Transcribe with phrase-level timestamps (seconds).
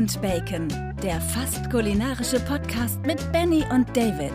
[0.00, 0.66] und Bacon,
[1.02, 4.32] der fast kulinarische Podcast mit Benny und David.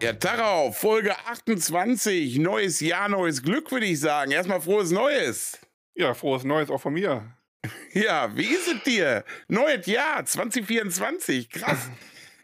[0.00, 2.38] Ja, Tarau, Folge 28.
[2.38, 4.30] Neues Jahr, neues Glück, würde ich sagen.
[4.30, 5.58] Erstmal frohes Neues.
[5.96, 7.34] Ja, frohes Neues auch von mir.
[7.92, 9.24] Ja, wie ist es dir?
[9.48, 11.50] Neues Jahr 2024.
[11.50, 11.90] Krass.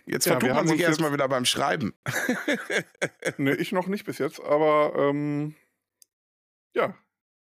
[0.07, 1.95] Jetzt Ja, vertut man haben sich erstmal wieder beim Schreiben.
[3.37, 5.55] Ne, ich noch nicht bis jetzt, aber ähm,
[6.75, 6.97] ja.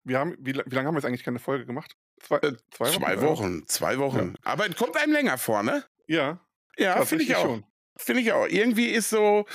[0.03, 1.95] Wir haben, wie, wie lange haben wir jetzt eigentlich keine Folge gemacht?
[2.21, 2.97] Zwei, Äh, zwei Wochen?
[3.01, 3.21] Zwei Ja.
[3.21, 4.35] Wochen, zwei Wochen.
[4.43, 5.83] Aber es kommt einem länger vor, ne?
[6.07, 6.39] Ja,
[6.77, 7.59] Ja, finde ich auch.
[7.97, 8.47] Finde ich auch.
[8.47, 9.45] Irgendwie ist so,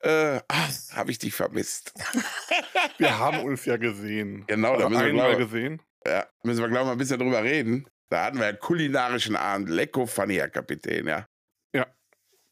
[0.00, 1.94] äh, ah, habe ich dich vermisst.
[2.98, 4.44] Wir haben uns ja gesehen.
[4.46, 5.80] Genau, da müssen wir, einmal glaub, gesehen.
[6.06, 7.88] ja, müssen wir, glaube ich, mal ein bisschen drüber reden.
[8.10, 9.70] Da hatten wir einen kulinarischen Abend.
[9.70, 11.26] Lecko funny, Herr Kapitän, ja.
[11.74, 11.86] Ja.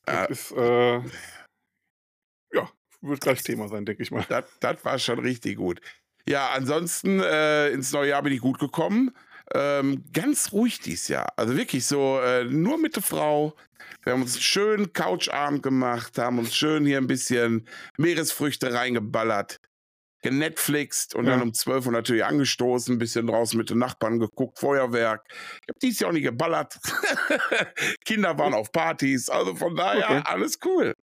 [0.07, 0.99] Das ist, äh,
[2.53, 2.71] ja,
[3.03, 4.25] wird gleich Thema sein, denke ich mal.
[4.29, 5.81] Das, das war schon richtig gut.
[6.29, 9.11] Ja, ansonsten äh, ins neue Jahr bin ich gut gekommen.
[9.55, 11.33] Ähm, ganz ruhig dieses Jahr.
[11.37, 13.55] Also wirklich so, äh, nur mit der Frau.
[14.03, 17.67] Wir haben uns einen schönen Couchabend gemacht, haben uns schön hier ein bisschen
[17.99, 19.61] Meeresfrüchte reingeballert,
[20.23, 21.33] genetflixt und Ja.
[21.33, 25.25] dann um 12 Uhr natürlich angestoßen, ein bisschen draußen mit den Nachbarn geguckt, Feuerwerk.
[25.31, 26.79] Ich habe dieses Jahr auch nicht geballert.
[28.05, 30.23] Kinder waren auf Partys, also von daher Okay.
[30.25, 30.95] alles cool.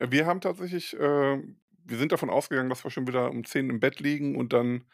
[0.00, 1.38] Wir haben tatsächlich, äh,
[1.90, 4.84] wir sind davon ausgegangen, dass wir schon wieder um 10 im Bett liegen und dann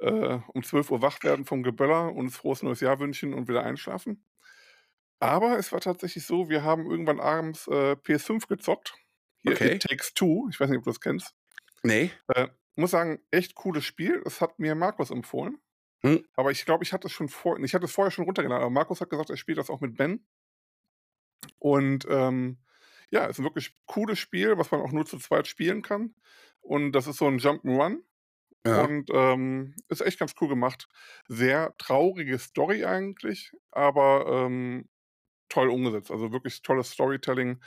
[0.00, 3.48] äh, um 12 Uhr wach werden vom Geböller und uns frohes neues Jahr wünschen und
[3.48, 4.24] wieder einschlafen.
[5.20, 8.94] Aber es war tatsächlich so, wir haben irgendwann abends äh, PS5 gezockt.
[9.42, 9.74] Hier Okay.
[9.74, 10.48] It Takes Two.
[10.50, 11.34] Ich weiß nicht, ob du das kennst.
[11.82, 12.10] Nee?
[12.34, 14.22] Äh, muss sagen, echt cooles Spiel.
[14.24, 15.58] Das hat mir Markus empfohlen.
[16.02, 16.24] Hm.
[16.34, 18.70] Aber ich glaube, ich hatte es schon vor, ich hatte es vorher schon runtergeladen, aber
[18.70, 20.26] Markus hat gesagt, er spielt das auch mit Ben.
[21.58, 22.58] Und ähm,
[23.10, 26.14] ja, ist ein wirklich cooles Spiel, was man auch nur zu zweit spielen kann.
[26.60, 27.98] Und das ist so ein Jump'n'Run.
[28.66, 28.84] Ja.
[28.84, 30.86] Und ähm, ist echt ganz cool gemacht.
[31.28, 34.88] Sehr traurige Story eigentlich, aber ähm,
[35.48, 36.10] toll umgesetzt.
[36.10, 37.60] Also wirklich tolles Storytelling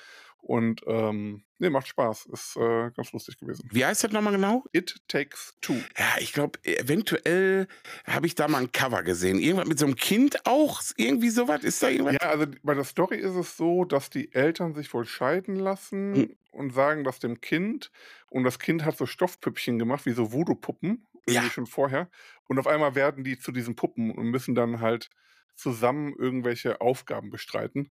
[0.45, 2.25] und ähm, nee, macht Spaß.
[2.27, 3.67] Ist äh, ganz lustig gewesen.
[3.71, 4.65] Wie heißt das nochmal genau?
[4.73, 5.75] It Takes Two.
[5.97, 7.67] Ja, ich glaube, eventuell
[8.05, 9.39] habe ich da mal ein Cover gesehen.
[9.39, 10.81] Irgendwas mit so einem Kind auch?
[10.97, 11.63] Irgendwie sowas?
[11.63, 12.17] Ist da irgendwas?
[12.21, 16.15] Ja, also bei der Story ist es so, dass die Eltern sich wohl scheiden lassen
[16.15, 16.35] Hm.
[16.51, 17.89] und sagen das dem Kind.
[18.29, 21.51] Und das Kind hat so Stoffpüppchen gemacht, wie so Voodoo-Puppen, irgendwie Ja.
[21.53, 22.09] schon vorher.
[22.49, 25.09] Und auf einmal werden die zu diesen Puppen und müssen dann halt
[25.55, 27.91] zusammen irgendwelche Aufgaben bestreiten.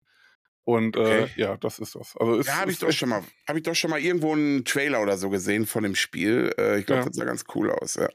[0.72, 1.28] Und äh, Okay.
[1.36, 2.16] ja, das ist das.
[2.18, 4.66] Also ist, Ja, habe ich doch schon mal, habe ich doch schon mal irgendwo einen
[4.66, 6.54] Trailer oder so gesehen von dem Spiel.
[6.60, 7.08] Äh, ich glaube, Ja.
[7.08, 7.96] das sah ganz cool aus.
[7.96, 8.08] Ja.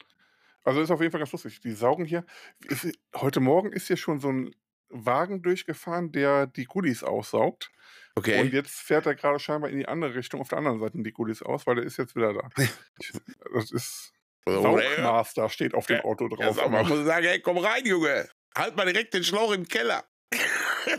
[0.63, 1.61] Also ist auf jeden Fall ganz lustig.
[1.61, 2.25] Die saugen hier.
[2.69, 4.55] Ist, heute Morgen ist hier schon so ein
[4.89, 7.71] Wagen durchgefahren, der die Goodies aussaugt.
[8.15, 8.41] Okay.
[8.41, 11.11] Und jetzt fährt er gerade scheinbar in die andere Richtung, auf der anderen Seite die
[11.13, 12.49] Goodies aus, weil der ist jetzt wieder da.
[13.53, 14.13] Das ist.
[14.47, 16.71] Saugmaster steht auf dem Ja, Auto Ja, drauf.
[16.71, 18.29] mal, ich muss sagen, hey, komm rein, Junge.
[18.57, 20.05] Halt mal direkt den Schlauch im Keller.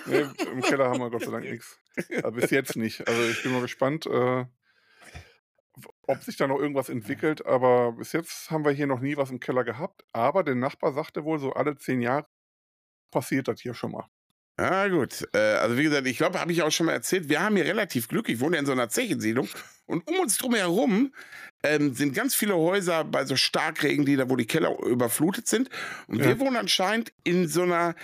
[0.06, 1.79] Nee, Im Keller haben wir Gott sei Dank nichts.
[2.16, 3.07] Also bis jetzt nicht.
[3.07, 4.46] Also ich bin mal gespannt, äh,
[6.07, 7.46] ob sich da noch irgendwas entwickelt.
[7.46, 10.03] Aber bis jetzt haben wir hier noch nie was im Keller gehabt.
[10.13, 12.28] Aber der Nachbar sagte wohl, so alle zehn Jahre
[13.12, 14.07] passiert das hier schon mal.
[14.57, 15.28] Ja, gut.
[15.34, 17.66] Äh, also, wie gesagt, ich glaube, habe ich auch schon mal erzählt, wir haben hier
[17.66, 18.29] relativ Glück.
[18.29, 19.50] Ich wohne ja in so einer Zechensiedlung.
[19.85, 21.13] Und um uns drum herum
[21.62, 25.69] ähm, sind ganz viele Häuser bei so Starkregenlieder, wo die Keller überflutet sind.
[26.07, 26.40] Und wir Ja.
[26.40, 27.95] wohnen anscheinend in so einer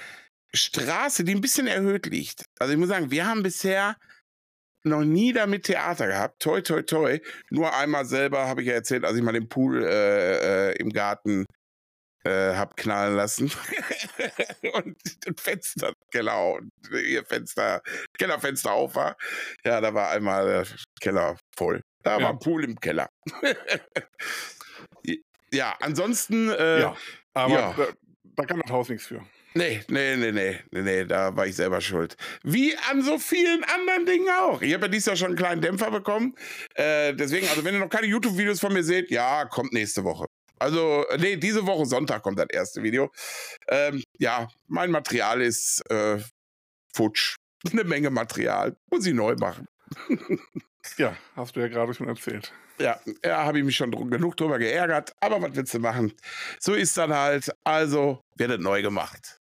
[0.54, 2.46] Straße, die ein bisschen erhöht liegt.
[2.60, 3.96] Also, ich muss sagen, wir haben bisher
[4.84, 6.42] noch nie damit Theater gehabt.
[6.42, 7.20] Toi, toi, toi.
[7.50, 10.90] Nur einmal selber, habe ich ja erzählt, als ich mal den Pool äh, äh, im
[10.92, 11.46] Garten
[12.24, 13.52] äh, hab knallen lassen.
[14.74, 17.82] und das Fenster, und ihr Fenster,
[18.18, 19.16] Kellerfenster auf war.
[19.64, 20.68] Ja, da war einmal der
[21.00, 21.82] Keller voll.
[22.04, 22.24] Da Ja.
[22.24, 23.08] war ein Pool im Keller.
[25.52, 26.98] ja, ansonsten, äh, ja,
[27.34, 27.74] aber ja.
[27.78, 27.88] Da,
[28.36, 29.24] da kann das Haus nichts für.
[29.54, 32.16] Nee, nee, nee, nee, nee, nee, da war ich selber schuld.
[32.44, 34.62] Wie an so vielen anderen Dingen auch.
[34.62, 36.36] Ich habe ja dieses Jahr schon einen kleinen Dämpfer bekommen.
[36.76, 40.26] Äh, deswegen, also wenn ihr noch keine YouTube-Videos von mir seht, ja, kommt nächste Woche.
[40.60, 43.12] Also, äh, nee, diese Woche Sonntag kommt das erste Video.
[43.68, 46.20] Ähm, ja, mein Material ist äh,
[46.94, 47.36] futsch.
[47.72, 48.76] Eine Menge Material.
[48.92, 49.68] Muss ich neu machen.
[50.98, 52.52] Ja, hast du ja gerade schon erzählt.
[52.80, 55.14] Ja, ja habe ich mich schon genug drüber geärgert.
[55.20, 56.14] Aber was willst du machen?
[56.60, 57.52] So ist dann halt.
[57.64, 59.41] Also wird es neu gemacht.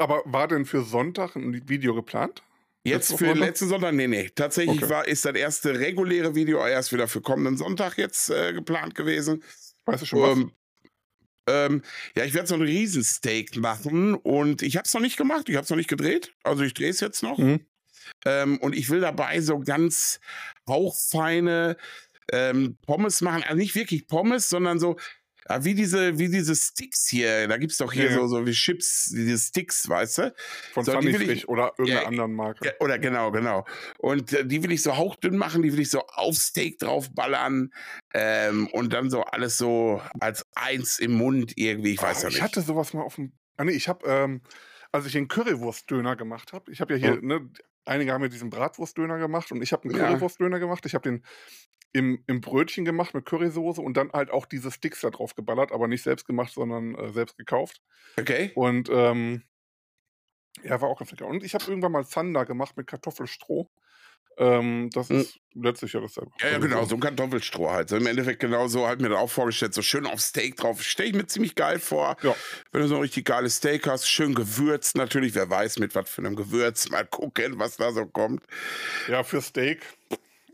[0.00, 2.42] Aber war denn für Sonntag ein Video geplant?
[2.84, 3.36] Jetzt für noch?
[3.36, 3.92] letzten Sonntag?
[3.92, 4.30] Nee, nee.
[4.34, 4.90] Tatsächlich Okay.
[4.90, 9.44] war, ist das erste reguläre Video erst wieder für kommenden Sonntag jetzt äh, geplant gewesen.
[9.84, 10.38] Weißt du schon was?
[10.38, 10.52] Ähm,
[11.46, 11.82] ähm,
[12.16, 15.56] ja, ich werde so ein Riesensteak machen und ich habe es noch nicht gemacht, ich
[15.56, 16.32] habe es noch nicht gedreht.
[16.44, 17.36] Also ich drehe es jetzt noch.
[17.36, 17.66] Mhm.
[18.24, 20.18] Ähm, und ich will dabei so ganz
[20.66, 21.76] hauchfeine
[22.32, 23.42] ähm, Pommes machen.
[23.42, 24.96] Also nicht wirklich Pommes, sondern so
[25.48, 27.48] Ja, wie diese, wie diese Sticks hier.
[27.48, 30.34] Da gibt es doch hier Ja, so, so wie Chips, diese Sticks, weißt du?
[30.72, 32.66] Von So, will ich- oder irgendeiner Ja, anderen Marke.
[32.66, 33.64] Ja, oder genau, genau.
[33.98, 37.70] Und äh, die will ich so hauchdünn machen, die will ich so auf Steak draufballern
[38.14, 42.28] ähm, und dann so alles so als eins im Mund irgendwie, ich weiß Oh, ja
[42.28, 42.42] ich nicht.
[42.42, 43.32] hatte sowas mal auf dem.
[43.56, 44.42] Ah, nee, ich habe, ähm,
[44.92, 47.26] als ich den Currywurstdöner gemacht habe, ich habe ja hier, Oh.
[47.26, 47.50] ne,
[47.84, 50.06] einige haben ja diesen Bratwurstdöner gemacht und ich habe einen Ja.
[50.08, 50.84] Currywurstdöner gemacht.
[50.86, 51.24] Ich habe den
[51.92, 55.72] im, im Brötchen gemacht mit Currysoße und dann halt auch diese Sticks da drauf geballert,
[55.72, 57.80] aber nicht selbst gemacht, sondern äh, selbst gekauft.
[58.18, 58.52] Okay.
[58.54, 59.42] Und ähm,
[60.62, 61.26] ja, war auch ganz lecker.
[61.26, 63.70] Und ich habe irgendwann mal Zander gemacht mit Kartoffelstroh.
[64.38, 65.20] Ähm, das Hm.
[65.20, 66.30] ist letztlich ja dasselbe.
[66.40, 67.88] Ja, ja, genau, so ein Kartoffelstroh halt.
[67.88, 70.82] So im Endeffekt genau so halt mir das auch vorgestellt, so schön auf Steak drauf.
[70.82, 72.16] Stell ich mir ziemlich geil vor.
[72.22, 72.34] Ja.
[72.72, 76.08] Wenn du so ein richtig geiles Steak hast, schön gewürzt natürlich, wer weiß mit was
[76.08, 76.88] für einem Gewürz.
[76.90, 78.44] Mal gucken, was da so kommt.
[79.08, 79.82] Ja, für Steak.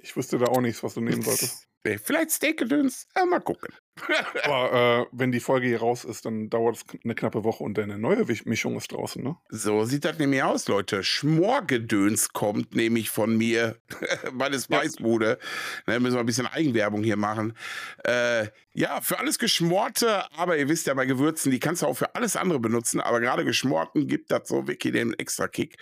[0.06, 1.66] Ich wüsste da auch nichts, was du nehmen solltest.
[1.84, 3.72] Nee, vielleicht Steakgedöns, äh, mal gucken.
[4.42, 7.78] Aber äh, wenn die Folge hier raus ist, dann dauert es eine knappe Woche und
[7.78, 9.36] eine neue Mischung ist draußen, ne?
[9.50, 11.04] So sieht das nämlich aus, Leute.
[11.04, 13.78] Schmorgedöns kommt nämlich von mir,
[14.32, 15.38] meine Spicebude.
[15.86, 17.56] Ne, müssen wir ein bisschen Eigenwerbung hier machen.
[18.04, 21.96] Äh, ja, für alles Geschmorte, aber ihr wisst ja, bei Gewürzen, die kannst du auch
[21.96, 25.76] für alles andere benutzen, aber gerade Geschmorten gibt das so wirklich den extra Kick.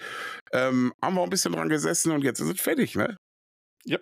[0.52, 3.16] Ähm, haben wir auch ein bisschen dran gesessen und jetzt ist es fertig, ne?
[3.86, 3.98] Ja.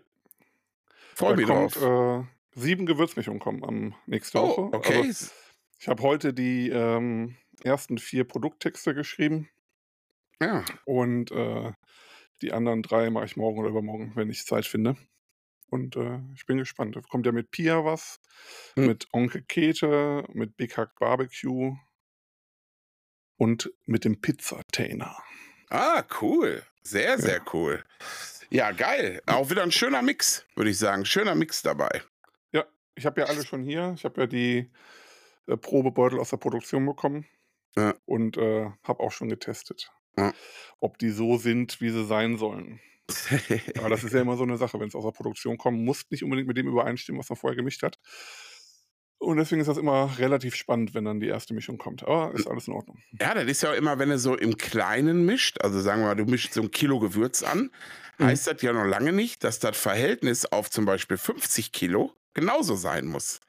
[1.15, 2.25] Freue mich kommt, drauf.
[2.57, 4.77] äh, sieben Gewürzmischungen kommen am nächste Oh, Woche.
[4.77, 4.99] okay.
[5.07, 5.31] Also,
[5.79, 9.49] ich habe heute die ähm, ersten vier Produkttexte geschrieben
[10.41, 10.65] ja.
[10.85, 11.73] und äh,
[12.41, 14.97] die anderen drei mache ich morgen oder übermorgen, wenn ich Zeit finde.
[15.71, 16.97] Und äh, ich bin gespannt.
[16.97, 18.19] Da kommt ja mit Pia was,
[18.77, 18.87] Hm.
[18.87, 21.77] mit Onkel Kete, mit Big Hack Barbecue
[23.37, 25.17] und mit dem Pizzatainer.
[25.71, 26.63] Ah, cool.
[26.83, 27.85] Sehr, sehr cool.
[28.53, 29.23] Ja, geil.
[29.27, 31.07] Auch wieder ein schöner Mix, würde ich sagen.
[31.07, 32.03] Schöner Mix dabei.
[32.53, 33.95] Ja, ich habe ja alle schon hier.
[33.97, 34.71] Ich habe ja die
[35.47, 37.27] äh, Probebeutel aus der Produktion bekommen
[37.79, 37.95] Ja.
[38.05, 40.35] und äh, habe auch schon getestet, Ja.
[40.81, 42.79] ob die so sind, wie sie sein sollen.
[43.79, 46.05] Aber das ist ja immer so eine Sache, wenn es aus der Produktion kommt, muss
[46.11, 47.99] nicht unbedingt mit dem übereinstimmen, was man vorher gemischt hat.
[49.23, 52.03] Und deswegen ist das immer relativ spannend, wenn dann die erste Mischung kommt.
[52.03, 52.99] Aber ist alles in Ordnung.
[53.21, 56.09] Ja, das ist ja auch immer, wenn du so im Kleinen mischt, also sagen wir
[56.09, 57.71] mal, du mischst so ein Kilo Gewürz an,
[58.19, 58.27] Mhm.
[58.27, 62.77] heißt das ja noch lange nicht, dass das Verhältnis auf zum Beispiel 50 Kilo genauso
[62.77, 63.41] sein muss.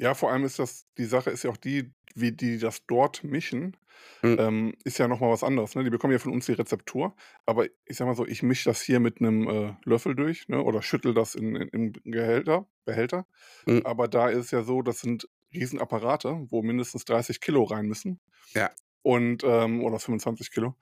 [0.00, 3.22] Ja, vor allem ist das, die Sache ist ja auch die, wie die das dort
[3.22, 3.76] mischen,
[4.22, 4.36] Mhm.
[4.38, 5.74] ähm, ist ja nochmal was anderes.
[5.74, 5.84] Ne?
[5.84, 7.14] Die bekommen ja von uns die Rezeptur,
[7.46, 10.62] aber ich sag mal so, ich mische das hier mit einem äh, Löffel durch ne?
[10.62, 13.26] oder schüttel das in, in, im Gehälter, Behälter.
[13.66, 13.82] Mhm.
[13.84, 18.20] Aber da ist es ja so, das sind Riesenapparate, wo mindestens 30 Kilo rein müssen.
[18.54, 18.70] Ja.
[19.02, 20.76] Und, ähm, oder 25 Kilo.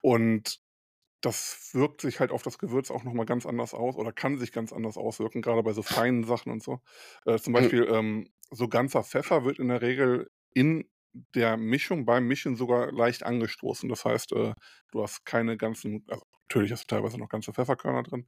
[0.00, 0.60] Und
[1.24, 4.52] das wirkt sich halt auf das Gewürz auch nochmal ganz anders aus oder kann sich
[4.52, 6.80] ganz anders auswirken, gerade bei so feinen Sachen und so.
[7.26, 7.74] Äh, zum Mhm.
[7.74, 10.88] Beispiel ähm, so ganzer Pfeffer wird in der Regel in
[11.34, 13.88] der Mischung beim Mischen sogar leicht angestoßen.
[13.88, 14.52] Das heißt, äh,
[14.92, 18.26] du hast keine ganzen, also natürlich hast du teilweise noch ganze Pfefferkörner drin,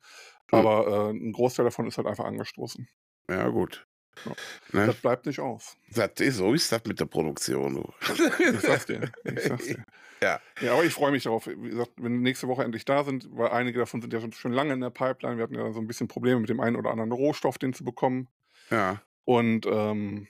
[0.53, 0.67] Mhm.
[0.67, 2.89] aber äh, ein Großteil davon ist halt einfach angestoßen.
[3.29, 3.87] Ja, gut.
[4.25, 4.33] Ja.
[4.73, 4.87] Ne?
[4.87, 5.77] Das bleibt nicht aus.
[5.95, 7.75] Das ist, so ist das mit der Produktion.
[7.75, 7.93] Du.
[8.55, 9.11] Ich sag's dir.
[9.25, 9.85] Ich sag's dir.
[10.23, 10.41] Ja.
[10.63, 11.47] Ja, aber ich freue mich darauf.
[11.47, 14.33] Wie gesagt, wenn wir nächste Woche endlich da sind, weil einige davon sind ja schon-
[14.33, 15.37] schon lange in der Pipeline.
[15.37, 17.85] Wir hatten ja so ein bisschen Probleme mit dem einen oder anderen Rohstoff, den zu
[17.85, 18.27] bekommen.
[18.71, 19.03] Ja.
[19.27, 20.27] Und ähm,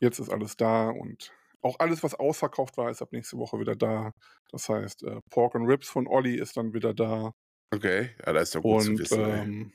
[0.00, 1.32] jetzt ist alles da und
[1.62, 4.12] auch alles, was ausverkauft war, ist ab nächste Woche wieder da.
[4.50, 7.32] Das heißt, äh, Pork and Ribs von Olli ist dann wieder da.
[7.70, 8.10] Okay.
[8.24, 9.20] Ja, das ist doch gut zu Und wissen.
[9.24, 9.40] ey.
[9.40, 9.72] ähm,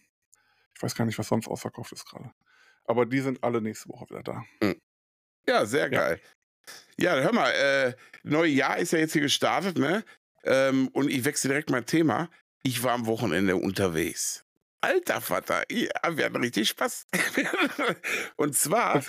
[0.76, 2.32] ich weiß gar nicht, was sonst ausverkauft ist gerade.
[2.92, 4.46] Aber die sind alle nächste Woche wieder da.
[5.48, 6.00] Ja, sehr Ja.
[6.00, 6.22] geil.
[7.00, 7.94] Ja, hör mal, äh,
[8.24, 10.04] neue Jahr ist ja jetzt hier gestartet, ne?
[10.44, 12.30] Ähm, und ich wechsle direkt mein Thema.
[12.64, 14.44] Ich war am Wochenende unterwegs.
[14.82, 17.08] Alter Vater, ja, wir hatten richtig Spaß.
[18.36, 19.02] und zwar,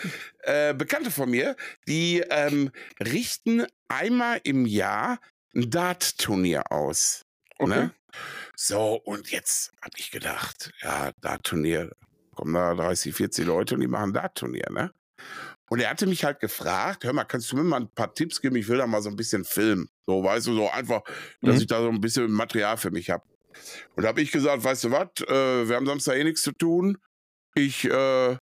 [0.45, 1.57] äh, Bekannte von mir,
[1.89, 2.71] die ähm,
[3.01, 5.19] richten einmal im Jahr
[5.57, 7.25] ein Dart-Turnier aus.
[7.59, 7.69] Okay.
[7.69, 7.95] Ne?
[8.55, 11.91] So, und jetzt habe ich gedacht, ja, Dart-Turnier,
[12.35, 14.93] kommen da 30, 40 Leute und die machen Dart-Turnier, ne?
[15.71, 18.41] Und er hatte mich halt gefragt, hör mal, kannst du mir mal ein paar Tipps
[18.43, 18.57] geben?
[18.57, 19.89] Ich will da mal so ein bisschen filmen.
[20.07, 21.03] So, weißt du, so einfach,
[21.41, 21.61] dass Mhm.
[21.63, 23.25] ich da so ein bisschen Material für mich habe.
[23.97, 26.53] Und da habe ich gesagt, weißt du was, äh, wir haben Samstag eh nichts zu
[26.53, 26.99] tun.
[27.55, 28.37] Ich äh,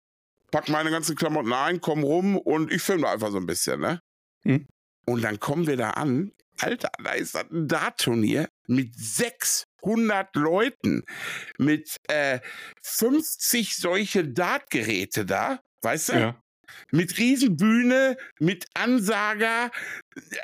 [0.50, 3.80] pack meine ganzen Klamotten ein, komm rum und ich filme da einfach so ein bisschen,
[3.80, 4.00] ne?
[4.44, 4.66] Mhm.
[5.06, 6.32] Und dann kommen wir da an.
[6.60, 8.92] Alter, da ist das ein Dart-Turnier mit
[9.82, 11.04] 600 Leuten,
[11.58, 12.40] mit äh,
[12.82, 16.12] 50 solche Dartgeräte da, weißt du?
[16.14, 16.42] Ja.
[16.92, 19.72] Mit Riesenbühne, mit Ansager,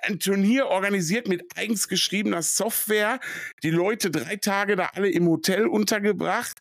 [0.02, 3.20] ein Turnier organisiert mit eigens geschriebener Software,
[3.62, 6.58] die Leute drei Tage da alle im Hotel untergebracht.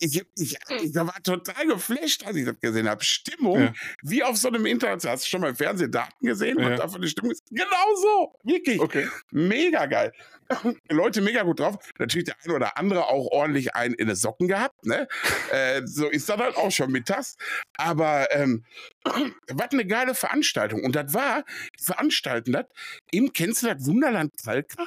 [0.00, 3.02] Ich, ich, ich war total geflasht, als ich das gesehen habe.
[3.04, 3.72] Stimmung, Ja.
[4.02, 5.04] wie auf so einem Internet.
[5.04, 6.58] Hast du schon mal im Fernsehen Daten gesehen?
[6.58, 6.70] Ja.
[6.70, 7.42] Was da für eine Stimmung ist?
[7.50, 8.34] Genau so.
[8.44, 8.80] Wirklich.
[8.80, 9.08] Okay.
[9.30, 10.12] Mega geil.
[10.88, 11.76] Leute mega gut drauf.
[11.98, 14.86] Natürlich der eine oder andere auch ordentlich einen in den Socken gehabt.
[14.86, 15.06] Ne?
[15.52, 17.36] äh, so ist das halt auch schon mittags.
[17.76, 18.64] Aber ähm,
[19.48, 20.84] was eine geile Veranstaltung.
[20.84, 21.44] Und das war,
[21.78, 22.66] die veranstalten das
[23.10, 24.86] im, kennst du das Wunderland Kalka?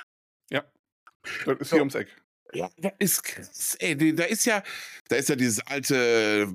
[1.45, 1.75] Das ist So.
[1.75, 2.07] hier ums Eck.
[2.53, 3.77] Ja, das ist krass.
[3.79, 4.63] Ey, da ist ja,
[5.07, 6.47] da ist ja dieses alte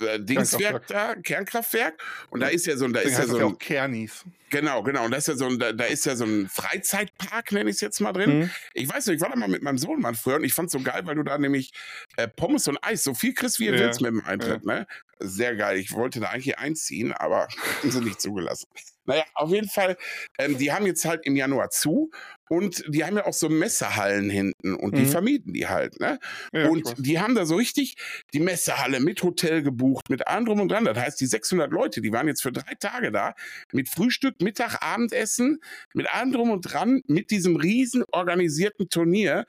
[0.00, 2.02] äh, Dingswerk da, Kernkraftwerk.
[2.30, 4.24] Und da ist ja so ein, da Deswegen ist ja so ja ein, auch Kernis.
[4.50, 5.04] genau, genau.
[5.04, 7.76] Und da ist ja so ein, da, da ist ja so ein Freizeitpark, nenne ich
[7.76, 8.40] es jetzt mal drin.
[8.40, 8.50] Mhm.
[8.72, 10.72] Ich weiß nicht, ich war da mal mit meinem Sohn mal früher und ich fand's
[10.72, 11.72] so geil, weil du da nämlich
[12.16, 14.86] äh, Pommes und Eis, so viel kriegst, wie du Ja, willst mit dem Eintritt, ne?
[15.26, 15.78] Sehr geil.
[15.78, 17.48] Ich wollte da eigentlich einziehen, aber
[17.82, 18.66] haben sie nicht zugelassen.
[19.06, 19.96] Naja, auf jeden Fall,
[20.38, 22.10] ähm, die haben jetzt halt im Januar zu
[22.48, 25.06] und die haben ja auch so Messehallen hinten und die Mhm.
[25.06, 26.18] vermieten die halt, ne?
[26.52, 27.96] Ja, und die haben da so richtig
[28.32, 30.86] die Messehalle mit Hotel gebucht, mit allem drum und dran.
[30.86, 33.34] Das heißt, die 600 Leute, die waren jetzt für drei Tage da,
[33.72, 35.58] mit Frühstück, Mittag, Abendessen,
[35.92, 39.44] mit allem drum und dran, mit diesem riesen organisierten Turnier.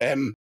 [0.00, 0.34] Ähm,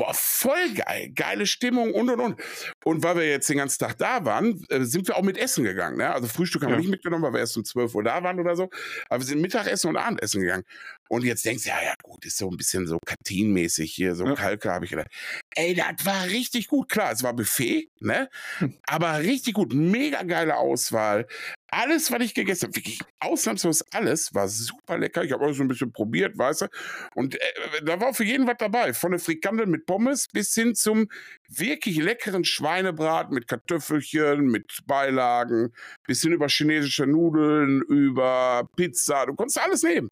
[0.00, 1.12] boah, voll geil.
[1.14, 2.40] Geile Stimmung und, und, und.
[2.84, 5.64] Und weil wir jetzt den ganzen Tag da waren, äh, sind wir auch mit Essen
[5.64, 5.98] gegangen.
[5.98, 6.10] Ne?
[6.10, 6.76] Also Frühstück haben Ja.
[6.76, 8.70] wir nicht mitgenommen, weil wir erst um 12 Uhr da waren oder so.
[9.08, 10.64] Aber wir sind Mittagessen und Abendessen gegangen.
[11.10, 14.24] Und jetzt denkst du, ja, ja, gut, ist so ein bisschen so Kartinmäßig hier, so
[14.26, 14.34] Ja.
[14.34, 15.08] Kalke, habe ich gedacht.
[15.54, 16.88] Ey, das war richtig gut.
[16.88, 18.30] Klar, es war Buffet, ne?
[18.58, 18.74] Hm.
[18.86, 19.72] Aber richtig gut.
[19.74, 21.26] Mega geile Auswahl.
[21.70, 25.22] Alles, was ich gegessen habe, wirklich ausnahmslos alles, war super lecker.
[25.24, 26.66] Ich habe auch so ein bisschen probiert, weißt du.
[27.14, 28.92] Und äh, da war für jeden was dabei.
[28.92, 31.08] Von der Frikandel mit Pommes bis hin zum
[31.48, 35.72] wirklich leckeren Schweinebraten mit Kartoffelchen, mit Beilagen,
[36.06, 39.26] bis hin über chinesische Nudeln, über Pizza.
[39.26, 40.10] Du konntest alles nehmen.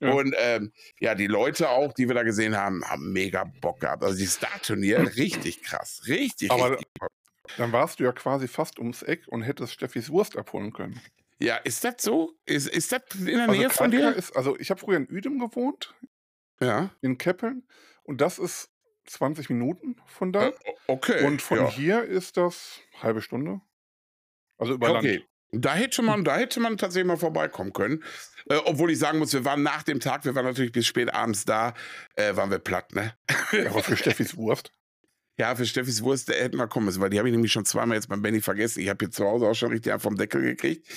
[0.00, 0.12] Ja.
[0.12, 4.02] Und ähm, ja, die Leute auch, die wir da gesehen haben, haben mega Bock gehabt.
[4.02, 6.02] Also die Star-Turnier, richtig krass.
[6.06, 6.86] Richtig, Aber- richtig.
[7.56, 11.00] Dann warst du ja quasi fast ums Eck und hättest Steffis Wurst abholen können.
[11.38, 12.32] Ja, ist das so?
[12.46, 14.14] Ist, ist das in der Also, Nähe von dir?
[14.14, 15.94] Ist, also ich habe früher in Uedem gewohnt,
[16.60, 16.90] Ja.
[17.02, 17.66] in Keppeln.
[18.04, 18.70] Und das ist
[19.06, 20.48] 20 Minuten von da.
[20.48, 20.52] Äh,
[20.86, 21.24] okay.
[21.26, 21.70] und von ja.
[21.70, 23.60] hier ist das halbe Stunde.
[24.58, 25.16] Also über Okay.
[25.16, 25.28] Land.
[25.52, 28.02] Da hätte man, da hätte man tatsächlich mal vorbeikommen können.
[28.48, 31.12] Äh, obwohl ich sagen muss, wir waren nach dem Tag, wir waren natürlich bis spät
[31.14, 31.72] abends da,
[32.16, 33.14] äh, waren wir platt, ne?
[33.68, 34.72] Aber für Steffis Wurst.
[35.38, 37.64] Ja, für Steffis Wurst der hätten wir kommen müssen, weil die habe ich nämlich schon
[37.64, 38.80] zweimal jetzt beim Benny vergessen.
[38.80, 40.88] Ich habe hier zu Hause auch schon richtig vom Deckel gekriegt.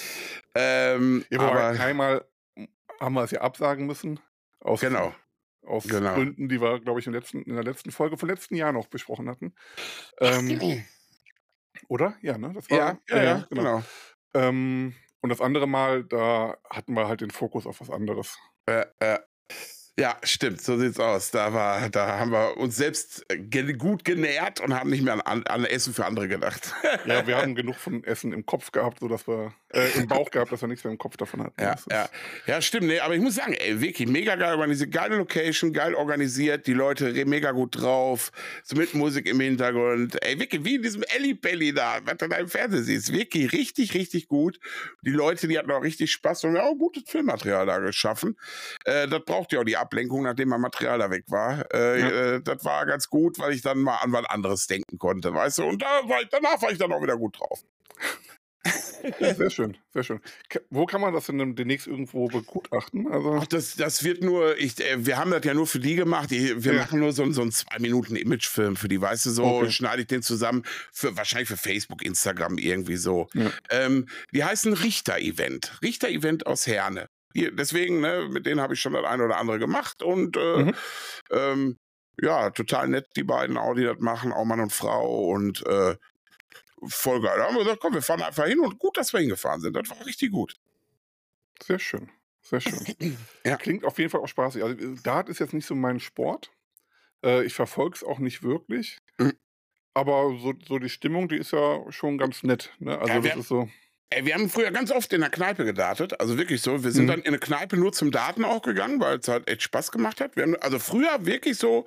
[0.56, 2.26] Ähm, Ja, aber einmal
[3.00, 4.20] haben wir es ja absagen müssen.
[4.62, 5.14] Aus, genau.
[5.66, 6.16] aus genau.
[6.16, 8.88] Gründen, die wir, glaube ich, in, letzten, in der letzten Folge von letzten Jahr noch
[8.88, 9.54] besprochen hatten.
[10.20, 10.84] Ähm,
[11.88, 12.16] oder?
[12.22, 12.52] Ja, ne?
[12.54, 13.84] Das war, Ja, ja, ja, genau.
[14.34, 18.38] Ähm, und das andere Mal, da hatten wir halt den Fokus auf was anderes.
[18.66, 19.20] Äh, äh,
[20.00, 21.32] ja, stimmt, so sieht's aus.
[21.32, 25.44] Da war, da haben wir uns selbst äh, gut genährt und haben nicht mehr an,
[25.46, 26.74] an Essen für andere gedacht.
[27.06, 30.52] Ja, wir haben genug von Essen im Kopf gehabt, sodass wir, äh, im Bauch gehabt,
[30.52, 31.62] dass wir nichts mehr im Kopf davon hatten.
[31.62, 32.10] Ja, ja.
[32.48, 32.88] ja, stimmt.
[32.88, 36.74] Nee, aber ich muss sagen, ey, wirklich mega geil organisiert, geile Location, geil organisiert, die
[36.74, 38.32] Leute mega gut drauf,
[38.64, 40.22] so mit Musik im Hintergrund.
[40.24, 43.14] Ey, wirklich wie in diesem Ellie Belly da, was du da im Fernsehen siehst.
[43.14, 44.60] Wirklich richtig, richtig gut.
[45.02, 48.38] Die Leute, die hatten auch richtig Spaß und haben auch gutes Filmmaterial da geschaffen.
[48.86, 51.66] Äh, das braucht ja auch die Ablenkung, nachdem mein Material da weg war.
[51.74, 52.10] Äh, Ja.
[52.36, 55.60] äh, das war ganz gut, weil ich dann mal an was anderes denken konnte, weißt
[55.60, 55.64] du.
[55.66, 57.64] Und da war ich, danach war ich dann auch wieder gut drauf.
[59.20, 60.20] Ja, sehr schön, sehr schön.
[60.70, 63.08] Wo kann man das denn demnächst irgendwo begutachten?
[63.10, 65.96] Also, Ach, das, das wird nur, ich, äh, wir haben das ja nur für die
[65.96, 66.32] gemacht.
[66.32, 66.82] Ich, wir Ja.
[66.82, 69.72] machen nur so, einen- so einen zwei Minuten Imagefilm für die, weißt du, so Okay.
[69.72, 73.28] schneide ich den zusammen, für, wahrscheinlich für Facebook, Instagram, irgendwie so.
[73.34, 73.50] Ja.
[73.70, 75.80] Ähm, die heißen Richter-Event.
[75.82, 77.08] Richter-Event aus Herne.
[77.36, 80.58] Die, deswegen, ne, mit denen habe ich schon das eine oder andere gemacht und äh,
[80.64, 80.74] Mhm.
[81.32, 81.78] ähm,
[82.22, 85.96] ja, total nett, die beiden auch, die das machen, auch Mann und Frau und äh,
[86.88, 87.38] voll geil.
[87.38, 89.76] Da haben wir gesagt, komm, wir fahren einfach hin und gut, dass wir hingefahren sind.
[89.76, 90.56] Das war richtig gut.
[91.64, 92.10] sehr schön,
[92.42, 92.80] sehr schön.
[93.46, 93.58] Ja.
[93.58, 94.64] Klingt auf jeden Fall auch spaßig.
[94.64, 96.52] Also, äh, Dart ist jetzt nicht so mein Sport.
[97.24, 99.00] Äh, ich verfolge es auch nicht wirklich.
[99.18, 99.34] Mhm.
[99.94, 102.72] Aber so, so die Stimmung, die ist ja schon ganz nett.
[102.80, 102.98] Ne?
[102.98, 103.70] Also, Ja, wir das haben- ist so.
[104.12, 106.84] Ey, wir haben früher ganz oft in der Kneipe gedartet, also wirklich so.
[106.84, 107.08] Wir sind Mhm.
[107.10, 110.20] dann in eine Kneipe nur zum Daten auch gegangen, weil es halt echt Spaß gemacht
[110.20, 110.36] hat.
[110.36, 111.86] Wir haben also früher wirklich so,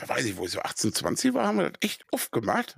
[0.00, 2.76] ja weiß ich, wo ich so 18, 20 war, haben wir das echt oft gemacht.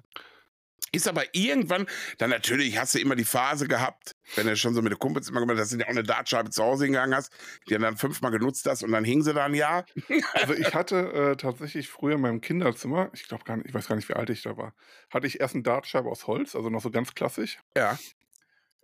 [0.92, 1.86] Ist aber irgendwann,
[2.18, 5.28] dann natürlich hast du immer die Phase gehabt, wenn du schon so mit den Kumpels
[5.28, 7.32] immer gemacht hast, dass du dir auch eine Dartscheibe zu Hause hingegangen hast,
[7.68, 9.84] die dann fünfmal genutzt hast und dann hing sie da ein Jahr.
[10.34, 13.86] Also ich hatte äh, tatsächlich früher in meinem Kinderzimmer, ich glaube gar nicht, ich weiß
[13.88, 14.74] gar nicht, wie alt ich da war,
[15.10, 17.58] hatte ich erst eine Dartscheibe aus Holz, also noch so ganz klassisch.
[17.76, 17.98] Ja.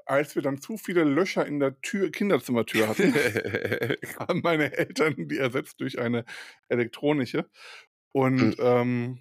[0.04, 3.12] Als wir dann zu viele Löcher in der Tür, Kinderzimmertür hatten,
[4.20, 6.24] haben meine Eltern die ersetzt durch eine
[6.68, 7.50] elektronische.
[8.12, 8.54] Und Mhm.
[8.58, 9.18] ähm,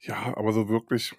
[0.00, 1.14] Ja, aber so wirklich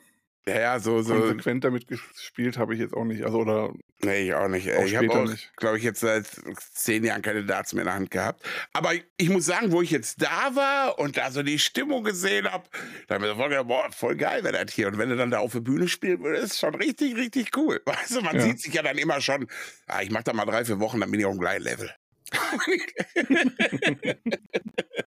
[0.47, 1.13] Ja, ja, so, so.
[1.13, 3.23] konsequent damit gespielt habe ich jetzt auch nicht.
[3.23, 4.71] Also oder Nee, ich auch nicht.
[4.73, 4.85] auch.
[4.85, 6.25] Ich habe auch, glaube ich, jetzt seit
[6.73, 8.41] zehn Jahren keine Darts mehr in der Hand gehabt.
[8.71, 12.49] Aber ich muss sagen, wo ich jetzt da war und da so die Stimmung gesehen
[12.49, 12.63] habe,
[13.07, 14.87] da habe ich mir voll gedacht, boah, voll geil wäre das hier.
[14.87, 17.81] Und wenn du dann da auf der Bühne spielen würdest, ist schon richtig, richtig cool.
[17.85, 18.41] Weißt du, man Ja.
[18.41, 19.47] sieht sich ja dann immer schon,
[19.87, 21.91] ah, ich mache da mal drei, vier Wochen, dann bin ich auf dem gleichen Level.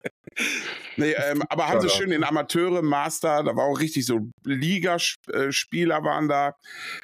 [0.96, 6.02] nee, ähm, aber haben sie schön den Amateure, Master, da war auch richtig so Ligaspieler
[6.04, 6.54] waren da.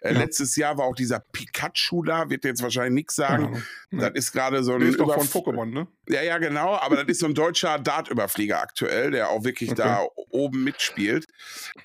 [0.02, 0.18] Äh, Ja.
[0.20, 3.62] Letztes Jahr war auch dieser Pikachu da, wird jetzt wahrscheinlich nichts sagen.
[3.90, 4.10] Ja.
[4.10, 5.86] Das ist gerade so ein Der ist doch von Pokémon, ne?
[6.10, 9.82] Ja, ja, genau, aber das ist so ein deutscher Dartüberflieger aktuell, der auch wirklich Okay.
[9.82, 11.26] da oben mitspielt.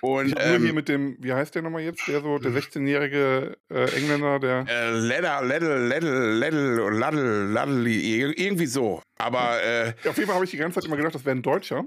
[0.01, 2.05] Und Ich nur hier ähm, mit dem, wie heißt der nochmal jetzt?
[2.07, 4.65] Der so, der 16-jährige äh, Engländer, der.
[4.67, 9.01] äh, Ledder, Leddel, Leddel, Laddel, Laddel, ir- irgendwie so.
[9.17, 11.35] Aber äh, Ja, auf jeden Fall habe ich die ganze Zeit immer gedacht, das wäre
[11.35, 11.85] ein Deutscher,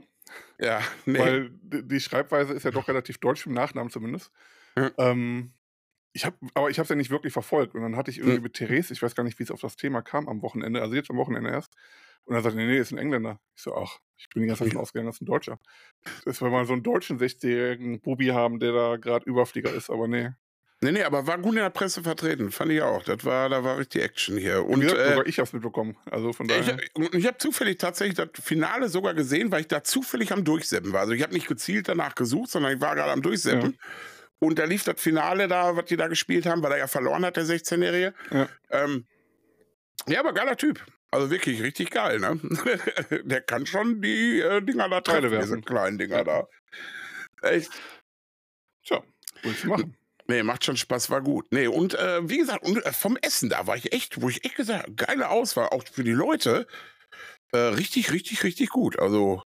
[0.59, 1.19] ja, nee.
[1.19, 4.31] weil die Schreibweise ist ja doch relativ deutsch, im Nachnamen zumindest.
[4.77, 4.91] Ja.
[4.99, 5.53] Ähm,
[6.13, 7.75] ich hab, aber ich habe es ja nicht wirklich verfolgt.
[7.75, 8.43] Und dann hatte ich irgendwie Hm.
[8.43, 10.95] mit Therese, ich weiß gar nicht, wie es auf das Thema kam am Wochenende, also
[10.95, 11.75] jetzt am Wochenende erst.
[12.25, 13.39] Und dann sagte, nee, nee, ist ein Engländer.
[13.55, 15.61] Ich so, ach, ich bin die ganze Zeit davon ausgegangen, das ist ein Deutscher.
[16.25, 20.09] Das wir mal so einen deutschen 16-jährigen Bubi haben, der da gerade Überflieger ist, aber
[20.09, 20.31] nee.
[20.87, 23.03] Nee, nee, aber war gut in der Presse vertreten, fand ich auch.
[23.03, 24.65] Das war, da war richtig Action hier.
[24.65, 25.97] Und Und äh, sogar ich habe es mitbekommen.
[26.09, 26.79] Also von ich, daher.
[26.95, 30.93] und ich habe zufällig tatsächlich das Finale sogar gesehen, weil ich da zufällig am Durchseppen
[30.93, 31.01] war.
[31.01, 33.77] Also ich habe nicht gezielt danach gesucht, sondern ich war gerade am Durchseppen.
[34.39, 37.25] Und da lief das Finale da, was die da gespielt haben, weil er ja verloren
[37.25, 38.15] hat, der 16-Jährige.
[38.31, 38.49] Ja.
[38.71, 39.07] Ähm,
[40.07, 40.85] ja, aber geiler Typ.
[41.11, 42.39] Also wirklich richtig geil, ne?
[43.25, 46.25] der kann schon die äh, Dinger da treffen, diese kleinen Dinger Ja.
[46.25, 46.49] da.
[47.43, 47.73] Echt.
[48.85, 49.03] Tja,
[49.43, 49.97] willst du machen.
[50.29, 51.47] Nee, macht schon Spaß, war gut.
[51.51, 54.45] Nee, und äh, wie gesagt, und äh, vom Essen da war ich echt, wo ich
[54.45, 56.67] echt gesagt habe, geile Auswahl, auch für die Leute.
[57.53, 58.99] Äh, richtig, richtig, richtig gut.
[58.99, 59.43] Also,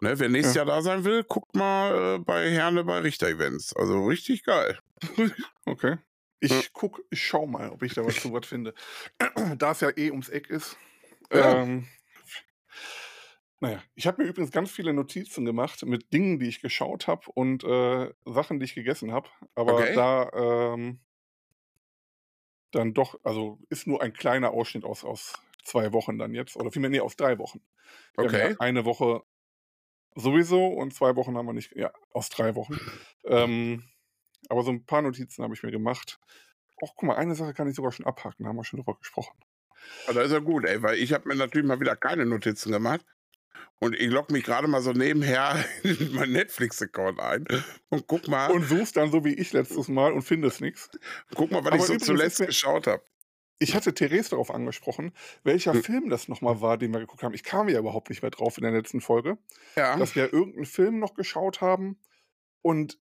[0.00, 0.64] ne, wer nächstes Ja.
[0.64, 3.74] Jahr da sein will, guckt mal äh, bei Herne bei Richter Events.
[3.74, 4.78] Also richtig geil.
[5.66, 5.96] Okay.
[6.40, 6.60] Ich Ja.
[6.74, 8.74] guck, ich schau mal, ob ich da was zu was finde.
[9.58, 10.76] da es ja eh ums Eck ist.
[11.32, 11.62] Ja.
[11.62, 11.88] Ähm,
[13.64, 17.30] naja, ich habe mir übrigens ganz viele Notizen gemacht mit Dingen, die ich geschaut habe
[17.32, 19.30] und äh, Sachen, die ich gegessen habe.
[19.54, 19.94] Aber Okay.
[19.94, 21.00] da ähm,
[22.72, 25.32] dann doch, also ist nur ein kleiner Ausschnitt aus, aus
[25.64, 26.56] zwei Wochen dann jetzt.
[26.56, 27.62] Oder vielmehr, nee, aus drei Wochen.
[28.16, 28.50] Wir Okay.
[28.50, 29.22] ja eine Woche
[30.14, 32.76] sowieso und zwei Wochen haben wir nicht, ja, aus drei Wochen.
[33.24, 33.84] Ähm,
[34.50, 36.20] aber so ein paar Notizen habe ich mir gemacht.
[36.82, 38.98] Och, guck mal, eine Sache kann ich sogar schon abhaken, da haben wir schon drüber
[38.98, 39.38] gesprochen.
[40.06, 43.04] Also ist ja gut, ey, weil ich habe mir natürlich mal wieder keine Notizen gemacht.
[43.80, 47.46] Und ich logge mich gerade mal so nebenher in meinen Netflix-Account ein
[47.90, 50.88] und guck mal, Und suchst dann so wie ich letztes Mal und findest nichts.
[51.34, 53.02] guck mal, was aber ich so zuletzt mir- geschaut habe.
[53.60, 55.12] Ich hatte Therese darauf angesprochen,
[55.44, 55.82] welcher Hm.
[55.84, 57.34] Film das nochmal war, den wir geguckt haben.
[57.34, 59.38] Ich kam ja überhaupt nicht mehr drauf in der letzten Folge,
[59.76, 59.96] Ja.
[59.96, 61.98] dass wir irgendeinen Film noch geschaut haben
[62.62, 62.98] und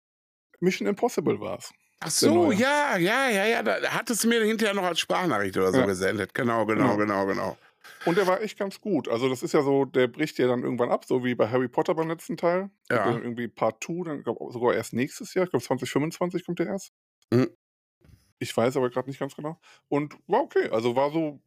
[0.60, 1.72] Mission Impossible war es.
[2.00, 3.64] Ach so, ja, ja, ja, ja.
[3.64, 5.86] Da hattest du mir hinterher noch als Sprachnachricht oder so Ja.
[5.86, 6.34] gesendet.
[6.34, 6.98] Genau, genau, Genau.
[6.98, 7.58] genau, genau.
[8.06, 9.08] Und der war echt ganz gut.
[9.08, 11.68] Also das ist ja so, der bricht ja dann irgendwann ab, so wie bei Harry
[11.68, 12.70] Potter beim letzten Teil.
[12.90, 13.06] Ja.
[13.06, 15.46] Dann irgendwie Part 2, dann glaub, sogar erst nächstes Jahr.
[15.46, 16.94] Ich glaube 2025 kommt der erst.
[17.32, 17.50] Mhm.
[18.40, 19.60] Ich weiß aber gerade nicht ganz genau.
[19.88, 20.70] Und war okay.
[20.70, 21.42] Also war so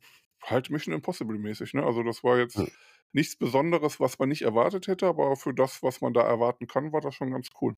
[0.44, 1.74] halt Mission Impossible mäßig.
[1.74, 1.82] Ne?
[1.84, 2.68] Also das war jetzt Mhm.
[3.12, 6.92] nichts Besonderes, was man nicht erwartet hätte, aber für das, was man da erwarten kann,
[6.92, 7.74] war das schon ganz cool.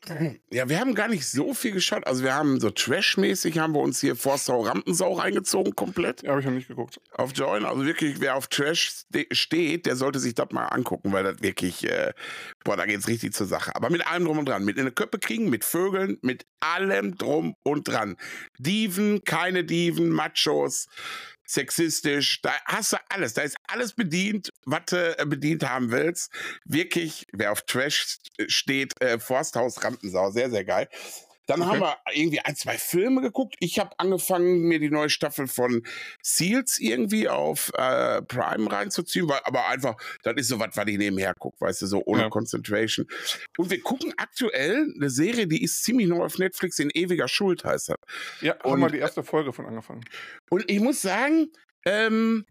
[0.51, 2.07] Ja, wir haben gar nicht so viel geschaut.
[2.07, 6.41] Also wir haben so Trash-mäßig haben wir uns hier Forstau Rampensau reingezogen komplett Ja, habe
[6.41, 7.01] ich noch nicht geguckt.
[7.13, 7.65] auf Join.
[7.65, 11.41] Also wirklich, wer auf Trash ste steht, der sollte sich das mal angucken, weil das
[11.41, 12.13] wirklich, äh,
[12.63, 13.75] boah, da geht's richtig zur Sache.
[13.75, 14.67] Aber mit allem drum und dran.
[14.67, 18.17] Mit in die Köpfe kriegen, mit Vögeln, mit allem drum und dran.
[18.59, 20.89] Diven, keine Diven, Machos,
[21.47, 23.35] sexistisch, da hast du alles.
[23.35, 26.31] Da ist alles bedient, was du äh, bedient haben willst.
[26.65, 30.89] Wirklich, wer auf Trash steht, äh, Forsthaus Rampensau, sehr, sehr geil.
[31.47, 31.71] Dann Okay.
[31.71, 33.57] haben wir irgendwie ein, zwei Filme geguckt.
[33.59, 35.83] Ich habe angefangen, mir die neue Staffel von
[36.23, 40.99] Seals irgendwie auf äh, Prime reinzuziehen, weil, aber einfach, das ist so was, was ich
[40.99, 42.29] nebenher gucke, weißt du, so ohne Ja.
[42.31, 43.07] Concentration.
[43.59, 47.65] Und wir gucken aktuell eine Serie, die ist ziemlich neu auf Netflix, in ewiger Schuld
[47.65, 47.97] heißt das.
[48.41, 50.05] Ja, haben wir die erste Folge von angefangen.
[50.51, 51.49] Und ich muss sagen,
[51.85, 52.47] ähm,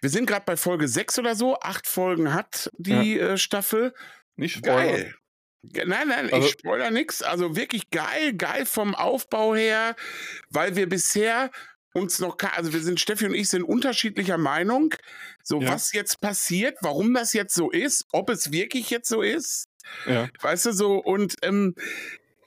[0.00, 1.58] wir sind gerade bei Folge 6 oder so.
[1.60, 3.92] Acht Folgen hat die äh, Staffel.
[4.36, 4.76] Nicht Spoiler.
[4.76, 5.14] Geil.
[5.74, 7.22] Nein, nein, Also- ich spoiler nichts.
[7.22, 9.96] Also wirklich geil, geil vom Aufbau her,
[10.50, 11.50] weil wir bisher
[11.92, 14.94] uns noch, also wir sind, Steffi und ich sind unterschiedlicher Meinung,
[15.42, 15.72] so Ja.
[15.72, 19.66] was jetzt passiert, warum das jetzt so ist, ob es wirklich jetzt so ist.
[20.06, 20.28] Ja.
[20.42, 21.74] Weißt du so, und ähm,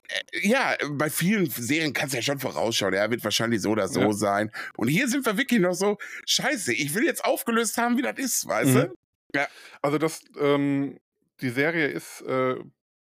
[0.09, 3.87] äh, ja, bei vielen Serien kannst du ja schon vorausschauen, er wird wahrscheinlich so oder
[3.87, 4.13] so Ja.
[4.13, 4.51] sein.
[4.77, 8.17] Und hier sind wir wirklich noch so, scheiße, ich will jetzt aufgelöst haben, wie das
[8.19, 8.91] ist, weißt Mhm.
[9.33, 9.47] du?
[9.81, 10.99] Also das, ähm,
[11.41, 12.55] die Serie ist äh,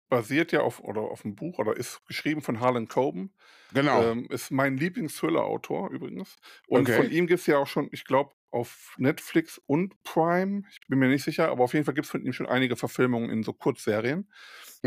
[0.10, 3.34] basiert ja auf oder auf 'm Buch oder ist geschrieben von Harlan Coben.
[3.72, 4.12] Genau.
[4.12, 6.38] Ähm, ist mein Lieblings-Thriller-Autor übrigens.
[6.68, 7.12] Und von Okay.
[7.12, 11.24] ihm gibt's ja auch schon, ich glaube, auf Netflix und Prime, ich bin mir nicht
[11.24, 14.32] sicher, aber auf jeden Fall gibt's von ihm schon einige Verfilmungen in so Kurzserien.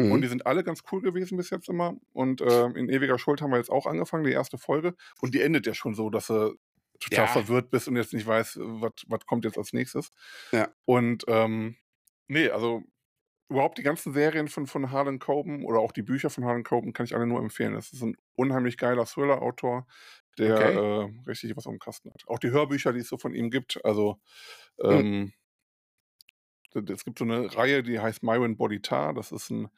[0.06, 0.28] Und die Mhm.
[0.28, 1.96] sind alle ganz cool gewesen bis jetzt immer.
[2.12, 4.94] Und, ähm, in Ewiger Schuld haben wir jetzt auch angefangen, die erste Folge.
[5.20, 6.56] Und die endet ja schon so, dass du
[7.00, 7.28] total Ja.
[7.28, 10.10] verwirrt bist und jetzt nicht weißt, was was kommt jetzt als Nächstes.
[10.52, 10.74] Ja.
[10.86, 11.76] Und, ähm,
[12.28, 12.82] ne, also
[13.50, 16.92] überhaupt die ganzen Serien von von Harlan Coben oder auch die Bücher von Harlan Coben
[16.92, 17.74] kann ich alle nur empfehlen.
[17.74, 19.86] Das ist 'n unheimlich geiler Thriller-Autor,
[20.38, 20.80] der, Okay.
[21.26, 22.22] äh, richtig was aufm Kasten hat.
[22.28, 24.20] Auch die Hörbücher, die es so von ihm gibt, also,
[24.88, 25.02] Mhm.
[25.02, 25.32] ähm
[26.74, 29.14] d es gibt so 'ne Reihe, die heißt Myron Bolitar.
[29.14, 29.68] Das ist 'n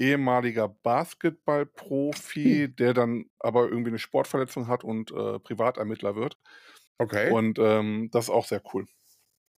[0.00, 1.94] ehemaliger Basketballprofi,
[2.44, 2.74] Mhm.
[2.74, 6.38] der dann aber irgendwie 'ne Sportverletzung hat und, äh, Privatermittler wird.
[7.00, 7.34] Okay.
[7.34, 8.86] Und, ähm, das ist auch sehr cool.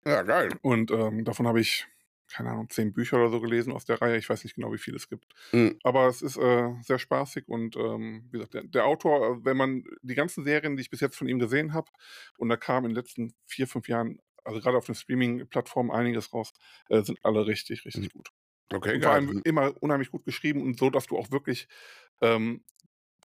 [0.04, 0.58] Ja, geil.
[0.64, 1.86] Und, ähm, davon habe ich,
[2.32, 4.16] keine Ahnung, 10 Bücher oder so gelesen aus der Reihe.
[4.18, 5.26] Ich weiß nicht genau, wie viele es gibt.
[5.52, 5.78] Mhm.
[5.82, 9.56] Aber es ist, äh, sehr spaßig und, ähm, wie gesagt, der der Autor, äh, wenn
[9.56, 11.90] man die ganzen Serien, die ich bis jetzt von ihm gesehen habe
[12.38, 16.32] und da kam in den letzten 4, 5 Jahren, also grade auf den Streaming-Plattformen einiges
[16.32, 16.52] raus,
[16.88, 18.10] äh, sind alle richtig, richtig Mhm.
[18.12, 18.30] gut.
[18.74, 19.42] Okay, Und vor allem Mhm.
[19.44, 21.68] immer unheimlich gut geschrieben und so, dass du auch wirklich,
[22.22, 22.64] ähm,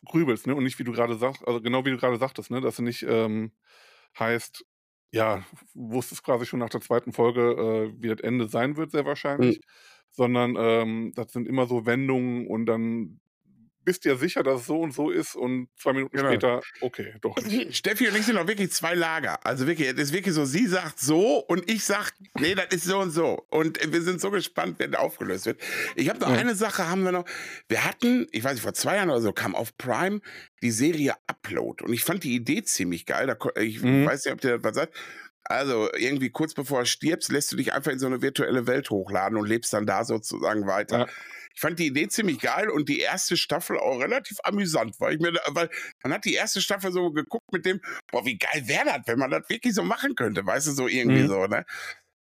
[0.05, 0.55] grübelst, ne?
[0.55, 2.83] Und nicht, wie du grade sagst also genau wie du grade sagtest, ne, dass du
[2.83, 3.53] nicht, ähm
[4.19, 4.65] heißt,
[5.11, 7.13] ja, wusstest quasi schon nach der 2.
[7.13, 9.61] Folge, äh, wie das Ende sein wird, sehr wahrscheinlich, Mhm.
[10.11, 13.19] sondern, ähm, das sind immer so Wendungen und dann
[13.85, 16.29] bist dir sicher, dass es so und so ist und 2 Minuten Genau.
[16.29, 17.77] später, okay, doch nicht.
[17.77, 19.45] Steffi und ich sind auch wirklich 2 Lager.
[19.45, 22.85] Also wirklich, es ist wirklich so, sie sagt so und ich sage: „Ne, das ist
[22.85, 25.61] so und so.“ Und wir sind so gespannt, wenn der aufgelöst wird.
[25.95, 26.35] Ich habe noch Ja.
[26.35, 27.25] eine Sache haben wir noch.
[27.69, 30.21] Wir hatten, ich weiß nicht, vor 2 Jahren oder so kam auf Prime
[30.61, 33.27] die Serie Upload und ich fand die Idee ziemlich geil.
[33.27, 34.05] Da ich Mhm.
[34.05, 34.95] weiß nicht, ob das was sagt.
[35.47, 38.89] Also, irgendwie kurz bevor du stirbst, lässt du dich einfach in so 'ne virtuelle Welt
[38.89, 41.03] hochladen und lebst dann da sozusagen weiter.
[41.03, 41.15] Ja.
[41.53, 43.37] Ich fand die Idee ziemlich geil und die 1.
[43.37, 45.69] Staffel auch relativ amüsant, weil ich mir da weil
[46.03, 46.61] man hat die 1.
[46.61, 47.79] Staffel so geguckt mit dem:
[48.11, 50.87] „Boah, wie geil wäre das, wenn man das wirklich so machen könnte“, weißt du, so
[50.87, 51.27] irgendwie Mhm.
[51.27, 51.63] so, ne?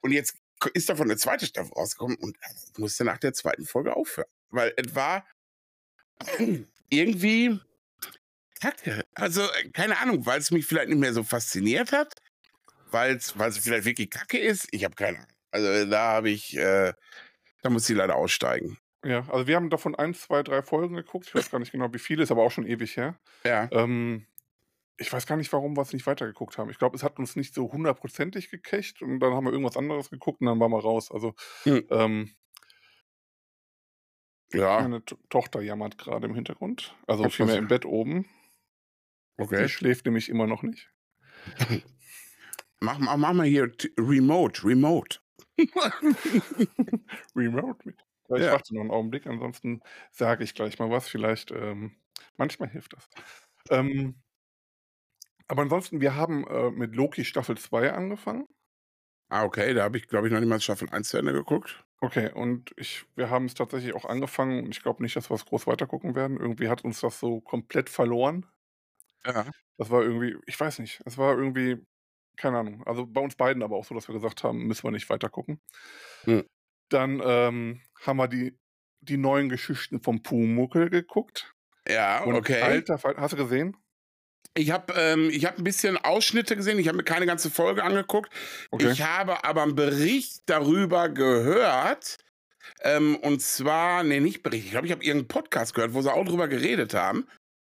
[0.02, 0.37] Und jetzt
[0.74, 1.46] ist davon 'ne 2.
[1.46, 2.37] Staffel rausgekommen und
[2.72, 3.66] ich musste nach der 2.
[3.66, 5.26] Folge aufhören, weil es war
[6.90, 7.61] irgendwie
[8.61, 9.04] kacke.
[9.16, 12.14] Also, äh, keine Ahnung, weil's mich vielleicht nicht mehr so fasziniert hat,
[12.92, 14.68] weil's weil's vielleicht wirklich kacke ist.
[14.72, 15.31] Ich habe keine Ahnung.
[15.51, 16.92] Also, da habe ich, äh
[17.62, 18.79] da musste ich leider aussteigen.
[19.05, 21.27] Ja, also wir haben davon 1, 2, 3 Folgen geguckt.
[21.29, 23.18] Ich weiß gar nicht genau, wie viele, ist aber auch schon ewig her.
[23.44, 23.70] Ja.
[23.70, 24.27] Ähm,
[24.98, 26.70] ich weiß gar nicht, warum wir's nicht weitergeguckt haben.
[26.70, 30.11] Ich glaube, es hat uns nicht so hundertprozentig gecatcht und dann haben wir irgendwas anderes
[30.11, 31.11] geguckt und dann waren wir raus.
[31.12, 31.35] Also,
[31.66, 31.88] Mhm.
[31.90, 32.35] ähm
[34.53, 34.88] Ja.
[34.88, 38.27] meine To Tochter jammert grade im Hintergrund, also vielmehr im Bett oben.
[39.51, 39.68] Die Okay.
[39.68, 40.90] schläft nämlich immer noch nicht.
[42.83, 45.19] Mach ma mach mal hier Remote, Remote.
[47.37, 47.97] Remote mit.
[48.35, 49.81] Ja, warte noch 'n Augenblick, ansonsten
[50.12, 51.09] sage ich gleich mal was.
[51.09, 51.97] Vielleicht, ähm
[52.37, 53.09] manchmal hilft das.
[53.71, 54.21] Ähm
[55.51, 58.49] aber ansonsten, wir haben, äh, mit Loki Staffel 2 angefangen.
[59.31, 61.85] Ah, okay, da habe ich, glaube ich, noch nicht mal Staffel 1 zu Ende geguckt.
[62.03, 65.67] Okay, und ich wir haben's tatsächlich auch angefangen und ich glaube nicht, dass wir's groß
[65.67, 66.37] weitergucken werden.
[66.38, 68.47] Irgendwie hat uns das so komplett verloren.
[69.25, 69.53] Ja.
[69.79, 71.87] Das war irgendwie ich weiß nicht, es war irgendwie
[72.38, 72.83] keine Ahnung.
[72.87, 75.61] Also, bei uns beiden aber auch so, dass wir gesagt haben: „Müssen wir nicht weitergucken.“
[76.27, 76.48] Mhm.
[76.90, 78.59] Dann, ähm, haben wir die
[79.01, 81.55] die neuen Geschichten vom Pumuckl geguckt.
[81.88, 82.59] Ja, Und okay.
[82.61, 83.77] alter hast du gesehen?
[84.57, 86.79] Ich habe ähm, ich habe 'n bisschen Ausschnitte gesehen.
[86.79, 88.33] Ich habe mir keine ganze Folge angeguckt.
[88.72, 88.94] Okay.
[88.96, 92.18] Ich habe aber 'n Bericht darüber gehört,
[92.83, 94.66] ähm, und zwar ne, nicht Bericht.
[94.66, 97.29] Ich glaube, ich habe irgend 'n Podcast gehört, wo sie auch drüber geredet haben.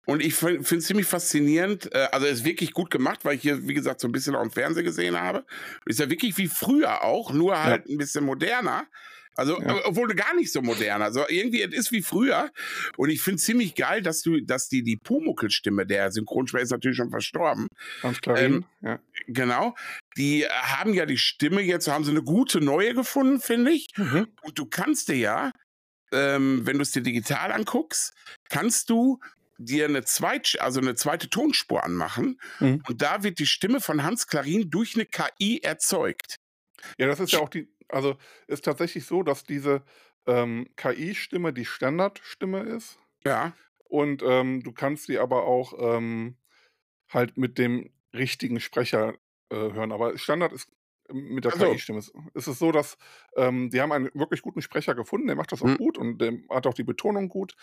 [0.07, 1.95] Und ich fin finde es ziemlich faszinierend.
[1.95, 4.43] Äh, also, ist wirklich gut gemacht, weil ich hier, wie gesagt, so 'n bisschen auch
[4.43, 5.45] im Fernsehen gesehen habe.
[5.87, 7.77] Ist ja wirklich wie früher auch, nur Ja.
[7.77, 8.87] halt 'n bisschen moderner.
[9.37, 9.83] Also, Ja.
[9.85, 11.03] obwohl gar nicht so modern.
[11.03, 12.51] Also, irgendwie, es ist wie früher.
[12.97, 16.71] Und ich finde es ziemlich geil, dass du dass die die Pumuckl-Stimme, der Synchronsprecher ist
[16.73, 17.69] natürlich schon verstorben.
[18.03, 19.03] Hans Klarin, Ähm, ja.
[19.29, 19.75] genau.
[20.19, 23.88] Die haben ja die Stimme jetzt haben sie 'ne gute neue gefunden, finde ich.
[23.97, 24.33] Mhm.
[24.43, 25.53] Und du kannst dir ja,
[26.12, 28.15] ähm, wenn du's dir digital anguckst,
[28.51, 29.21] kannst du
[29.59, 31.31] dir 'ne Zweit also 'ne 2.
[31.31, 32.83] Tonspur anmachen Mhm.
[32.88, 36.37] und da wird die Stimme von Hans Klarin durch 'ne KI erzeugt.
[36.99, 39.85] Ja, das ist ja auch die also, ist tatsächlich so, dass diese,
[40.27, 42.99] ähm, KI-Stimme die Standardstimme ist.
[43.25, 43.53] Ja.
[43.85, 46.38] Und, ähm, du kannst sie aber auch, ähm,
[47.11, 49.15] halt mit dem richtigen Sprecher,
[49.51, 49.93] äh, hören.
[49.93, 50.69] Aber Standard ist
[51.12, 51.83] mit der Ach so.
[51.83, 51.99] KI-Stimme.
[52.01, 52.99] Es es ist so, dass,
[53.37, 55.77] ähm, die haben einen wirklich guten Sprecher gefunden, der macht das auch Mhm.
[55.77, 57.55] gut und der hat auch die Betonung gut.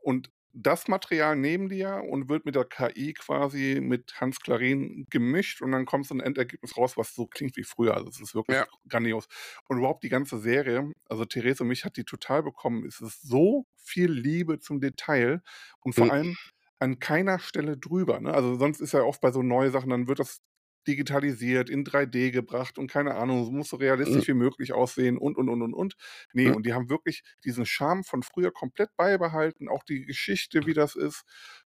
[0.00, 5.06] Und das Material nehmen die ja und wird mit der KI quasi mit Hans Klarin
[5.10, 7.94] gemischt und dann kommt so ein Endergebnis raus, was so klingt wie früher.
[7.94, 8.66] Also es ist wirklich Ja.
[8.88, 9.26] grandios.
[9.68, 12.84] Und überhaupt die ganze Serie, also Therese und mich hat die total bekommen.
[12.86, 15.42] Es ist so viel Liebe zum Detail
[15.80, 16.10] und vor Mhm.
[16.10, 16.38] allem
[16.80, 18.20] an keiner Stelle drüber.
[18.20, 18.32] Ne?
[18.32, 20.40] Also sonst ist ja oft bei so neuen Sachen, dann wird das
[20.88, 25.36] digitalisiert, in 3D gebracht und keine Ahnung, es muss so realistisch wie möglich aussehen und,
[25.36, 25.96] und, und, und, und.
[26.32, 26.56] Nee, Mhm.
[26.56, 30.96] und die haben wirklich diesen Charme von früher komplett beibehalten, auch die Geschichte, wie das
[30.96, 31.24] ist.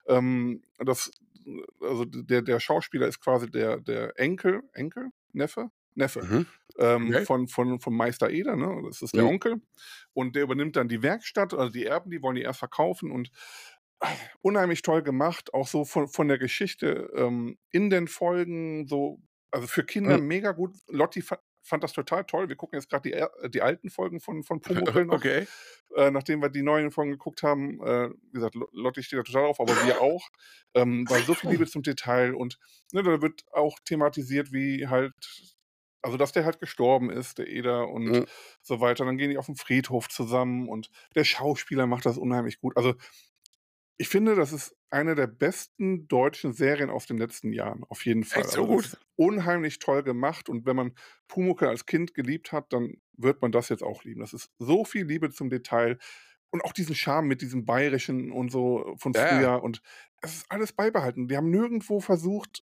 [0.08, 1.12] Ähm, das,
[1.80, 5.70] also der, der Schauspieler ist quasi der, der Enkel, Enkel, Neffe?
[5.94, 6.22] Neffe.
[6.22, 6.46] Mhm.
[6.78, 7.26] Ähm, Okay.
[7.26, 8.82] von, von, von Meister Eder, ne?
[8.86, 9.28] Das ist der Mhm.
[9.28, 9.60] Onkel.
[10.12, 13.30] Und der übernimmt dann die Werkstatt, also die Erben, die wollen die erst verkaufen und
[14.42, 19.66] unheimlich toll gemacht, auch so von, von der Geschichte ähm, in den Folgen, so, also
[19.66, 20.26] für Kinder Mhm.
[20.26, 20.74] mega gut.
[20.88, 22.48] Lotti fa fand das total toll.
[22.48, 24.60] Wir gucken jetzt gerade die, er- die alten Folgen von, von
[24.94, 25.46] Pumuckl noch, Okay.
[25.94, 27.80] äh, nachdem wir die neuen Folgen geguckt haben.
[27.82, 30.26] Äh, wie gesagt, Lo- Lotti steht da total drauf, aber wir auch.
[30.74, 32.58] Ähm, weil so viel Liebe zum Detail und
[32.92, 35.12] ne, da wird auch thematisiert, wie halt,
[36.00, 38.26] also dass der halt gestorben ist, der Eder und Mhm.
[38.62, 39.04] so weiter.
[39.04, 42.74] Dann gehen die auf den Friedhof zusammen und der Schauspieler macht das unheimlich gut.
[42.78, 42.94] Also
[44.00, 48.24] ich finde, das ist eine der besten deutschen Serien aus den letzten Jahren, auf jeden
[48.24, 48.46] Fall.
[48.46, 48.98] Echt so Also, gut?
[49.16, 50.94] unheimlich toll gemacht und wenn man
[51.28, 54.20] Pumuckl als Kind geliebt hat, dann wird man das jetzt auch lieben.
[54.20, 55.98] Das ist so viel Liebe zum Detail
[56.50, 59.82] und auch diesen Charme mit diesem Bayerischen und so von Ja, früher und
[60.22, 61.28] es ist alles beibehalten.
[61.28, 62.62] Die haben nirgendwo versucht,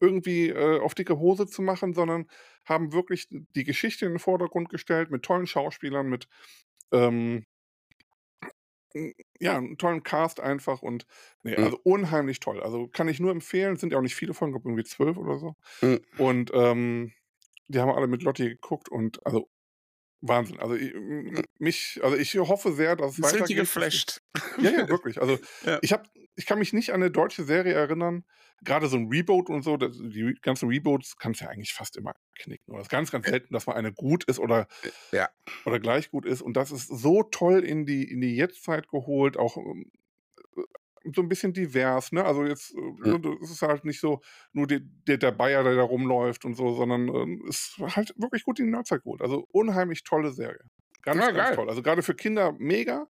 [0.00, 2.26] irgendwie äh, auf dicke Hose zu machen, sondern
[2.64, 6.28] haben wirklich die Geschichte in den Vordergrund gestellt mit tollen Schauspielern, mit
[6.92, 7.44] ähm,
[9.40, 11.06] ja, einen tollen Cast einfach und
[11.42, 11.70] nee, Mhm.
[11.70, 12.60] also unheimlich toll.
[12.62, 15.38] Also kann ich nur empfehlen, sind ja auch nicht viele ich glaube irgendwie zwölf oder
[15.38, 15.54] so.
[15.82, 16.00] Mhm.
[16.16, 17.12] Und ähm,
[17.68, 19.48] die haben alle mit Lotti geguckt und also
[20.22, 20.60] Wahnsinn.
[20.60, 20.92] Also ich,
[21.58, 23.40] mich, also ich hoffe sehr, dass es weitergeht.
[23.40, 24.20] dass die- geflasht.
[24.60, 25.20] ja, ja, wirklich.
[25.20, 25.78] Also Ja.
[25.82, 26.02] ich habe,
[26.36, 28.24] ich kann mich nicht an eine deutsche Serie erinnern.
[28.62, 31.96] Gerade so ein Reboot und so, das, die ganzen Reboots kannst du ja eigentlich fast
[31.96, 32.70] immer knicken.
[32.72, 34.68] Oder es ist ganz, ganz selten, dass mal eine gut ist oder,
[35.12, 35.30] Ja.
[35.64, 36.42] oder gleich gut ist.
[36.42, 39.90] Und das ist so toll in die, in die Jetztzeit geholt, auch ähm,
[41.14, 42.24] so ein bisschen divers, ne?
[42.24, 43.20] Also jetzt, äh, Mhm.
[43.22, 44.20] ne, es ist halt nicht so
[44.52, 48.44] nur die, der, der Bayer, der da rumläuft und so, sondern ähm, ist halt wirklich
[48.44, 49.22] gut in die Neuzeit geholt.
[49.22, 50.60] Also unheimlich tolle Serie.
[51.02, 51.68] Ganz, Ja, ganz toll.
[51.68, 53.06] Also gerade für Kinder mega.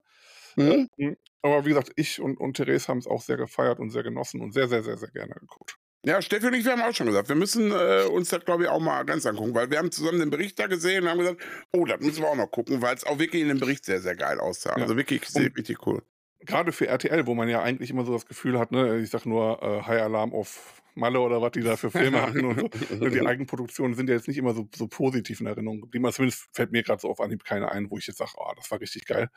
[0.57, 0.88] Mhm.
[0.96, 1.16] Mhm.
[1.42, 4.40] Aber wie gesagt, ich und, und Therese haben es auch sehr gefeiert und sehr genossen
[4.40, 5.76] und sehr, sehr, sehr, sehr gerne geguckt.
[6.05, 8.62] Ja, Steffi und ich, wir haben auch schon gesagt, wir müssen äh, uns das, glaube
[8.64, 11.18] ich, auch mal ganz angucken, weil wir haben zusammen den Bericht da gesehen und haben
[11.18, 11.42] gesagt,
[11.74, 14.00] oh, das müssen wir auch noch gucken, weil es auch wirklich in dem Bericht sehr,
[14.00, 14.70] sehr geil aussah.
[14.76, 14.83] Ja.
[14.83, 16.03] Also wirklich sehr, Und- richtig cool.
[16.40, 19.26] Gerade für RTL, wo man ja eigentlich immer so das Gefühl hat, ne, ich sag
[19.26, 23.09] nur äh, High Alarm auf Malle oder was die da für Filme hatten und so.
[23.09, 26.11] Die Eigenproduktionen sind ja jetzt nicht immer so, so positiv in Erinnerung geblieben.
[26.12, 28.70] Zumindest fällt mir gerade so auf Anhieb keine ein, wo ich jetzt sage, oh, das
[28.70, 29.29] war richtig geil.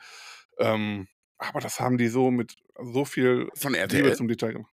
[0.58, 1.06] Ähm,
[1.38, 4.16] aber das haben die so mit so viel Von Liebe RTL?
[4.16, 4.72] zum Detail gemacht.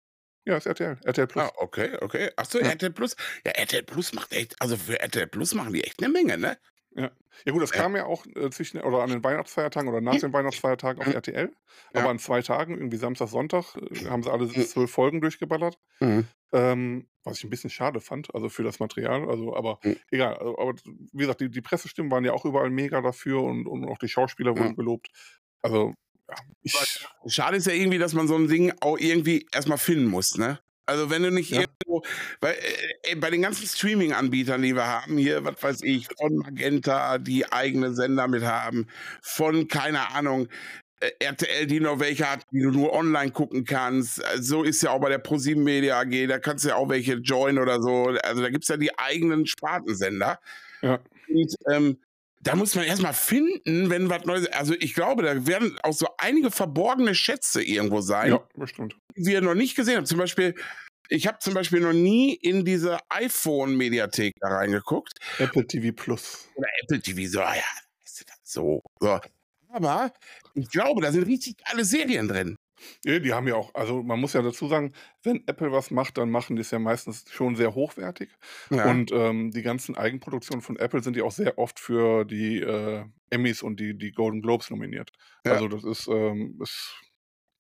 [0.46, 0.98] Ja, ist RTL.
[1.04, 1.44] RTL Plus.
[1.44, 2.30] Ah, okay, okay.
[2.36, 2.66] Achso, Ja.
[2.68, 3.16] RTL Plus.
[3.46, 6.58] Ja, RTL Plus macht echt, also für RTL Plus machen die echt eine Menge, ne?
[6.96, 7.10] Ja.
[7.44, 7.76] ja gut, das Ja.
[7.82, 11.14] kam ja auch äh, zwischen oder an den Weihnachtsfeiertagen oder nach den Weihnachtsfeiertagen auf Mhm.
[11.14, 11.52] RTL.
[11.92, 12.00] Ja.
[12.00, 14.52] Aber an zwei Tagen, irgendwie Samstag, Sonntag, äh, haben sie alle Mhm.
[14.64, 15.78] zwölf Folgen durchgeballert.
[16.00, 16.26] Mhm.
[16.52, 19.28] Ähm, was ich ein bisschen schade fand, also für das Material.
[19.28, 19.96] Also, aber Mhm.
[20.10, 20.34] egal.
[20.36, 23.84] Also, aber wie gesagt, die, die Pressestimmen waren ja auch überall mega dafür und, und
[23.88, 24.74] auch die Schauspieler wurden Ja.
[24.74, 25.08] gelobt.
[25.62, 25.94] Also,
[26.28, 27.06] ja, ich.
[27.26, 30.60] Schade ist ja irgendwie, dass man so ein Ding auch irgendwie erstmal finden muss, ne?
[30.86, 31.60] Also wenn du nicht Ja.
[31.62, 32.02] irgendwo,
[32.40, 36.36] weil äh, äh, bei den ganzen Streaming-Anbietern, die wir haben, hier, was weiß ich, von
[36.36, 38.86] Magenta, die eigene Sender mit haben,
[39.22, 40.48] von, keine Ahnung,
[41.00, 44.18] äh, RTL, die noch welche hat, die du nur online gucken kannst.
[44.20, 46.88] Äh, So ist ja auch bei der ProSieben Media AG, da kannst du ja auch
[46.88, 48.08] welche joinen oder so.
[48.22, 50.38] Also da gibt's ja die eigenen Spartensender.
[50.82, 51.00] Ja.
[51.28, 51.98] Und ähm,
[52.44, 54.46] da muss man erstmal finden, wenn was Neues.
[54.52, 58.96] Also ich glaube, da werden auch so einige verborgene Schätze irgendwo sein, Ja, bestimmt.
[59.16, 60.06] die wir noch nicht gesehen haben.
[60.06, 60.54] Zum Beispiel,
[61.08, 65.18] ich habe zum Beispiel noch nie in diese iPhone-Mediathek da reingeguckt.
[65.38, 66.48] Apple TV Plus.
[66.54, 67.62] Oder Apple TV, so, ja,
[68.44, 68.82] so.
[69.00, 69.20] so.
[69.70, 70.12] Aber
[70.54, 72.56] ich glaube, da sind richtig geile Serien drin.
[73.04, 74.92] Ja, die haben ja auch, also man muss ja dazu sagen,
[75.22, 78.30] wenn Apple was macht, dann machen die es ja meistens schon sehr hochwertig.
[78.70, 78.90] Ja.
[78.90, 83.04] Und ähm, die ganzen Eigenproduktionen von Apple sind ja auch sehr oft für die äh,
[83.30, 85.10] Emmys und die, die Golden Globes nominiert.
[85.44, 85.52] Ja.
[85.52, 86.94] Also das ist, ähm, ist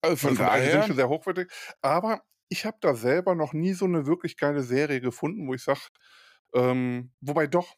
[0.01, 1.51] also von von daher sind schon sehr hochwertig.
[1.81, 5.63] Aber ich habe da selber noch nie so eine wirklich geile Serie gefunden, wo ich
[5.63, 5.81] sage,
[6.53, 7.75] ähm, wobei doch,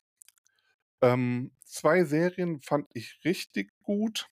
[1.02, 4.30] ähm, zwei Serien fand ich richtig gut.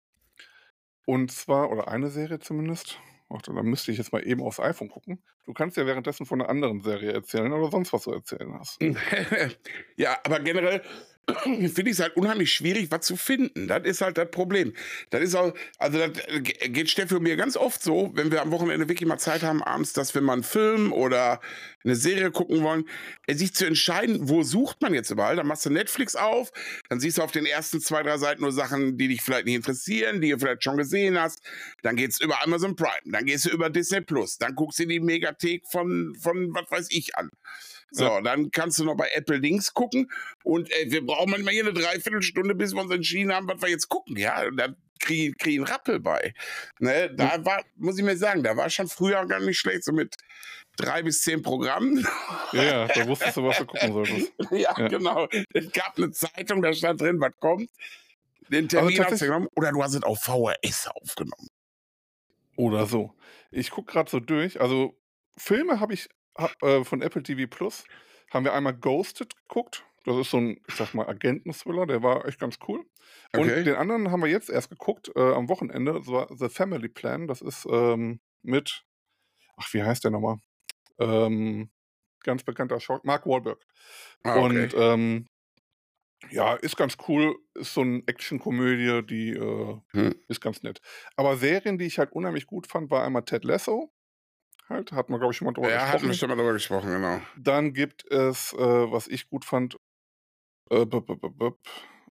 [1.05, 2.99] Und zwar, oder eine Serie zumindest.
[3.29, 5.23] Warte, da müsste ich jetzt mal eben aufs iPhone gucken.
[5.45, 8.79] Du kannst ja währenddessen von einer anderen Serie erzählen oder sonst was du erzählen hast.
[9.95, 10.81] ja, aber generell,
[11.43, 13.67] finde ich es halt unheimlich schwierig, was zu finden.
[13.67, 14.73] Das ist halt das Problem.
[15.09, 16.11] Das ist auch, also das
[16.41, 19.63] geht Steffi und mir ganz oft so, wenn wir am Wochenende wirklich mal Zeit haben
[19.63, 21.41] abends, dass wir mal einen Film oder
[21.83, 22.85] eine Serie gucken wollen,
[23.27, 25.35] äh, sich zu entscheiden, wo sucht man jetzt überall.
[25.35, 26.51] Dann machst du Netflix auf,
[26.89, 29.55] dann siehst du auf den ersten zwei, drei Seiten nur Sachen, die dich vielleicht nicht
[29.55, 31.41] interessieren, die du vielleicht schon gesehen hast.
[31.81, 34.99] Dann geht's über Amazon Prime, dann gehst du über Disney Plus, dann guckst du die
[34.99, 37.29] Megathek von, von was weiß ich an.
[37.91, 38.21] So, ja.
[38.21, 40.11] dann kannst du noch bei Apple Links gucken
[40.43, 43.69] und äh, wir brauchen manchmal hier eine Dreiviertelstunde, bis wir uns entschieden haben, was wir
[43.69, 44.17] jetzt gucken.
[44.17, 46.33] Ja, und dann kriege ich einen Rappel bei.
[46.79, 49.91] Ne, da war, muss ich mir sagen, da war schon früher gar nicht schlecht, so
[49.91, 50.15] mit
[50.77, 52.05] drei bis zehn Programmen.
[52.51, 54.33] Ja, ja da wusstest du, was du gucken solltest.
[54.51, 55.27] ja, ja, genau.
[55.53, 57.69] Es gab eine Zeitung, da stand drin, was kommt.
[58.49, 61.49] Den Termin hast du genommen oder du hast es auf VHS aufgenommen.
[62.57, 63.13] Oder so.
[63.51, 64.61] Ich gucke gerade so durch.
[64.61, 64.97] Also
[65.37, 66.09] Filme habe ich
[66.61, 67.85] äh, von Apple TV Plus
[68.31, 69.85] haben wir einmal Ghosted geguckt.
[70.05, 72.85] Das ist so ein, ich sag mal, Agenten-Thriller, der war echt ganz cool.
[73.33, 73.63] Und okay.
[73.63, 75.93] den anderen haben wir jetzt erst geguckt, äh, am Wochenende.
[75.93, 77.27] Das war The Family Plan.
[77.27, 78.83] Das ist ähm, mit,
[79.57, 80.37] ach, wie heißt der nochmal?
[80.99, 81.71] Ähm,
[82.23, 83.65] ganz bekannter Schauspieler, Mark Wahlberg.
[84.23, 84.63] Ah, okay.
[84.63, 85.27] Und ähm,
[86.29, 87.35] ja, ist ganz cool.
[87.55, 90.15] Ist so eine Action-Komödie, die äh, hm.
[90.27, 90.81] ist ganz nett.
[91.15, 93.91] Aber Serien, die ich halt unheimlich gut fand, war einmal Ted Lasso
[94.69, 94.91] halt.
[94.91, 95.91] Hat man, glaube ich, schon mal drüber ja, gesprochen.
[95.91, 97.21] Ja, hatten wir schon mal drüber gesprochen, genau.
[97.37, 99.77] Dann gibt es, äh, was ich gut fand,
[100.69, 100.85] äh,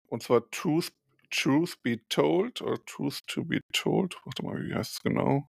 [0.08, 0.92] und zwar Truth,
[1.30, 4.16] Truth Be Told oder Truth to Be Told.
[4.24, 5.48] Warte mal, wie heißt es genau?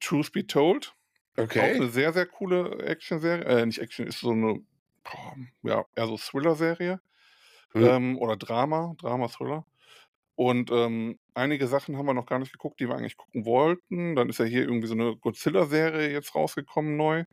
[0.00, 0.94] Truth Be Told.
[1.36, 1.60] Okay.
[1.60, 3.44] Auch eine sehr, sehr coole Action-Serie.
[3.44, 4.60] Äh, nicht Action, ist so eine,
[5.62, 7.00] ja, eher so Thriller-Serie.
[7.72, 7.84] Hm.
[7.84, 9.66] Ähm, oder Drama, Drama-Thriller.
[10.38, 14.14] Und ähm, einige Sachen haben wir noch gar nicht geguckt, die wir eigentlich gucken wollten.
[14.14, 17.24] Dann ist ja hier irgendwie so eine Godzilla-Serie jetzt rausgekommen neu.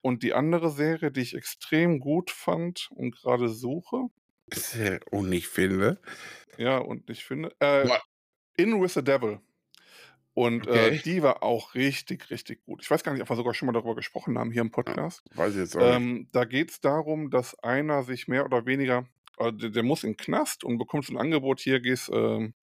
[0.00, 4.06] Und die andere Serie, die ich extrem gut fand und gerade suche.
[5.12, 6.00] Und ich finde.
[6.58, 7.54] Ja, und ich finde.
[7.60, 7.88] Äh,
[8.56, 9.38] In with the Devil.
[10.34, 10.88] Und äh, okay.
[10.96, 12.82] äh, die war auch richtig, richtig gut.
[12.82, 15.22] Ich weiß gar nicht, ob wir sogar schon mal darüber gesprochen haben hier im Podcast.
[15.30, 16.34] Ja, weiß ich jetzt auch ähm, nicht.
[16.34, 19.06] Da geht es darum, dass einer sich mehr oder weniger
[19.40, 22.54] der, der, muss in den Knast und bekommst ein Angebot hier, gehst, ähm,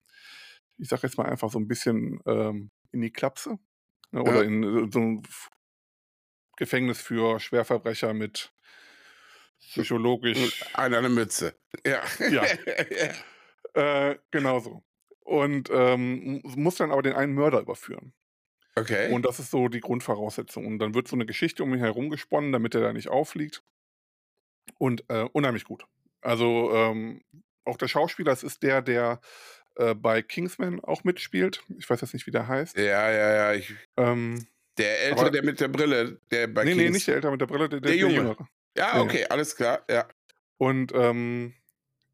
[0.76, 3.58] ich sag jetzt mal einfach so ein bisschen ähm, in die Klapse
[4.12, 4.42] ne, oder ja.
[4.42, 5.22] in äh, so ein
[6.56, 8.52] Gefängnis für Schwerverbrecher mit
[9.60, 10.64] psychologisch.
[10.74, 11.58] Einer eine Mütze.
[11.84, 12.02] Ja.
[12.30, 12.44] Ja.
[14.10, 14.84] äh, genau so.
[15.20, 18.14] Und ähm, muss dann aber den einen Mörder überführen.
[18.74, 19.12] Okay.
[19.12, 20.66] Und das ist so die Grundvoraussetzung.
[20.66, 23.62] Und dann wird so eine Geschichte um ihn herum gesponnen, damit er da nicht auffliegt.
[24.78, 25.84] Und äh, unheimlich gut.
[26.20, 27.22] Also ähm,
[27.64, 29.20] auch der Schauspieler, das ist der, der
[29.76, 31.62] äh, bei Kingsman auch mitspielt.
[31.78, 32.76] Ich weiß jetzt nicht, wie der heißt.
[32.76, 33.54] Ja, ja, ja.
[33.54, 37.06] Ich, ähm, der Ältere, aber, der mit der Brille, der bei Nee, Kings nee, nicht
[37.08, 38.14] der Ältere mit der Brille, der, der, der, Junge.
[38.14, 38.48] Jüngere.
[38.76, 39.26] Ja, okay, ja.
[39.28, 40.06] alles klar, ja.
[40.56, 41.54] Und ähm,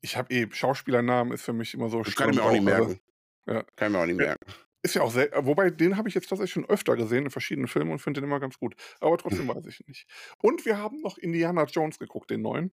[0.00, 2.64] ich habe eh, Schauspielernamen ist für mich immer so das Kann ich mir auch nicht
[2.64, 2.82] merken.
[2.82, 2.98] Also,
[3.46, 3.64] ja.
[3.76, 4.44] Kann ich mir auch nicht merken.
[4.82, 7.68] Ist ja auch sehr, wobei den habe ich jetzt tatsächlich schon öfter gesehen in verschiedenen
[7.68, 8.74] Filmen und finde den immer ganz gut.
[9.00, 10.06] Aber trotzdem weiß ich nicht.
[10.42, 12.70] Und wir haben noch Indiana Jones geguckt, den neuen.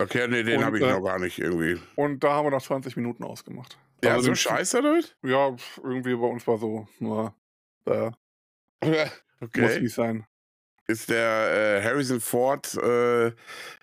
[0.00, 1.78] Okay, nee, den habe ich äh, noch gar nicht irgendwie.
[1.94, 3.78] Und da haben wir noch 20 Minuten ausgemacht.
[4.02, 5.14] Ja, also so scheiße damit?
[5.22, 7.34] Ja, irgendwie bei uns war so, na,
[7.84, 8.16] da.
[8.80, 9.60] okay.
[9.60, 10.24] Muss nicht sein.
[10.86, 13.32] Ist der äh, Harrison Ford äh,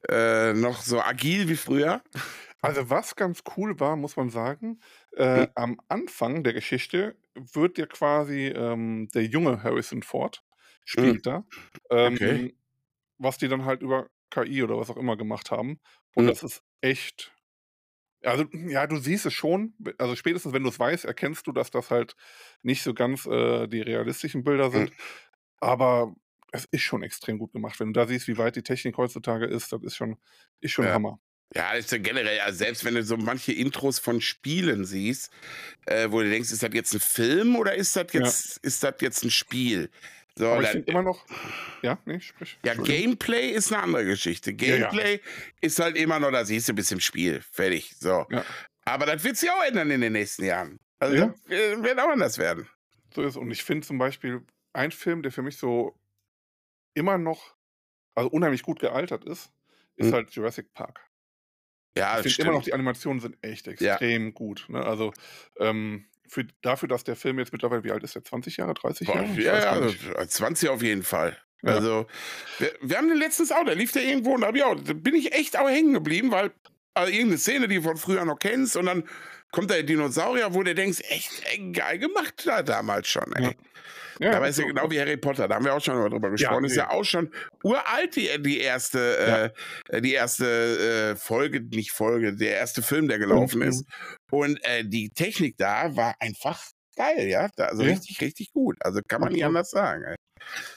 [0.10, 2.02] äh, noch so agil wie früher?
[2.60, 4.80] Also was ganz cool war, muss man sagen,
[5.16, 5.48] äh, hm.
[5.54, 10.44] am Anfang der Geschichte wird ja quasi ähm, der junge Harrison Ford
[10.84, 11.22] spielt hm.
[11.22, 11.46] da,
[11.92, 12.56] ähm, okay.
[13.20, 15.80] was die dann halt über KI oder was auch immer gemacht haben.
[16.16, 16.30] Und mhm.
[16.30, 17.34] das ist echt.
[18.24, 19.74] Also, ja, du siehst es schon.
[19.98, 22.16] Also, spätestens, wenn du es weißt, erkennst du, dass das halt
[22.62, 24.90] nicht so ganz äh, die realistischen Bilder sind.
[24.90, 24.96] Mhm.
[25.60, 26.16] Aber
[26.52, 27.80] es ist schon extrem gut gemacht.
[27.80, 30.18] Wenn du da siehst, wie weit die Technik heutzutage ist, das ist schon,
[30.62, 30.94] ist schon ja.
[30.94, 31.20] Hammer.
[31.56, 35.32] Ja, ist ja generell, also selbst wenn du so manche Intros von Spielen siehst,
[35.86, 38.60] äh, wo du denkst, ist das jetzt ein Film oder ist das jetzt, ja.
[38.64, 39.90] ist das jetzt ein Spiel?
[40.38, 41.26] So, Aber ich finde immer noch.
[41.82, 42.60] Ja, nee, sprich.
[42.64, 44.54] Ja, Gameplay ist eine andere Geschichte.
[44.54, 45.62] Gameplay ja, ja.
[45.62, 47.42] ist halt immer noch, da siehst du bis im Spiel.
[47.52, 47.96] Fertig.
[48.00, 48.26] So.
[48.30, 48.46] Ja.
[48.86, 50.80] Aber das wird sich auch ändern in den nächsten Jahren.
[51.00, 51.34] Also ja.
[51.48, 52.70] das wird auch anders werden.
[53.14, 56.00] So ist Und ich finde zum Beispiel ein Film, der für mich so
[56.94, 57.56] immer noch,
[58.16, 59.52] also unheimlich gut gealtert ist,
[59.96, 60.14] ist hm.
[60.14, 61.02] halt Jurassic Park.
[61.98, 64.32] Ja, ich finde immer noch, die Animationen sind echt extrem ja.
[64.32, 64.66] gut.
[64.70, 64.84] Ne?
[64.84, 65.14] Also
[65.60, 68.24] ähm, für, dafür, dass der Film jetzt mittlerweile, wie alt ist der?
[68.24, 69.26] 20 Jahre, 30 Jahre?
[69.26, 69.96] Ich ja, ja, also
[70.28, 71.38] 20 auf jeden Fall.
[71.64, 71.74] Ja.
[71.74, 72.06] Also,
[72.60, 75.16] wir, wir, haben den letztens auch, da lief der irgendwo und da, ja, da bin
[75.16, 76.52] ich echt auch hängen geblieben, weil
[76.94, 79.04] also irgendeine Szene, die du von früher noch kennst und dann
[79.52, 83.44] kommt der Dinosaurier, wo du denkst, echt ey, geil gemacht da damals schon, ey.
[83.44, 83.52] Ja.
[84.20, 86.30] Ja, Aber ist ja genau wie Harry Potter, da haben wir auch schon mal drüber
[86.32, 86.64] gesprochen.
[86.66, 86.78] ist nee.
[86.78, 87.32] ja auch schon
[87.64, 89.54] uralt, die, die erste,
[89.90, 93.68] äh, die erste äh, Folge, nicht Folge, der erste Film, der gelaufen Mhm.
[93.68, 93.86] ist.
[94.32, 96.62] Und äh, die Technik da war einfach
[96.98, 97.50] geil, ja.
[97.58, 97.90] Also Ja.
[97.92, 98.76] richtig, richtig gut.
[98.82, 100.04] Also kann man nicht anders sagen.
[100.04, 100.16] Ey.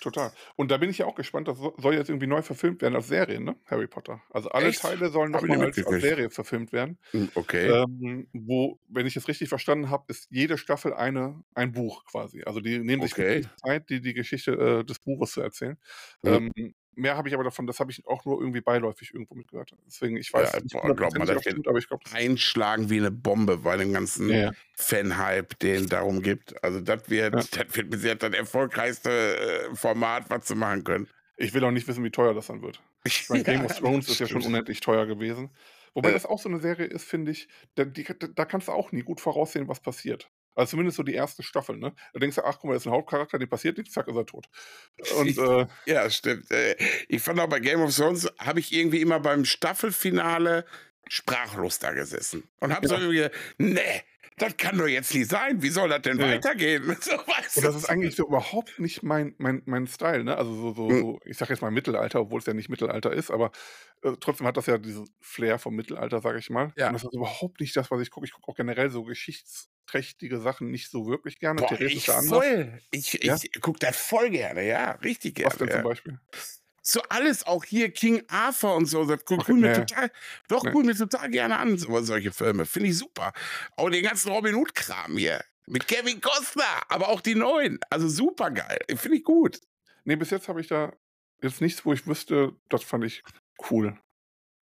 [0.01, 0.33] Total.
[0.57, 2.97] Und da bin ich ja auch gespannt, das so- soll jetzt irgendwie neu verfilmt werden
[2.97, 3.57] als Serie, ne?
[3.67, 4.23] Harry Potter.
[4.31, 4.81] Also alle Echt?
[4.81, 6.03] Teile sollen nochmal als, als.
[6.03, 6.99] Serie verfilmt werden.
[7.13, 7.69] Hm, Okay.
[7.69, 12.43] Ähm, wo, wenn ich es richtig verstanden habe, ist jede Staffel eine, ein Buch quasi.
[12.45, 13.47] Also die nehmen sich Okay.
[13.65, 15.77] Zeit, die, die Geschichte äh, des Buches zu erzählen.
[16.23, 16.51] Mhm.
[16.57, 19.73] Ähm, mehr habe ich aber davon, das habe ich auch nur irgendwie beiläufig irgendwo mitgehört.
[19.87, 22.91] Deswegen, ich weiß Ja, nicht, boah, glaub mal, das stimmt, aber ich glaube, das Einschlagen
[22.91, 24.53] wie eine Bombe bei dem ganzen ja.
[24.75, 26.63] Fan-Hype, den darum gibt.
[26.63, 27.41] Also das wird, Ja.
[27.41, 31.09] das wird bis jetzt das erfolgreichste äh, Format, was sie machen können.
[31.37, 32.83] Ich will auch nicht wissen, wie teuer das dann wird.
[33.05, 35.51] Ich meine, Game of Thrones ist ja schon unendlich teuer gewesen.
[35.95, 38.93] Wobei das auch so eine Serie ist, finde ich, da, die, da kannst du auch
[38.93, 40.31] nie gut voraussehen, was passiert.
[40.55, 41.95] Also zumindest so die erste Staffel, ne?
[42.13, 44.17] Da denkst du, ach guck mal, das ist ein Hauptcharakter, dem passiert nichts, zack, ist
[44.17, 44.47] er tot.
[45.09, 46.51] Und äh, Ja, stimmt.
[46.51, 46.77] Äh,
[47.09, 50.65] Ich fand auch bei Game of Thrones habe ich irgendwie immer beim Staffelfinale
[51.09, 53.01] sprachlos da gesessen und habe so Ja.
[53.01, 53.29] irgendwie,
[53.59, 54.03] nee,
[54.37, 55.61] das kann doch jetzt nicht sein.
[55.63, 56.27] Wie soll das denn Ja.
[56.29, 56.85] weitergehen?
[57.01, 57.13] So,
[57.57, 60.37] Und das ist eigentlich so überhaupt nicht mein, mein, mein Style, ne?
[60.37, 61.01] Also so, so, Mhm.
[61.01, 63.51] so ich sag jetzt mal Mittelalter, obwohl es ja nicht Mittelalter ist, aber
[64.03, 66.73] äh, trotzdem hat das ja diesen Flair vom Mittelalter, sag ich mal.
[66.77, 66.89] Ja.
[66.89, 68.27] Und das ist überhaupt nicht das, was ich gucke.
[68.27, 69.03] Ich gucke auch generell so
[69.91, 71.61] geschichtsträchtige Sachen nicht so wirklich gerne.
[71.61, 72.81] Boah, ich voll.
[72.91, 73.37] Ich, Ja?
[73.41, 75.83] ich gucke das voll gerne, ja, richtig Was denn gerne.
[75.83, 75.91] zum.
[75.91, 76.21] Beispiel?
[76.83, 79.85] So alles, auch hier King Arthur und so, das gucke Okay, ich mir nee.
[79.85, 80.11] total,
[80.49, 80.71] doch, Nee.
[80.73, 82.65] guck ich mir total gerne an, so, solche Filme.
[82.67, 83.33] Finde ich super.
[83.77, 85.45] Auch den ganzen Robin Hood-Kram hier.
[85.67, 87.79] Mit Kevin Costner, aber auch die neuen.
[87.91, 88.79] Also super geil.
[88.97, 89.61] Finde ich gut.
[90.05, 90.93] Nee, bis jetzt habe ich da
[91.43, 93.23] jetzt nichts, wo ich wüsste, das fand ich
[93.71, 93.97] cool.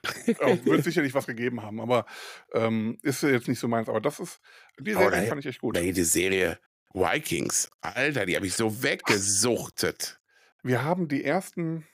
[0.41, 2.07] Auch wird sicherlich was gegeben haben, aber
[2.53, 3.89] ähm, ist jetzt nicht so meins.
[3.89, 4.41] Aber das ist,
[4.79, 5.77] die Aber Serie da- fand ich echt gut.
[5.79, 6.59] Hier die Serie
[6.95, 7.69] Vikings.
[7.81, 10.21] Alter, die habe ich so weggesuchtet.
[10.63, 11.87] Wir haben die ersten,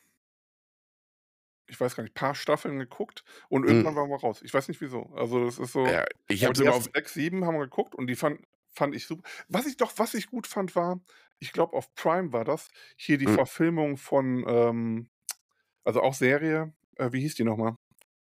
[1.66, 3.68] ich weiß gar nicht, paar Staffeln geguckt und Mhm.
[3.68, 4.40] irgendwann waren wir raus.
[4.42, 5.05] Ich weiß nicht wieso.
[5.16, 5.86] Also das ist so.
[5.86, 6.84] Ja, ich habe sogar auf.
[6.94, 8.40] sechs, sieben haben wir geguckt und die fand,
[8.74, 9.22] fand ich super.
[9.48, 11.00] Was ich doch, was ich gut fand, war,
[11.38, 13.34] ich glaube auf Prime war das, hier die Mhm.
[13.34, 15.09] Verfilmung von, ähm,
[15.84, 17.74] also auch Serie, äh, wie hieß die nochmal?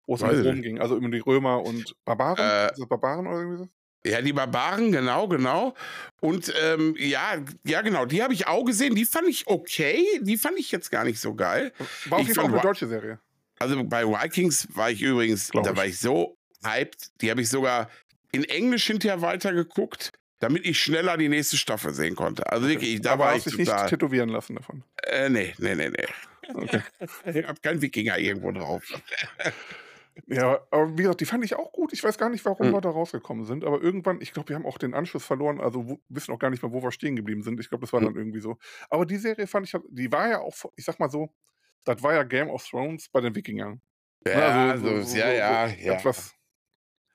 [0.08, 2.38] Wo es um Rom ging, also um die Römer und Barbaren.
[2.40, 3.70] Äh, Barbaren oder irgendwie so?
[4.06, 5.74] Ja, die Barbaren, genau, genau.
[6.22, 8.94] Und ähm, ja, ja, genau, die habe ich auch gesehen.
[8.94, 10.06] Die fand ich okay.
[10.22, 11.74] Die fand ich jetzt gar nicht so geil.
[12.06, 13.20] War auf ich jeden Fall eine deutsche Serie.
[13.58, 15.78] Also bei Vikings war ich übrigens, Glaub da ich.
[15.78, 17.20] war ich so hyped.
[17.22, 17.90] Die habe ich sogar
[18.32, 22.52] in Englisch hinterher weitergeguckt, damit ich schneller die nächste Staffel sehen konnte.
[22.52, 23.90] Also wirklich, da Aber war ich dich nicht total.
[23.90, 24.84] tätowieren lassen davon.
[25.04, 26.06] Äh, nee, nee, nee, nee.
[26.54, 26.82] Okay.
[27.26, 28.84] Ich habe keinen Wikinger irgendwo drauf.
[30.28, 31.92] Ja, aber wie gesagt, die fand ich auch gut.
[31.94, 32.74] Ich weiß gar nicht, warum Hm.
[32.74, 35.88] wir da rausgekommen sind, aber irgendwann, ich glaube, wir haben auch den Anschluss verloren, also
[35.90, 37.60] wo, wissen auch gar nicht mehr, wo wir stehen geblieben sind.
[37.60, 38.08] Ich glaube, das war Hm.
[38.08, 38.58] dann irgendwie so.
[38.90, 41.30] Aber die Serie fand ich, die war ja auch, ich sag mal so,
[41.84, 43.82] das war ja Game of Thrones bei den Wikingern.
[44.26, 45.94] Ne, Ja, also so, so- ja, ja, so ja.
[45.94, 46.34] Etwas,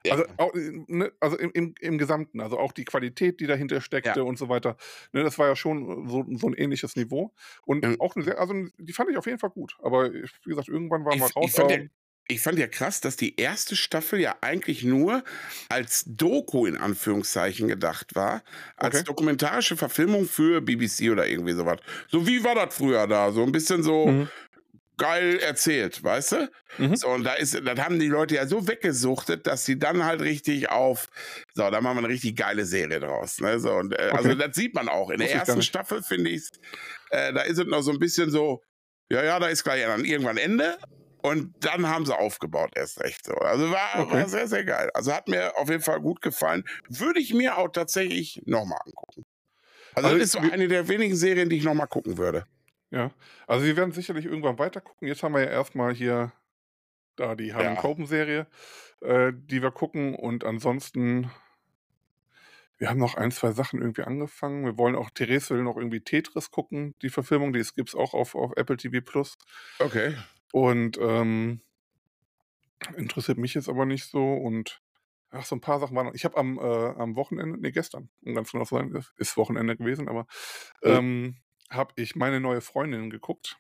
[0.05, 0.13] ja.
[0.13, 4.23] also, auch, ne, also im, im, im Gesamten, also auch die Qualität, die dahinter steckte
[4.25, 4.77] und so weiter.
[5.13, 7.33] Ne, das war ja schon so, so ein ähnliches Niveau.
[7.65, 7.95] Und Ja.
[7.99, 9.77] auch eine sehr, also die fand ich auf jeden Fall gut.
[9.83, 11.53] Aber wie gesagt, irgendwann waren Ich- wir ich raus.
[11.53, 11.87] fand ja- aber-
[12.31, 15.25] Ich fand ja krass, dass die erste Staffel ja eigentlich nur
[15.69, 18.43] als Doku in Anführungszeichen gedacht war.
[18.77, 19.05] Als Okay.
[19.05, 21.81] dokumentarische Verfilmung für BBC oder irgendwie sowas.
[22.09, 23.33] So wie war das früher da?
[23.33, 24.29] So ein bisschen so Mhm.
[24.97, 26.51] geil erzählt, weißt du?
[26.79, 26.95] Mhm.
[26.95, 30.21] So, und da ist, das haben die Leute ja so weggesuchtet, dass sie dann halt
[30.21, 31.09] richtig auf,
[31.55, 33.41] so, da machen wir eine richtig geile Serie draus.
[33.41, 33.59] Ne?
[33.59, 34.39] So, und, äh, Also Okay.
[34.47, 35.11] das sieht man auch.
[35.11, 35.63] In der ich gar ersten.
[35.63, 36.49] Staffel finde ich
[37.11, 38.63] äh, da ist es noch so ein bisschen so,
[39.11, 40.79] ja, ja, da ist gleich dann irgendwann Ende.
[41.23, 43.35] Und dann haben sie aufgebaut, erst recht so.
[43.35, 44.13] Also war, Okay.
[44.13, 44.91] war sehr, sehr geil.
[44.95, 46.65] Also hat mir auf jeden Fall gut gefallen.
[46.89, 49.25] Würde ich mir auch tatsächlich nochmal angucken.
[49.95, 52.47] Also, Also das ist so eine der wenigen Serien, die ich nochmal gucken würde.
[52.91, 53.11] Ja,
[53.47, 55.07] also wir werden sicherlich irgendwann weiter gucken.
[55.09, 56.33] Jetzt haben wir ja erstmal hier
[57.17, 57.81] da die Harlem Ja.
[57.81, 58.47] Coben-Serie,
[59.03, 60.15] äh, die wir gucken.
[60.15, 61.31] Und ansonsten,
[62.79, 64.65] wir haben noch ein, zwei Sachen irgendwie angefangen.
[64.65, 68.15] Wir wollen auch, Therese will noch irgendwie Tetris gucken, die Verfilmung, die gibt es auch
[68.15, 69.37] auf, auf Apple TV Plus.
[69.79, 70.17] Okay.
[70.53, 71.61] Und ähm,
[72.97, 74.35] interessiert mich jetzt aber nicht so.
[74.35, 74.83] Und
[75.31, 76.15] ach, so ein paar Sachen waren noch.
[76.15, 79.77] Ich habe am, äh, am Wochenende, nee, gestern, um ganz genau zu sein, ist- Wochenende
[79.77, 80.23] gewesen, aber
[80.83, 80.91] Mhm.
[80.91, 81.37] ähm,
[81.71, 83.59] habe ich meine neue Freundin geguckt.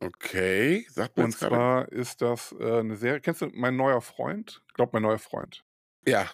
[0.00, 0.86] Okay.
[0.90, 1.54] Sagt mir Und jetzt gerade.
[1.54, 3.20] zwar ist das äh, eine Serie.
[3.20, 4.62] Kennst du mein neuer Freund?
[4.68, 5.64] Ich glaube, mein neuer Freund.
[6.06, 6.30] Ja.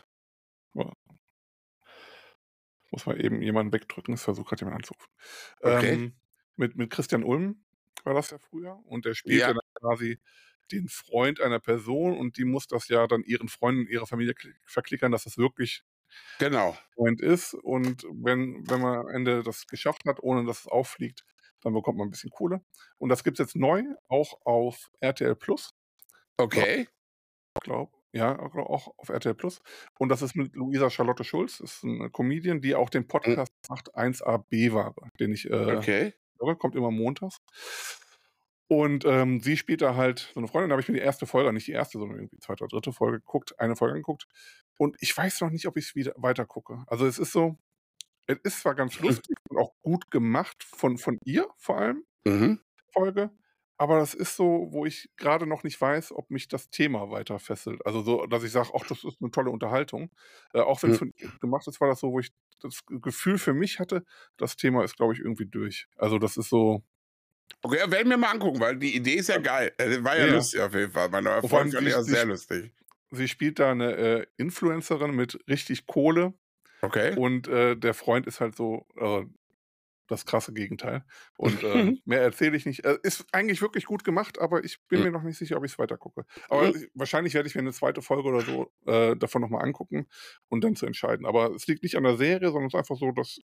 [2.92, 4.14] Muss mal eben jemanden wegdrücken.
[4.14, 5.10] Es versucht gerade jemand anzurufen.
[5.60, 5.92] Okay.
[5.94, 6.16] Ähm,
[6.56, 7.64] mit, mit Christian Ulm
[8.06, 8.80] war das ja früher.
[8.86, 9.48] Und der spielt Ja.
[9.48, 10.18] dann quasi
[10.72, 14.54] den Freund einer Person und die muss das ja dann ihren Freunden, ihrer Familie kli-
[14.64, 15.82] verklickern, dass es wirklich
[16.38, 16.76] Genau.
[16.94, 17.54] Freund ist.
[17.54, 21.24] Und wenn, wenn man am Ende das geschafft hat, ohne dass es auffliegt,
[21.62, 22.62] dann bekommt man ein bisschen Kohle.
[22.98, 25.70] Und das gibt es jetzt neu, auch auf RTL Plus.
[26.36, 26.88] Okay.
[27.56, 29.60] Ich glaube, ja, auch auf RTL Plus.
[29.98, 33.08] Und das ist mit Luisa Charlotte Schulz, das ist eine Comedian, die auch den Hm.
[33.08, 36.14] Podcast macht 1AB Ware, den ich äh, Okay.
[36.40, 37.40] Höre, kommt immer montags.
[38.68, 41.26] Und ähm, sie spielt da halt so eine Freundin, da habe ich mir die erste
[41.26, 44.26] Folge, nicht die erste, sondern irgendwie zweite oder dritte Folge geguckt, eine Folge angeguckt.
[44.76, 46.84] Und ich weiß noch nicht, ob ich es wieder weiter gucke.
[46.88, 47.56] Also es ist so,
[48.26, 52.58] es ist zwar ganz lustig und auch gut gemacht von, von ihr vor allem, Mhm.
[52.92, 53.30] Folge,
[53.78, 57.38] aber das ist so, wo ich gerade noch nicht weiß, ob mich das Thema weiter
[57.38, 57.84] fesselt.
[57.86, 60.10] Also so, dass ich sage, ach, das ist eine tolle Unterhaltung.
[60.54, 61.12] Äh, auch wenn es Mhm.
[61.12, 64.04] von ihr gemacht ist, war das so, wo ich das Gefühl für mich hatte,
[64.38, 65.88] das Thema ist, glaube ich, irgendwie durch.
[65.96, 66.82] Also das ist so,
[67.62, 69.72] Okay, ja, werden wir mal angucken, weil die Idee ist ja geil.
[69.78, 70.34] Äh, War ja, Ja.
[70.34, 71.08] lustig auf jeden Fall.
[71.10, 72.72] Meine Erfolg auch sie- sehr lustig.
[73.10, 76.34] sie spielt da eine äh, Influencerin mit richtig Kohle
[76.82, 77.16] Okay.
[77.16, 79.24] und äh, der Freund ist halt so äh,
[80.08, 81.04] das krasse Gegenteil.
[81.36, 82.84] Und äh, mehr erzähle ich nicht.
[82.84, 85.04] Äh, ist eigentlich wirklich gut gemacht, aber ich bin Mhm.
[85.06, 86.24] mir noch nicht sicher, ob ich es weiter gucke.
[86.48, 90.06] Aber ich- wahrscheinlich werde ich mir eine zweite Folge oder so äh, davon nochmal angucken
[90.48, 91.26] und dann zu entscheiden.
[91.26, 93.38] Aber es liegt nicht an der Serie, sondern es ist einfach so, das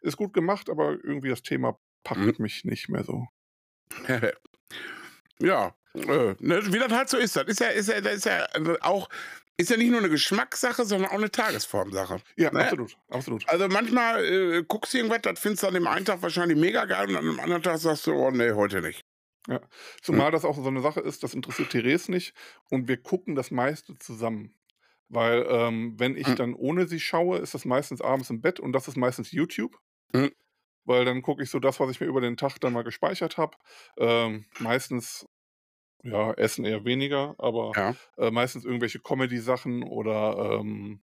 [0.00, 2.34] ist gut gemacht, aber irgendwie das Thema packt Mhm.
[2.38, 3.26] mich nicht mehr so.
[5.40, 7.36] ja, äh, ne, wie das halt so ist.
[7.36, 9.08] Das ist ja, ist ja, das ist ja äh, auch,
[9.58, 12.20] ist ja nicht nur eine Geschmackssache, sondern auch eine Tagesformsache.
[12.36, 12.60] Ja, Ne?
[12.62, 13.48] absolut, absolut.
[13.48, 16.84] Also manchmal äh, guckst du irgendwas, das findest du an dem einen Tag wahrscheinlich mega
[16.86, 19.04] geil und an dem anderen Tag sagst du, oh nee, heute nicht.
[20.02, 22.34] Zumal das auch so eine Sache ist, das interessiert Therese nicht
[22.70, 24.54] und wir gucken das meiste zusammen.
[25.08, 26.36] Weil ähm, wenn ich Mhm.
[26.36, 29.74] dann ohne sie schaue, ist das meistens abends im Bett und das ist meistens YouTube.
[30.12, 30.32] Mhm.
[30.84, 33.36] Weil dann gucke ich so das, was ich mir über den Tag dann mal gespeichert
[33.38, 33.56] habe.
[33.98, 35.26] Ähm, meistens,
[36.02, 37.96] ja, Essen eher weniger, aber Ja.
[38.18, 41.02] äh, meistens irgendwelche Comedy-Sachen oder ähm,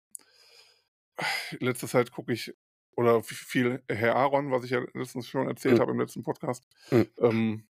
[1.59, 2.53] letzte Zeit gucke ich
[2.97, 5.81] oder viel Herr Aaron, was ich ja letztens schon erzählt Mhm.
[5.81, 6.65] habe im letzten Podcast.
[6.91, 7.07] Mhm.
[7.19, 7.67] Ähm,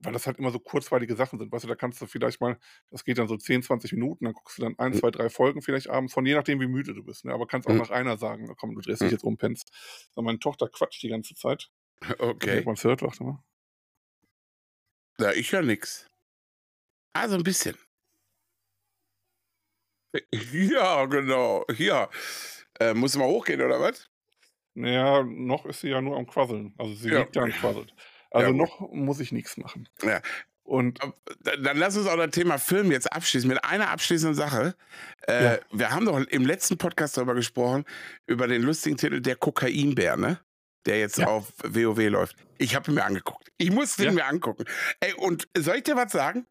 [0.00, 1.52] weil das halt immer so kurzweilige Sachen sind.
[1.52, 2.58] Weißt du, da kannst du vielleicht mal,
[2.90, 4.96] das geht dann so 10, 20 Minuten, dann guckst du dann ein, Mhm.
[4.96, 7.24] zwei, drei Folgen vielleicht abends von, je nachdem, wie müde du bist.
[7.24, 7.32] Ne?
[7.32, 7.78] Aber kannst auch Mhm.
[7.78, 9.06] nach einer sagen, "Na komm, du drehst Mhm.
[9.06, 9.70] dich jetzt um, pennst.
[10.16, 11.70] Meine Tochter quatscht die ganze Zeit.
[12.20, 12.62] Okay.
[12.64, 13.44] Man es hört, warte mal.
[15.18, 16.11] Ja, ich höre nix.
[17.14, 17.76] Also ein bisschen.
[20.52, 21.64] Ja, genau.
[21.78, 22.10] Ja.
[22.78, 24.10] Äh, muss mal hochgehen, oder was?
[24.74, 26.74] Naja, noch ist sie ja nur am Quasseln.
[26.78, 27.20] Also sie Ja.
[27.20, 27.94] liegt da und quasselt.
[28.30, 28.56] Also gut.
[28.58, 29.88] noch muss ich nichts machen.
[30.02, 30.20] Ja.
[30.64, 31.00] Und
[31.40, 34.74] Dann dann lass uns auch das Thema Film jetzt abschließen mit einer abschließenden Sache.
[35.26, 35.58] Äh, Ja.
[35.72, 37.84] Wir haben doch im letzten Podcast darüber gesprochen,
[38.26, 40.40] über den lustigen Titel Der Kokainbär, ne?
[40.86, 41.26] Der jetzt Ja.
[41.28, 42.36] auf WoW läuft.
[42.58, 43.50] Ich habe ihn mir angeguckt.
[43.58, 44.12] Ich musste ihn Ja.
[44.12, 44.64] mir angucken.
[45.00, 46.46] Ey, und soll ich dir was sagen?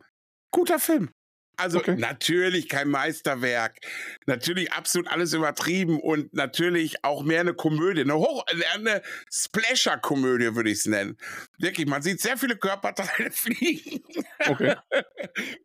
[0.51, 1.09] Guter Film.
[1.57, 1.95] Also Okay.
[1.97, 3.77] natürlich kein Meisterwerk,
[4.25, 8.43] natürlich absolut alles übertrieben und natürlich auch mehr eine Komödie, eine, Hoch
[8.73, 11.17] eine Splasher-Komödie würde ich es nennen.
[11.59, 14.01] Wirklich, man sieht sehr viele Körperteile fliegen.
[14.47, 14.75] okay.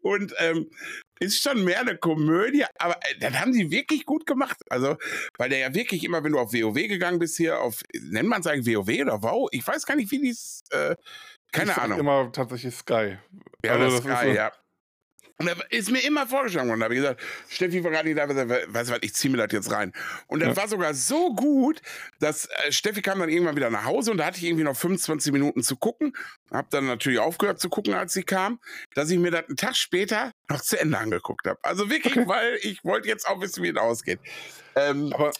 [0.02, 0.70] Und ähm,
[1.18, 4.58] ist schon mehr eine Komödie, aber äh, das haben die wirklich gut gemacht.
[4.68, 4.98] Also,
[5.38, 8.40] weil der ja wirklich immer, wenn du auf WoW gegangen bist, hier auf, nennt man
[8.40, 9.48] es eigentlich WoW oder WoW?
[9.52, 10.94] Ich weiß gar nicht, wie dies, äh,
[11.52, 12.00] keine ich Ahnung.
[12.00, 13.16] immer tatsächlich Sky.
[13.64, 14.52] Ja, Also das, das ist so- ja.
[15.38, 16.80] Und da ist mir immer vorgeschlagen worden.
[16.80, 17.20] Da habe ich gesagt,
[17.50, 19.92] Steffi war gerade nicht da, weißt du was, ich ziehe mir das jetzt rein.
[20.28, 20.56] Und das Ja.
[20.56, 21.82] war sogar so gut,
[22.20, 24.76] dass äh, Steffi kam dann irgendwann wieder nach Hause und da hatte ich irgendwie noch
[24.76, 26.16] 25 Minuten zu gucken.
[26.50, 28.60] Hab dann natürlich aufgehört zu gucken, als sie kam,
[28.94, 31.58] dass ich mir das einen Tag später noch zu Ende angeguckt habe.
[31.62, 34.20] Also wirklich, weil ich wollte jetzt auch wissen, wie es ausgeht.
[34.74, 35.32] Ähm, Aber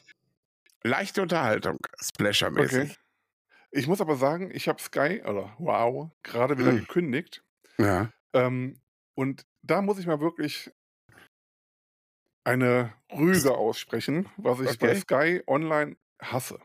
[0.83, 2.83] leichte Unterhaltung, Splasher-mäßig.
[2.91, 2.95] okay.
[3.71, 6.81] Ich muss aber sagen, ich habe Sky, oder wow, gerade wieder Mhm.
[6.81, 7.43] gekündigt.
[7.79, 8.11] Ja.
[8.35, 8.79] Ähm,
[9.17, 10.71] und da muss ich mal wirklich
[12.45, 15.01] eine Rüge aussprechen, was ich bei Okay.
[15.01, 16.61] Sky Online hasse.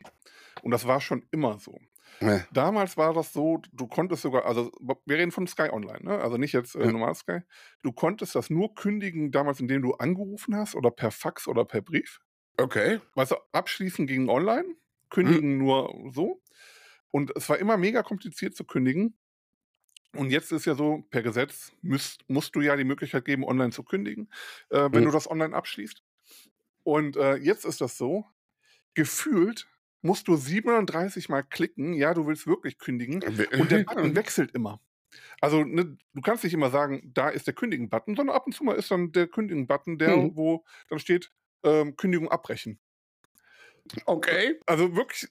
[0.62, 1.80] Und das war schon immer so.
[2.20, 2.46] Ja.
[2.52, 4.72] Damals war das so, du konntest sogar, also
[5.06, 6.20] wir reden von Sky Online, ne?
[6.20, 6.92] also nicht jetzt äh, Ja.
[6.92, 7.40] normal Sky.
[7.82, 11.82] Du konntest das nur kündigen damals, indem du angerufen hast oder per Fax oder per
[11.82, 12.20] Brief.
[12.58, 13.00] Okay.
[13.16, 14.76] Weißt du, abschließen ging online,
[15.10, 16.44] kündigen nur so.
[17.10, 19.18] Und es war immer mega kompliziert zu kündigen.
[20.16, 23.72] Und jetzt ist ja so, per Gesetz müsst, musst du ja die Möglichkeit geben, online
[23.72, 24.30] zu kündigen,
[24.70, 25.06] äh, wenn Mhm.
[25.06, 26.04] du das online abschließt.
[26.84, 28.26] Und äh, jetzt ist das so,
[28.94, 29.68] gefühlt
[30.02, 33.22] musst du 37 Mal klicken, ja, du willst wirklich kündigen.
[33.58, 34.82] Und der Button wechselt immer.
[35.42, 38.64] Also ne, du kannst nicht immer sagen, da ist der Kündigen-Button, sondern ab und zu
[38.64, 40.36] mal ist dann der Kündigen-Button der, Mhm.
[40.36, 41.32] wo dann steht,
[41.64, 42.80] ähm, Kündigung abbrechen.
[44.08, 44.60] Okay.
[44.66, 45.30] Also wirklich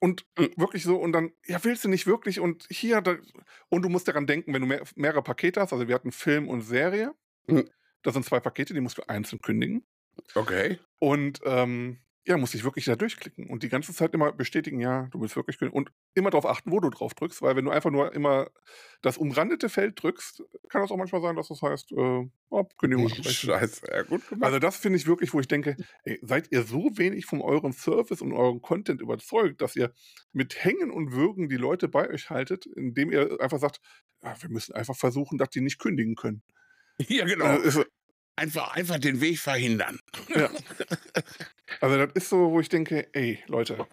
[0.00, 0.52] und Mhm.
[0.56, 3.16] wirklich so und dann, ja, willst du nicht wirklich und hier da,
[3.68, 6.48] und du musst daran denken, wenn du mehr, mehrere Pakete hast, also wir hatten Film
[6.48, 7.14] und Serie,
[7.48, 7.66] Mhm.
[8.02, 9.86] das sind zwei Pakete, die musst du einzeln kündigen.
[10.36, 10.78] Okay.
[10.98, 15.06] Und ähm, ja, musste ich wirklich da durchklicken und die ganze Zeit immer bestätigen, ja,
[15.12, 15.72] du bist wirklich König.
[15.72, 18.50] Und immer darauf achten, wo du drauf drückst, weil wenn du einfach nur immer
[19.00, 23.08] das umrandete Feld drückst, kann das auch manchmal sein, dass das heißt, äh, oh, Kündigung.
[23.08, 24.44] Scheiße, ja, gut gemacht.
[24.44, 27.72] Also das finde ich wirklich, wo ich denke, ey, seid ihr so wenig von eurem
[27.72, 29.92] Service und eurem Content überzeugt, dass ihr
[30.32, 33.80] mit Hängen und Würgen die Leute bei euch haltet, indem ihr einfach sagt,
[34.22, 36.42] ja, wir müssen einfach versuchen, dass die nicht kündigen können.
[37.08, 37.44] ja, genau.
[37.44, 37.84] Also,
[38.38, 39.98] Einfach, einfach den Weg verhindern.
[40.34, 40.50] ja.
[41.80, 43.86] also das ist so, wo ich denke, ey, Leute,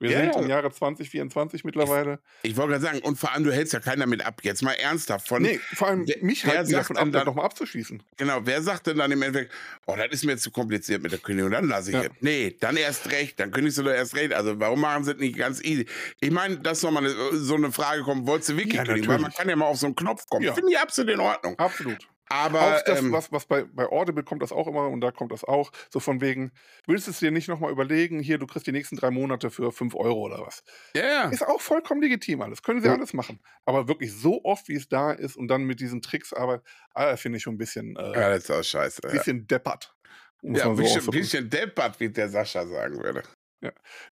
[0.00, 0.40] wir Ja, sind ja.
[0.40, 2.18] im Jahre 2024 mittlerweile.
[2.42, 4.40] Ich wollte gerade sagen, und vor allem, du hältst ja keiner mit ab.
[4.42, 5.42] Jetzt mal ernsthaft von.
[5.42, 8.02] Nee, vor allem wer- mich sagt davon ab, das dann- nochmal abzuschließen.
[8.16, 9.52] Genau, wer sagt denn dann im Endeffekt,
[9.86, 12.02] oh, das ist mir zu kompliziert mit der Kündigung, dann lasse ich Ja.
[12.02, 12.10] es.
[12.20, 14.32] Nee, dann erst recht, dann kündigst du doch erst recht.
[14.32, 15.86] Also warum machen sie es nicht ganz easy?
[16.20, 19.08] Ich meine, dass nochmal so eine Frage kommt, wolltest du wirklich Ja, kündigen?
[19.08, 20.44] Weil man kann ja mal auf so einen Knopf kommen.
[20.44, 20.54] Ja.
[20.54, 21.58] Finde ich absolut in Ordnung.
[21.58, 21.98] Absolut.
[22.32, 25.10] Aber auch das, ähm, was, was bei, bei Audible kommt das auch immer und da
[25.10, 25.70] kommt das auch.
[25.90, 26.52] So von wegen,
[26.86, 29.70] willst du es dir nicht nochmal überlegen, hier, du kriegst die nächsten drei Monate für
[29.70, 30.64] 5 Euro oder was.
[30.96, 31.28] ja, ja.
[31.28, 32.62] Ist auch vollkommen legitim alles.
[32.62, 32.94] Können sie Ja.
[32.94, 33.40] alles machen.
[33.64, 37.16] Aber wirklich so oft, wie es da ist und dann mit diesen Tricks arbeitet, ah,
[37.16, 39.02] finde ich schon ein bisschen, äh, ja, das ist auch scheiße.
[39.04, 39.94] Ja, bisschen deppert.
[40.42, 43.22] Muss ja man so bisschen, bisschen deppert, wie der Sascha sagen würde.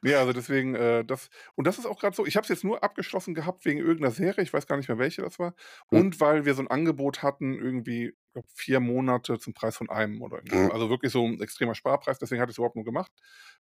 [0.02, 2.64] Nee, also deswegen, äh, das, und das ist auch gerade so, ich habe es jetzt
[2.64, 5.54] nur abgeschlossen gehabt wegen irgendeiner Serie, ich weiß gar nicht mehr, welche das war.
[5.90, 5.98] Hm.
[6.00, 9.90] Und weil wir so ein Angebot hatten, irgendwie, ich glaub, vier Monate zum Preis von
[9.90, 10.56] einem oder irgendwie.
[10.56, 10.70] Hm.
[10.72, 13.12] Also wirklich so ein extremer Sparpreis, deswegen hatte ich es überhaupt nur gemacht.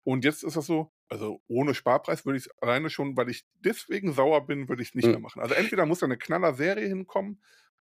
[0.02, 3.44] Und jetzt ist das so, also ohne Sparpreis würde ich es alleine schon, weil ich
[3.60, 5.12] deswegen sauer bin, würde ich es nicht Hm.
[5.12, 5.40] mehr machen.
[5.40, 7.42] Also entweder muss da eine Knaller-Serie hinkommen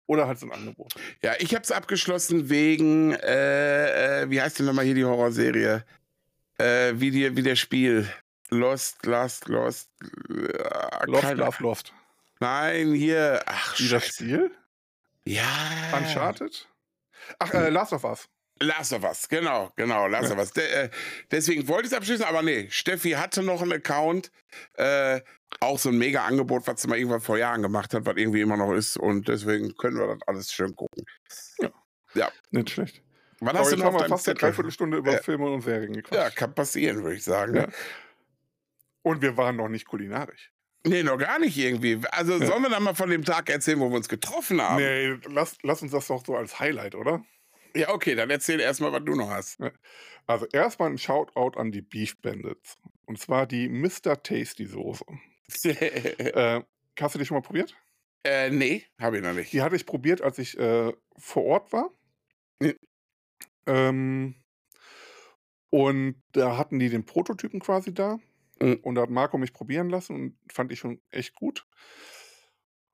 [0.07, 0.93] oder halt so ein Angebot.
[1.23, 5.83] Ja, ich habe es abgeschlossen wegen, äh, äh, wie heißt denn nochmal hier die Horrorserie?
[6.57, 8.09] Äh, wie, die, wie der Spiel.
[8.49, 9.89] Lost, Lost, Lost.
[10.29, 11.93] Äh, Lost, Love, Lost.
[12.39, 13.41] Nein, hier.
[13.45, 14.07] Ach, Wie das.
[14.07, 14.51] Spiel?
[15.25, 15.43] Ja.
[15.93, 16.67] Uncharted?
[17.39, 18.27] Ach, äh, Last of Us.
[18.61, 20.33] Last of Us, genau, genau, Last Ja.
[20.33, 20.53] of Us.
[20.53, 20.89] De, äh,
[21.29, 24.31] deswegen wollte ich es abschließen, aber nee, Steffi hatte noch einen Account,
[24.75, 25.19] äh,
[25.59, 28.39] auch so ein mega Angebot, was sie mal irgendwann vor Jahren gemacht hat, was irgendwie
[28.41, 31.03] immer noch ist und deswegen können wir das alles schön gucken.
[32.51, 33.01] Nicht schlecht.
[33.49, 34.37] Aber hast du noch deinem fast eine?
[34.37, 35.21] Dreiviertelstunde über Ja.
[35.21, 36.21] Filme und Serien gequatscht.
[36.21, 37.55] Ja, kann passieren, würde ich sagen.
[37.55, 37.61] Ja.
[37.67, 37.73] Ne?
[39.03, 40.51] Und wir waren noch nicht kulinarisch.
[40.87, 41.99] Nee, noch gar nicht irgendwie.
[42.11, 42.45] Also Ja.
[42.45, 44.77] sollen wir dann mal von dem Tag erzählen, wo wir uns getroffen haben?
[44.77, 47.23] Nee, lass, lass uns das doch so als Highlight, oder?
[47.75, 49.59] Ja, okay, dann erzähl erstmal, was du noch hast.
[50.27, 52.77] Also erstmal ein Shoutout an die Beef Bandits.
[53.05, 54.21] Und zwar die Mr.
[54.21, 55.05] Tasty Soße.
[55.63, 56.61] Äh,
[56.99, 57.75] hast du die schon mal probiert?
[58.23, 59.53] äh, nee, habe ich noch nicht.
[59.53, 61.91] Die hatte ich probiert, als ich äh, vor Ort war.
[63.67, 64.35] Ähm,
[65.69, 68.17] und da hatten die den Prototypen quasi da.
[68.59, 68.79] Mhm.
[68.81, 71.65] Und da hat Marco mich probieren lassen und fand ich schon echt gut.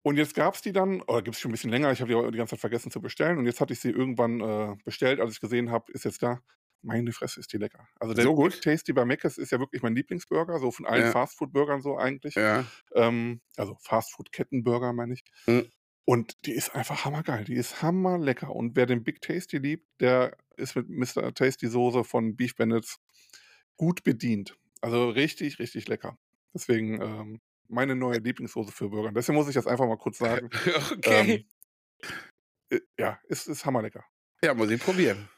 [0.03, 2.09] Und jetzt gab es die dann, oder gibt es schon ein bisschen länger, ich habe
[2.09, 3.37] die auch die ganze Zeit vergessen zu bestellen.
[3.37, 6.41] Und jetzt hatte ich sie irgendwann äh, bestellt, als ich gesehen habe, ist jetzt da.
[6.83, 7.87] Meine Fresse, ist die lecker.
[7.99, 8.53] Also der So gut?
[8.53, 11.11] Big Tasty bei Mc's ist ja wirklich mein Lieblingsburger, so von allen Ja.
[11.11, 12.33] Fastfood-Burgern so eigentlich.
[12.33, 12.65] Ja.
[12.95, 15.23] Ähm, also Fastfood-Kettenburger, meine ich.
[15.45, 15.69] Mhm.
[16.05, 17.43] Und die ist einfach hammergeil.
[17.43, 18.49] Die ist hammerlecker.
[18.55, 21.33] Und wer den Big Tasty liebt, der ist mit Mr.
[21.33, 22.99] Tasty Soße von Beef Bandits
[23.77, 24.57] gut bedient.
[24.81, 26.17] Also richtig, richtig lecker.
[26.53, 29.11] Deswegen ähm, meine neue Lieblingssoße für Burger.
[29.11, 30.49] Deswegen muss ich das einfach mal kurz sagen.
[30.91, 31.45] Okay.
[32.69, 34.03] Ähm, äh, ja, ist, ist hammerlecker.
[34.43, 35.29] ja, muss ich probieren.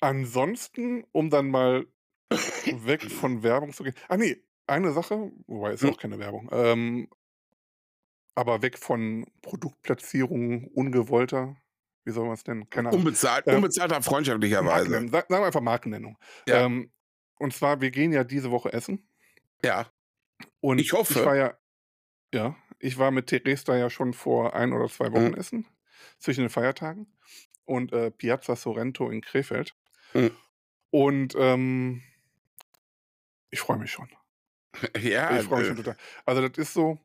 [0.00, 1.86] Ansonsten, um dann mal
[2.30, 3.94] weg von Werbung zu gehen.
[4.08, 5.90] Ah nee, eine Sache, wobei ist Hm.
[5.90, 6.48] auch keine Werbung.
[6.52, 7.08] Ähm,
[8.34, 11.56] aber weg von Produktplatzierung ungewollter,
[12.04, 12.68] wie soll man es nennen?
[12.70, 13.00] Keine Ahnung.
[13.00, 14.62] Unbezahlt, Ähm, unbezahlter freundlicherweise.
[14.90, 15.08] Markennennung.
[15.10, 16.18] Sa- Sagen wir einfach Markennennung.
[16.46, 16.64] Ja.
[16.64, 16.90] Ähm,
[17.38, 19.08] und zwar, wir gehen ja diese Woche essen.
[19.64, 19.90] Ja.
[20.60, 21.18] Und Ich hoffe.
[21.20, 21.56] Ich war ja,
[22.32, 25.34] ja, ich war mit Therese da ja schon vor ein oder zwei Wochen Mhm.
[25.34, 25.66] essen,
[26.18, 27.12] zwischen den Feiertagen.
[27.64, 29.74] Und äh, Piazza Sorrento in Krefeld.
[30.14, 30.30] Mhm.
[30.90, 32.02] Und ähm,
[33.50, 34.08] ich freue mich schon.
[35.00, 35.96] Ja, ich freue mich äh, schon total.
[36.24, 36.98] Also, das ist so.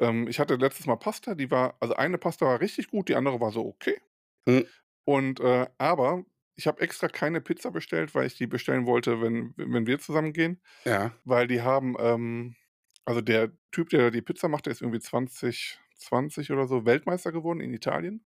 [0.00, 3.14] Ähm, ich hatte letztes Mal Pasta, die war, also eine Pasta war richtig gut, die
[3.16, 4.00] andere war so okay.
[4.48, 4.66] Mhm.
[5.04, 6.24] Und, äh, aber
[6.56, 10.32] ich habe extra keine Pizza bestellt, weil ich die bestellen wollte, wenn, wenn wir zusammen
[10.32, 10.60] gehen.
[10.84, 11.12] ja.
[11.24, 12.56] Weil die haben, ähm,
[13.04, 17.60] also der Typ, der die Pizza macht, der ist irgendwie 2020 oder so Weltmeister geworden
[17.60, 18.24] in Italien.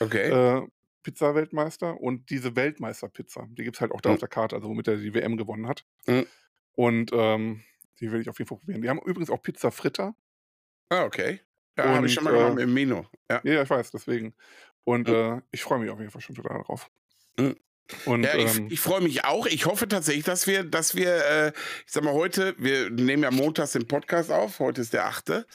[0.00, 0.28] Okay.
[0.30, 0.66] Äh,
[1.02, 2.00] Pizza-Weltmeister.
[2.00, 4.14] Und diese Weltmeister-Pizza, die gibt es halt auch da Mhm.
[4.14, 5.84] auf der Karte, also womit er die WM gewonnen hat.
[6.06, 6.26] Mhm.
[6.72, 7.62] Und ähm,
[8.00, 8.82] die will ich auf jeden Fall probieren.
[8.82, 10.14] Die haben übrigens auch Pizza Fritter.
[10.90, 11.40] ah, okay.
[11.76, 13.06] Ja, habe ich schon mal äh, im Mino.
[13.30, 13.40] Ja.
[13.44, 14.34] Ja, ich weiß, deswegen.
[14.84, 15.14] Und Mhm.
[15.14, 16.88] äh, ich freue mich auf jeden Fall schon total drauf.
[17.38, 17.56] Mhm.
[18.06, 19.46] Und Ja, ich, ähm, ich freue mich auch.
[19.46, 21.48] Ich hoffe tatsächlich, dass wir, dass wir, äh,
[21.86, 25.46] ich sag mal, heute, wir nehmen ja montags den Podcast auf, heute ist der 8.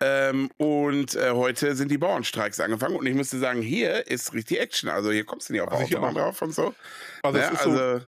[0.00, 4.60] Ähm, und äh, heute sind die Bauernstreiks angefangen und ich müsste sagen, hier ist richtig
[4.60, 4.88] Action.
[4.90, 6.74] Also hier kommst du nicht auf Also Autobahn drauf und so.
[7.22, 7.44] also Ne?
[7.44, 8.04] es ist so, also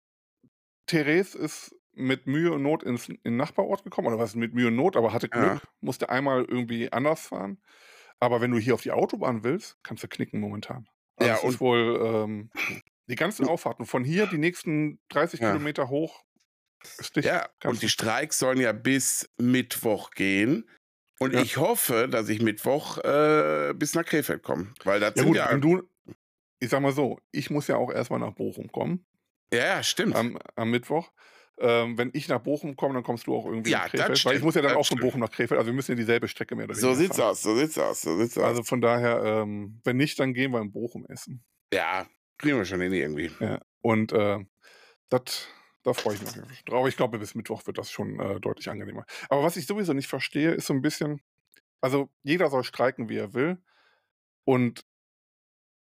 [0.86, 4.68] Therese ist mit Mühe und Not ins, in den Nachbarort gekommen, oder was mit Mühe
[4.68, 5.60] und Not, aber hatte Glück, Ja.
[5.80, 7.60] musste einmal irgendwie anders fahren.
[8.24, 10.88] Aber wenn du hier auf die Autobahn willst, kannst du knicken momentan.
[11.16, 12.50] Also Ja, und- wohl ähm,
[13.06, 15.50] die ganzen Auffahrten von hier die nächsten 30 Ja.
[15.52, 16.24] Kilometer hoch
[16.98, 17.26] ist dicht.
[17.28, 20.68] Ja, und die Streiks sollen ja bis Mittwoch gehen.
[21.20, 21.42] Und Ja.
[21.42, 24.72] ich hoffe, dass ich Mittwoch äh, bis nach Krefeld komme.
[24.84, 25.50] Weil das ja sind gut, ja.
[25.50, 25.82] wenn du,
[26.60, 29.04] ich sag mal so, ich muss ja auch erstmal nach Bochum kommen
[29.52, 30.16] ja, ja, stimmt.
[30.16, 31.12] am, am Mittwoch.
[31.58, 34.24] Ähm, wenn ich nach Bochum komme, dann kommst du auch irgendwie Ja, nach Krefeld.
[34.24, 35.00] Weil ich stimmt, muss ja dann auch von stimmt.
[35.02, 35.58] Bochum nach Krefeld.
[35.58, 37.30] Also wir müssen ja dieselbe Strecke mehr oder so weniger sieht's fahren.
[37.30, 38.44] aus, so sieht's aus, so sieht's aus.
[38.44, 41.44] Also von daher, ähm, wenn nicht, dann gehen wir in Bochum essen.
[41.72, 42.06] ja,
[42.38, 43.30] kriegen wir schon hin irgendwie.
[43.40, 43.60] Ja.
[43.80, 44.44] Und äh,
[45.10, 45.46] das,
[45.84, 46.32] da freue ich mich
[46.64, 46.78] drauf.
[46.80, 49.06] Aber ich glaube, bis Mittwoch wird das schon äh, deutlich angenehmer.
[49.28, 51.20] Aber was ich sowieso nicht verstehe, ist so ein bisschen,
[51.80, 53.58] also jeder soll streiken, wie er will.
[54.44, 54.84] Und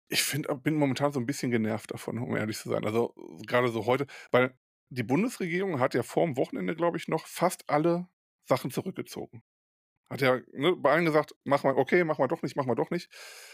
[0.10, 2.84] ich finde, bin momentan so ein bisschen genervt davon, um ehrlich zu sein.
[2.86, 3.14] Also
[3.46, 4.54] gerade so heute, weil
[4.92, 8.10] die Bundesregierung hat ja vor dem Wochenende, glaube ich, noch fast alle
[8.46, 9.44] Sachen zurückgezogen.
[10.10, 12.76] Hat ja ne, bei allen gesagt, mach mal, okay, mach mal doch nicht, mach mal
[12.76, 13.10] doch nicht.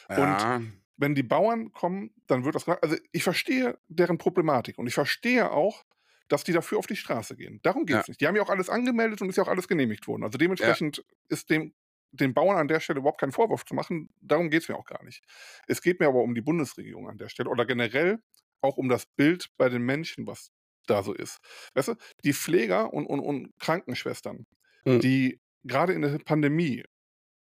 [0.09, 2.83] Ja, wenn die Bauern kommen, dann wird das gemacht.
[2.83, 5.83] Also ich verstehe deren Problematik und ich verstehe auch,
[6.27, 7.59] dass die dafür auf die Straße gehen.
[7.63, 8.07] Darum geht es Ja.
[8.07, 8.19] nicht.
[8.19, 10.23] Die haben ja auch alles angemeldet und ist ja auch alles genehmigt worden.
[10.23, 11.73] Also dementsprechend ist dem
[12.11, 14.09] den Bauern an der Stelle überhaupt keinen Vorwurf zu machen.
[14.21, 15.23] Darum geht es mir auch gar nicht.
[15.67, 18.19] Es geht mir aber um die Bundesregierung an der Stelle oder generell
[18.61, 20.51] auch um das Bild bei den Menschen, was
[20.89, 21.39] da so ist.
[21.75, 24.45] Weißt du, die Pfleger und, und, und Krankenschwestern,
[24.85, 25.01] Mhm.
[25.01, 26.83] die gerade in der Pandemie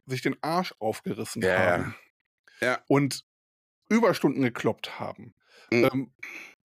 [0.07, 1.95] sich den Arsch aufgerissen Ja, haben
[2.61, 2.85] Ja.
[2.87, 3.21] und
[3.89, 5.33] Überstunden gekloppt haben,
[5.71, 5.87] Mhm.
[5.93, 6.13] ähm,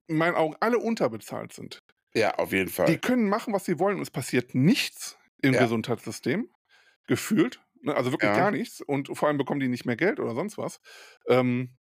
[0.08, 1.80] in meinen Augen alle unterbezahlt sind.
[2.14, 2.86] ja, auf jeden Fall.
[2.86, 5.58] Die können machen, was sie wollen und es passiert nichts im Ja.
[5.58, 6.48] Gesundheitssystem,
[7.06, 7.60] gefühlt.
[7.82, 8.32] ne, Also wirklich Ja.
[8.32, 8.80] gar nichts.
[8.80, 10.80] Und vor allem bekommen die nicht mehr Geld oder sonst was.
[11.28, 11.76] Ähm,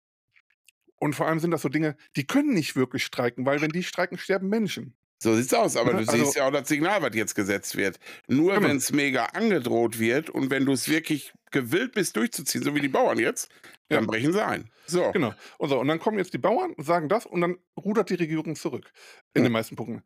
[1.02, 3.84] und vor allem sind das so Dinge, die können nicht wirklich streiken, weil wenn die
[3.84, 4.93] streiken, sterben Menschen.
[5.24, 7.76] So sieht's aus, aber Ne, du also- siehst ja auch das Signal, was jetzt gesetzt
[7.76, 7.99] wird.
[8.28, 8.68] Nur Genau.
[8.70, 12.80] wenn es mega angedroht wird und wenn du es wirklich gewillt bist durchzuziehen, so wie
[12.82, 13.49] die Bauern jetzt,
[13.89, 14.10] dann Ja.
[14.10, 14.70] brechen sie ein.
[14.88, 15.12] So.
[15.12, 15.34] Genau.
[15.60, 18.56] Und, so, und dann kommen jetzt die Bauern, sagen das und dann rudert die Regierung
[18.56, 18.91] zurück.
[19.36, 19.49] In Ja.
[19.49, 20.02] den meisten Punkten.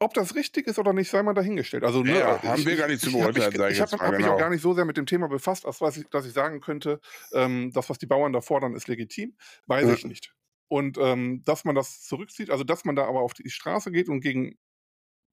[0.00, 1.84] Ob das richtig ist oder nicht, sei mal dahingestellt.
[1.84, 4.18] Also, ne, Ja, haben wir gar nicht zu beurteilen, ich, ich ich habe hab mich
[4.18, 4.34] genau.
[4.34, 6.60] auch gar nicht so sehr mit dem Thema befasst, als was ich, dass ich sagen
[6.60, 7.00] könnte,
[7.32, 9.36] ähm, das, was die Bauern da fordern, ist legitim.
[9.66, 9.94] Weiß Ja.
[9.94, 10.34] ich nicht.
[10.68, 14.08] Und ähm, dass man das zurückzieht, also dass man da aber auf die Straße geht
[14.08, 14.58] und gegen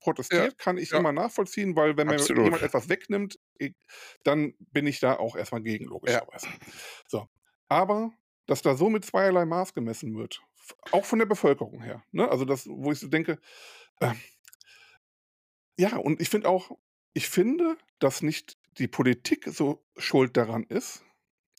[0.02, 0.98] protestiert, kann ich ja.
[0.98, 3.40] immer nachvollziehen, weil wenn mir jemand etwas wegnimmt,
[4.24, 6.48] dann bin ich da auch erstmal gegen, logischerweise.
[7.08, 7.28] So.
[7.70, 8.12] Aber
[8.48, 10.42] dass da so mit zweierlei Maß gemessen wird,
[10.92, 12.30] auch von der Bevölkerung her, ne?
[12.30, 13.40] also das, wo ich so denke,
[14.00, 14.14] äh,
[15.80, 16.72] ja, und ich finde auch,
[17.14, 21.04] ich finde, dass nicht die Politik so schuld daran ist,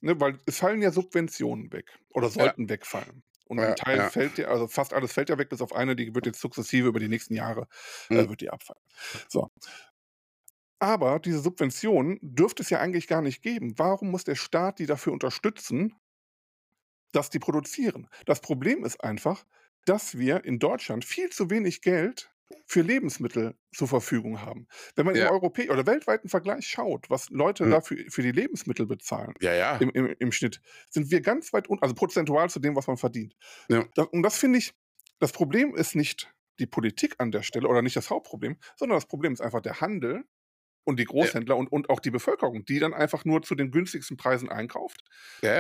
[0.02, 0.20] ne?
[0.20, 3.24] weil es fallen ja Subventionen weg oder sollten wegfallen.
[3.46, 4.10] Und Ja, ein Teil ja.
[4.10, 6.88] fällt ja, also fast alles fällt ja weg, bis auf eine, die wird jetzt sukzessive
[6.88, 7.68] über die nächsten Jahre,
[8.12, 8.28] äh, Mhm.
[8.28, 8.82] wird die abfallen.
[9.28, 9.50] So.
[10.80, 13.78] Aber diese Subventionen dürfte es ja eigentlich gar nicht geben.
[13.78, 15.94] Warum muss der Staat die dafür unterstützen,
[17.12, 18.08] dass die produzieren?
[18.26, 19.44] Das Problem ist einfach,
[19.86, 22.32] dass wir in Deutschland viel zu wenig Geld
[22.66, 24.66] für Lebensmittel zur Verfügung haben.
[24.96, 25.26] Wenn man Ja.
[25.28, 27.70] im europäischen oder weltweiten Vergleich schaut, was Leute Mhm.
[27.70, 29.76] dafür für die Lebensmittel bezahlen, Ja, ja.
[29.78, 32.96] im, im, im Schnitt, sind wir ganz weit unten, also prozentual zu dem, was man
[32.96, 33.34] verdient.
[33.94, 34.72] Das, und das finde ich,
[35.18, 39.07] das Problem ist nicht die Politik an der Stelle oder nicht das Hauptproblem, sondern das
[39.07, 40.24] Problem ist einfach der Handel
[40.84, 44.16] und die Großhändler und, und auch die Bevölkerung, die dann einfach nur zu den günstigsten
[44.16, 45.03] Preisen einkauft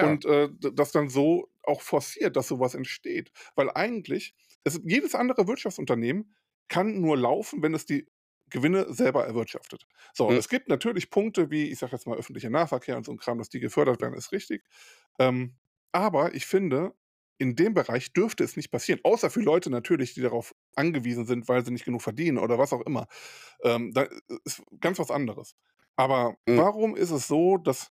[0.04, 3.30] und äh, das dann so auch forciert, dass sowas entsteht.
[3.54, 4.34] Weil eigentlich,
[4.64, 6.34] es, jedes andere Wirtschaftsunternehmen
[6.68, 8.06] kann nur laufen, wenn es die
[8.50, 9.86] Gewinne selber erwirtschaftet.
[10.14, 10.38] So, Mhm.
[10.38, 13.38] es gibt natürlich Punkte wie, ich sage jetzt mal, öffentlicher Nahverkehr und so ein Kram,
[13.38, 14.64] dass die gefördert werden, ist richtig.
[15.18, 15.56] Ähm,
[15.92, 16.94] aber ich finde,
[17.38, 19.00] in dem Bereich dürfte es nicht passieren.
[19.04, 22.72] Außer für Leute natürlich, die darauf angewiesen sind, weil sie nicht genug verdienen oder was
[22.72, 23.06] auch immer.
[23.64, 24.06] Ähm, da
[24.44, 25.56] ist ganz was anderes.
[25.96, 26.62] Aber Mhm.
[26.64, 27.92] warum ist es so, dass.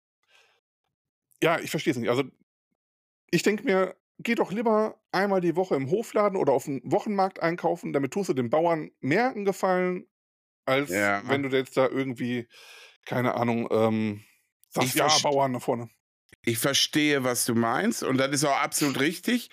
[1.42, 2.10] Ja, ich verstehe es nicht.
[2.10, 2.24] Also,
[3.32, 7.42] ich denke mir, geh doch lieber einmal die Woche im Hofladen oder auf dem Wochenmarkt
[7.42, 10.08] einkaufen, damit tust du den Bauern mehr einen Gefallen,
[10.66, 11.22] als Ja.
[11.28, 12.48] wenn du jetzt da irgendwie,
[13.06, 14.24] keine Ahnung, ähm,
[14.70, 15.90] sagst, Ich ja, Bauern da vorne.
[16.46, 19.50] Ich verstehe, was du meinst und das ist auch absolut richtig.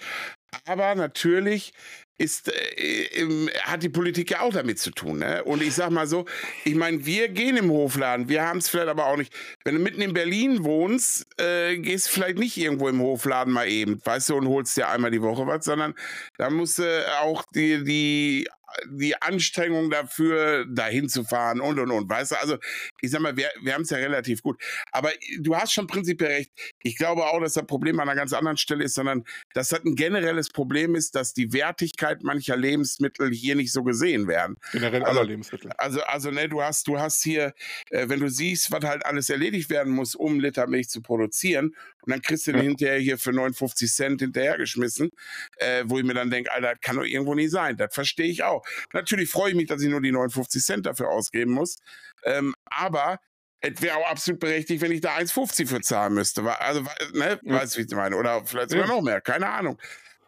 [0.64, 1.72] Aber natürlich
[2.18, 5.18] ist, äh, hat die Politik ja auch damit zu tun.
[5.18, 5.44] Ne?
[5.44, 6.24] Und ich sag mal so,
[6.64, 9.32] ich meine, wir gehen im Hofladen, wir haben es vielleicht aber auch nicht.
[9.64, 14.00] Wenn du mitten in Berlin wohnst, äh, gehst vielleicht nicht irgendwo im Hofladen mal eben,
[14.04, 15.94] weißt du, und holst dir einmal die Woche was, sondern
[16.38, 18.48] da musst du auch die, die
[18.90, 22.08] die Anstrengung dafür, dahin zu fahren und und und.
[22.08, 22.58] Weißt du, also
[23.00, 24.60] ich sag mal, wir, wir haben es ja relativ gut.
[24.92, 25.10] Aber
[25.40, 26.50] du hast schon prinzipiell recht.
[26.82, 29.24] Ich glaube auch, dass das Problem an einer ganz anderen Stelle ist, sondern
[29.54, 34.28] dass das ein generelles Problem ist, dass die Wertigkeit mancher Lebensmittel hier nicht so gesehen
[34.28, 34.56] werden.
[34.72, 35.70] Generell Also- aller Lebensmittel.
[35.78, 37.54] Also, also ne, du hast, du hast hier,
[37.90, 41.00] äh, wenn du siehst, was halt alles erledigt werden muss, um einen Liter Milch zu
[41.02, 42.68] produzieren, und dann kriegst du den Ja.
[42.68, 45.10] hinterher hier für 59 Cent hinterhergeschmissen,
[45.56, 47.76] äh, wo ich mir dann denke, Alter, das kann doch irgendwo nicht sein.
[47.76, 48.64] Das verstehe ich auch.
[48.92, 51.76] Natürlich freue ich mich, dass ich nur die 59 Cent dafür ausgeben muss.
[52.24, 53.18] Ähm, aber
[53.60, 56.42] es wäre auch absolut berechtigt, wenn ich da 1,50 für zahlen müsste.
[56.60, 56.82] Also,
[57.14, 57.54] ne, Ja.
[57.54, 58.16] weißt du, wie ich meine?
[58.16, 59.78] Oder vielleicht sogar noch mehr, keine Ahnung.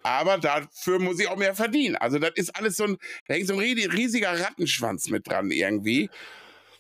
[0.03, 1.97] Aber dafür muss ich auch mehr verdienen.
[1.97, 5.51] Also, das ist alles so ein, da hängt so ein rie- riesiger Rattenschwanz mit dran
[5.51, 6.09] irgendwie.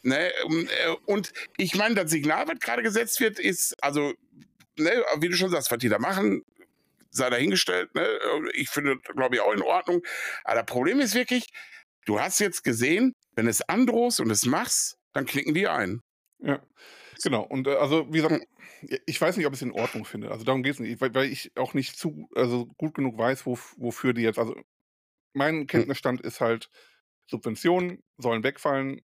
[0.02, 0.30] Ne?
[0.44, 4.14] Und, äh, Und ich meine, das Signal, was gerade gesetzt wird, ist, also,
[4.78, 6.42] ne, wie du schon sagst, was die da machen,
[7.10, 7.94] sei dahingestellt.
[7.94, 8.06] Ne?
[8.54, 10.02] Ich finde, glaube ich, auch in Ordnung.
[10.44, 11.46] Aber das Problem ist wirklich,
[12.06, 16.00] du hast jetzt gesehen, wenn es androhst und es machst, dann klicken die ein.
[16.40, 16.62] Ja,
[17.22, 17.42] genau.
[17.42, 18.38] Und äh, also, wie Hm.
[18.38, 18.44] gesagt,
[19.06, 20.30] ich weiß nicht, ob ich es in Ordnung finde.
[20.30, 23.44] Also darum geht es nicht, weil, weil ich auch nicht zu, also gut genug weiß,
[23.46, 24.62] wof- wofür die jetzt, also Hm.
[25.34, 26.70] mein Kenntnisstand ist halt,
[27.30, 29.02] Subventionen sollen wegfallen,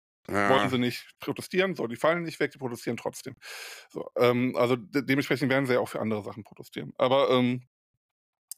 [0.47, 0.71] wollen Ja.
[0.71, 3.37] sie nicht protestieren, so, die fallen nicht weg, die protestieren trotzdem.
[3.91, 6.93] So, ähm, also de dementsprechend werden sie ja auch für andere Sachen protestieren.
[6.99, 7.69] Aber ähm,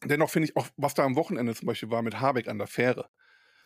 [0.05, 2.67] dennoch finde ich auch, was da am Wochenende zum Beispiel war mit Habeck an der
[2.67, 3.09] Fähre.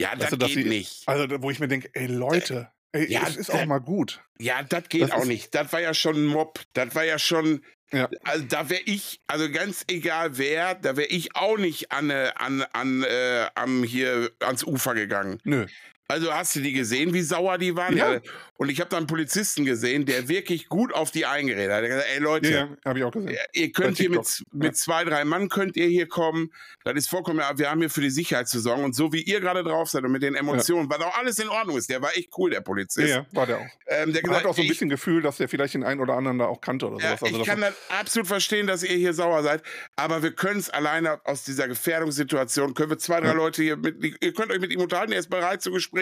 [0.01, 1.03] Ja, das geht sie- nicht.
[1.09, 4.23] Also, wo ich mir denke, ey Leute, ey, Ja, es ist auch mal gut.
[4.39, 5.55] Ja, das geht Das auch nicht.
[5.55, 6.61] Das war ja schon ein Mob.
[6.73, 7.65] Das war ja schon.
[7.91, 8.09] Ja.
[8.25, 12.33] Also da wäre ich, also ganz egal wer, da wäre ich auch nicht an, äh,
[12.37, 15.41] an, an, äh, am hier ans Ufer gegangen.
[15.45, 15.67] Nö.
[16.11, 17.95] Also hast du die gesehen, wie sauer die waren?
[17.97, 18.15] Ja.
[18.15, 18.21] Ja.
[18.57, 21.83] Und ich habe da einen Polizisten gesehen, der wirklich gut auf die eingeredet hat.
[21.83, 23.31] Er hat gesagt, ey Leute, Ja, ja, habe ich auch gesehen.
[23.31, 24.73] Ja, Ihr könnt hier mit, mit ja.
[24.73, 26.51] zwei, drei Mann könnt ihr hier kommen.
[26.83, 28.83] Das ist vollkommen, ja, wir haben hier für die Sicherheit zu sorgen.
[28.85, 31.49] Und so wie ihr gerade drauf seid und mit den Emotionen, was auch alles in
[31.51, 33.09] Ordnung ist, der war echt cool, der Ja, Polizist.
[33.09, 33.67] ja, war der auch.
[33.87, 36.01] Ähm, der Man hat auch so ein ich- bisschen Gefühl, dass der vielleicht den einen
[36.01, 37.23] oder anderen da auch kannte oder ja, sowas.
[37.25, 39.63] Also ich kann das absolut verstehen, dass ihr hier sauer seid,
[39.95, 43.33] aber wir können es alleine aus dieser Gefährdungssituation, können wir zwei, drei Ja.
[43.35, 45.98] Leute hier mit, ihr könnt euch mit ihm unterhalten, er ist bereit zu Gesprächen,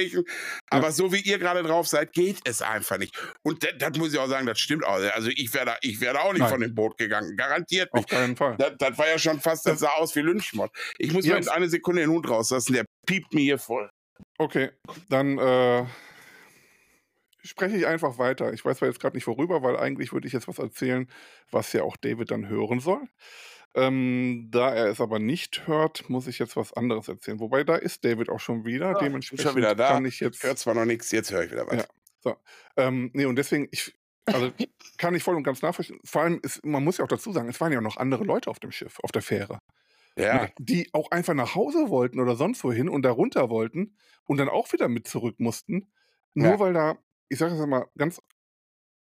[0.70, 3.16] aber so wie ihr gerade drauf seid, geht es einfach nicht.
[3.42, 4.94] Und das, das muss ich auch sagen, das stimmt auch.
[5.14, 6.50] Also ich wäre da, ich wäre da auch nicht Nein.
[6.50, 8.04] von dem Boot gegangen, garantiert nicht.
[8.04, 8.56] auf keinen Fall.
[8.58, 10.70] Das, das war ja schon fast, das sah aus wie Lynchmord.
[10.98, 13.90] Ich muss Ja, jetzt eine Sekunde den Hund rauslassen, der piept mir hier voll.
[14.38, 14.70] Okay,
[15.08, 15.84] dann äh,
[17.42, 18.52] spreche ich einfach weiter.
[18.52, 21.10] Ich weiß zwar jetzt gerade nicht worüber, weil eigentlich würde ich jetzt was erzählen,
[21.50, 23.02] was ja auch David dann hören soll.
[23.76, 27.38] Ähm, da er es aber nicht hört, muss ich jetzt was anderes erzählen.
[27.40, 28.96] Wobei da ist David auch schon wieder.
[28.96, 29.88] Ah, Dementsprechend schon wieder da.
[29.90, 30.36] kann ich jetzt.
[30.38, 31.76] Ich höre zwar noch nichts, jetzt höre ich wieder was.
[31.76, 31.84] Ja.
[32.20, 32.36] So.
[32.76, 34.50] Ähm, nee, und deswegen, ich, also
[34.96, 36.00] kann ich voll und ganz nachvollziehen.
[36.04, 38.24] Vor allem, ist, man muss ja auch dazu sagen, es waren ja auch noch andere
[38.24, 39.60] Leute auf dem Schiff, auf der Fähre.
[40.18, 44.38] Ja, die auch einfach nach Hause wollten oder sonst wohin und da runter wollten und
[44.38, 45.92] dann auch wieder mit zurück mussten,
[46.32, 46.58] nur Ja.
[46.58, 46.96] weil da,
[47.28, 48.22] ich sage es mal, ganz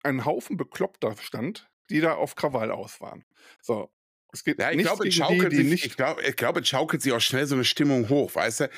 [0.02, 3.24] ein Haufen Bekloppter stand, die da auf Krawall aus waren.
[3.62, 3.90] So,
[4.32, 5.84] es geht ja ich glaube, es gegen die, schaukelt die sich, nicht.
[5.86, 8.70] ich glaube, ich glaub, es schaukelt sich auch schnell so eine Stimmung hoch, weißt du?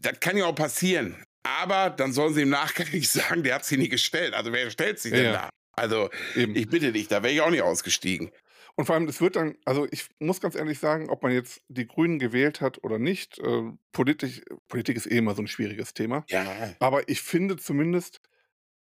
[0.00, 1.16] Das kann ja auch passieren.
[1.42, 4.34] Aber dann sollen sie im Nachgang nicht sagen, der hat sie nie gestellt.
[4.34, 5.32] Also wer stellt sich Ja, denn ja.
[5.32, 5.50] da?
[5.76, 6.54] Also eben.
[6.54, 8.30] ich bitte dich, da wäre ich auch nicht ausgestiegen.
[8.76, 11.62] Und vor allem, es wird dann, also ich muss ganz ehrlich sagen, ob man jetzt
[11.68, 13.62] die Grünen gewählt hat oder nicht, äh,
[13.92, 16.24] politisch, Politik ist eh immer so ein schwieriges Thema.
[16.28, 18.20] Ja, Aber ich finde zumindest,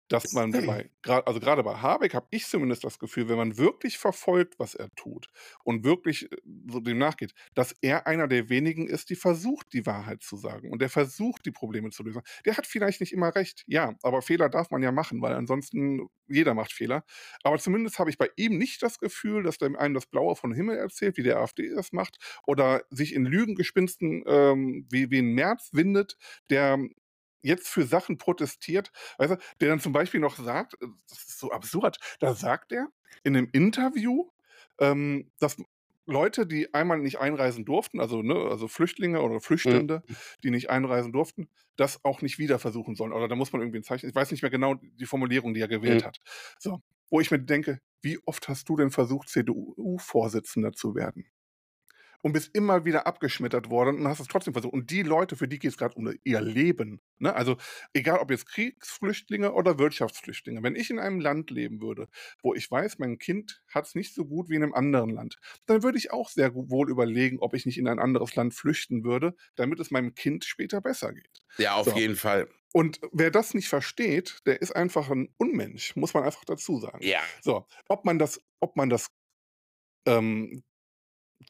[0.09, 3.57] dass man bei, gra- also gerade bei Habeck habe ich zumindest das Gefühl, wenn man
[3.57, 5.27] wirklich verfolgt, was er tut
[5.63, 6.37] und wirklich äh,
[6.69, 10.71] so dem nachgeht, dass er einer der wenigen ist, die versucht, die Wahrheit zu sagen
[10.71, 12.21] und der versucht, die Probleme zu lösen.
[12.45, 16.07] Der hat vielleicht nicht immer recht, ja, aber Fehler darf man ja machen, weil ansonsten
[16.27, 17.03] jeder macht Fehler.
[17.43, 20.53] Aber zumindest habe ich bei ihm nicht das Gefühl, dass der einem das Blaue vom
[20.53, 25.33] Himmel erzählt, wie der AfD das macht, oder sich in Lügengespinsten ähm, wie, wie ein
[25.33, 26.17] März windet,
[26.49, 26.79] der
[27.43, 31.39] jetzt für Sachen protestiert, weißt du, der dann zum Beispiel noch sagt, äh, das ist
[31.39, 32.87] so absurd, da sagt er
[33.23, 34.29] in einem Interview,
[34.79, 35.57] ähm, dass
[36.05, 40.03] Leute, die einmal nicht einreisen durften, also, ne, also Flüchtlinge oder Flüchtende,
[40.43, 43.13] die nicht einreisen durften, das auch nicht wieder versuchen sollen.
[43.13, 45.61] Oder da muss man irgendwie ein Zeichen, ich weiß nicht mehr genau die Formulierung, die
[45.61, 46.05] er gewählt Mhm.
[46.05, 46.17] hat.
[46.59, 51.25] So, wo ich mir denke, wie oft hast du denn versucht, CDU-Vorsitzender zu werden?
[52.24, 54.74] Und bist immer wieder abgeschmettert worden und hast es trotzdem versucht.
[54.74, 57.01] Und die Leute, für die geht es gerade um ihr Leben.
[57.19, 57.36] Ne?
[57.36, 57.57] Also
[57.93, 60.63] egal ob jetzt Kriegsflüchtlinge oder Wirtschaftsflüchtlinge.
[60.63, 62.07] Wenn ich in einem Land leben würde,
[62.41, 65.38] wo ich weiß, mein Kind hat es nicht so gut wie in einem anderen Land,
[65.65, 69.03] dann würde ich auch sehr wohl überlegen, ob ich nicht in ein anderes Land flüchten
[69.03, 71.41] würde, damit es meinem Kind später besser geht.
[71.57, 71.95] ja auf So.
[71.97, 72.47] jeden Fall.
[72.71, 77.03] Und wer das nicht versteht, der ist einfach ein Unmensch, muss man einfach dazu sagen.
[77.03, 79.07] Ja, So, ob man das, ob man das
[80.05, 80.63] ähm,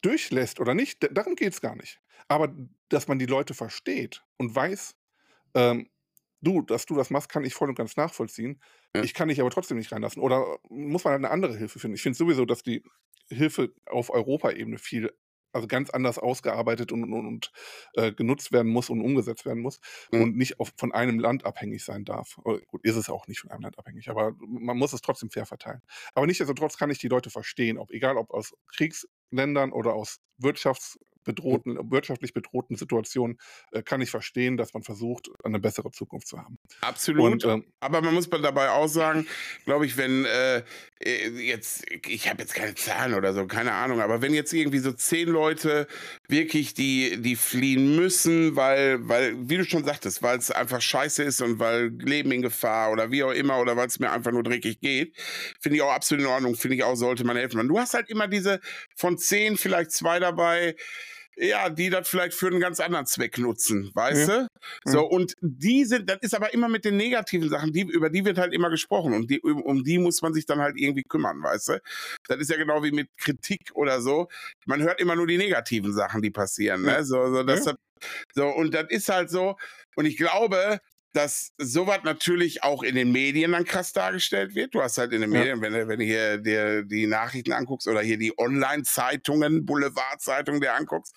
[0.02, 2.00] durchlässt oder nicht, da- darum geht es gar nicht.
[2.28, 2.54] Aber
[2.88, 4.94] dass man die Leute versteht und weiß,
[5.54, 5.88] ähm,
[6.40, 8.60] du, dass du das machst, kann ich voll und ganz nachvollziehen.
[8.94, 9.04] Ja.
[9.04, 10.22] Ich kann dich aber trotzdem nicht reinlassen.
[10.22, 11.94] Oder muss man halt eine andere Hilfe finden?
[11.96, 12.82] Ich finde sowieso, dass die
[13.30, 15.10] Hilfe auf Europaebene viel,
[15.52, 17.52] also ganz anders ausgearbeitet und, und, und
[17.94, 19.80] äh, genutzt werden muss und umgesetzt werden muss
[20.12, 20.22] Mhm.
[20.22, 22.38] und nicht auf, von einem Land abhängig sein darf.
[22.44, 25.30] Oder, gut, ist es auch nicht von einem Land abhängig, aber man muss es trotzdem
[25.30, 25.80] fair verteilen.
[26.14, 28.54] Aber nichtsdestotrotz kann ich die Leute verstehen, ob egal ob aus
[29.34, 33.38] Kriegsländern oder aus wirtschaftsbedrohten, wirtschaftlich bedrohten Situationen,
[33.72, 36.58] äh, kann ich verstehen, dass man versucht, eine bessere Zukunft zu haben.
[36.80, 37.32] Absolut.
[37.32, 39.26] Und ähm, Aber man muss dabei auch sagen,
[39.64, 40.62] glaube ich, wenn äh,
[41.04, 44.78] äh, jetzt, ich habe jetzt keine Zahlen oder so, keine Ahnung, aber wenn jetzt irgendwie
[44.78, 45.86] so zehn Leute
[46.28, 51.22] wirklich die, die fliehen müssen, weil, weil, wie du schon sagtest, weil es einfach scheiße
[51.22, 54.32] ist und weil Leben in Gefahr oder wie auch immer oder weil es mir einfach
[54.32, 55.16] nur dreckig geht,
[55.60, 57.66] finde ich auch absolut in Ordnung, finde ich auch, sollte man helfen.
[57.68, 58.60] Du hast halt immer diese
[58.96, 60.76] von zehn, vielleicht zwei dabei,
[61.36, 64.42] ja, die das vielleicht für einen ganz anderen Zweck nutzen, weißt Ja.
[64.42, 64.48] du?
[64.84, 68.24] So, und die sind, das ist aber immer mit den negativen Sachen, die, über die
[68.24, 71.02] wird halt immer gesprochen und die, um, um die muss man sich dann halt irgendwie
[71.02, 71.80] kümmern, weißt du?
[72.28, 74.28] Das ist ja genau wie mit Kritik oder so.
[74.66, 76.92] Man hört immer nur die negativen Sachen, die passieren, ne?
[76.92, 77.04] Ja.
[77.04, 77.74] So, so, das, Ja.
[78.34, 79.56] so, und das ist halt so,
[79.96, 80.78] und ich glaube,
[81.14, 84.74] dass sowas natürlich auch in den Medien dann krass dargestellt wird.
[84.74, 85.38] Du hast halt in den Ja.
[85.38, 90.60] Medien, wenn, du- wenn du hier dir die Nachrichten anguckst oder hier die Online-Zeitungen, Boulevardzeitungen
[90.60, 91.14] dir anguckst,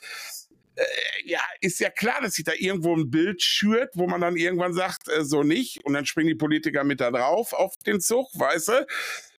[0.75, 0.83] äh,
[1.25, 4.73] ja, ist ja klar, dass sich da irgendwo ein Bild schürt, wo man dann irgendwann
[4.73, 5.83] sagt, äh, so nicht.
[5.83, 8.85] Und dann springen die Politiker mit da drauf auf den Zug, weißt du?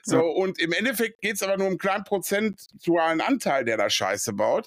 [0.02, 0.22] So, Ja.
[0.22, 4.32] und im Endeffekt geht es aber nur um einen kleinen prozentualen Anteil, der da Scheiße
[4.32, 4.66] baut.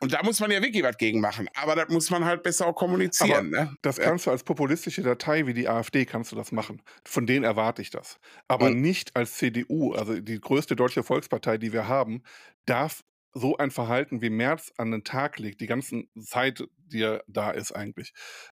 [0.00, 1.48] Und da muss man ja wirklich was gegen machen.
[1.54, 3.50] Aber das muss man halt besser auch kommunizieren.
[3.50, 3.74] ne?
[3.82, 6.82] Das kannst du als populistische Datei wie die AfD kannst du das machen.
[7.04, 8.18] Von denen erwarte ich das.
[8.46, 8.80] Aber Mhm.
[8.80, 12.22] nicht als CDU, also die größte deutsche Volkspartei, die wir haben,
[12.66, 13.02] darf
[13.34, 17.50] so ein Verhalten wie Merz an den Tag legt, die ganze Zeit, die er da
[17.50, 18.12] ist eigentlich,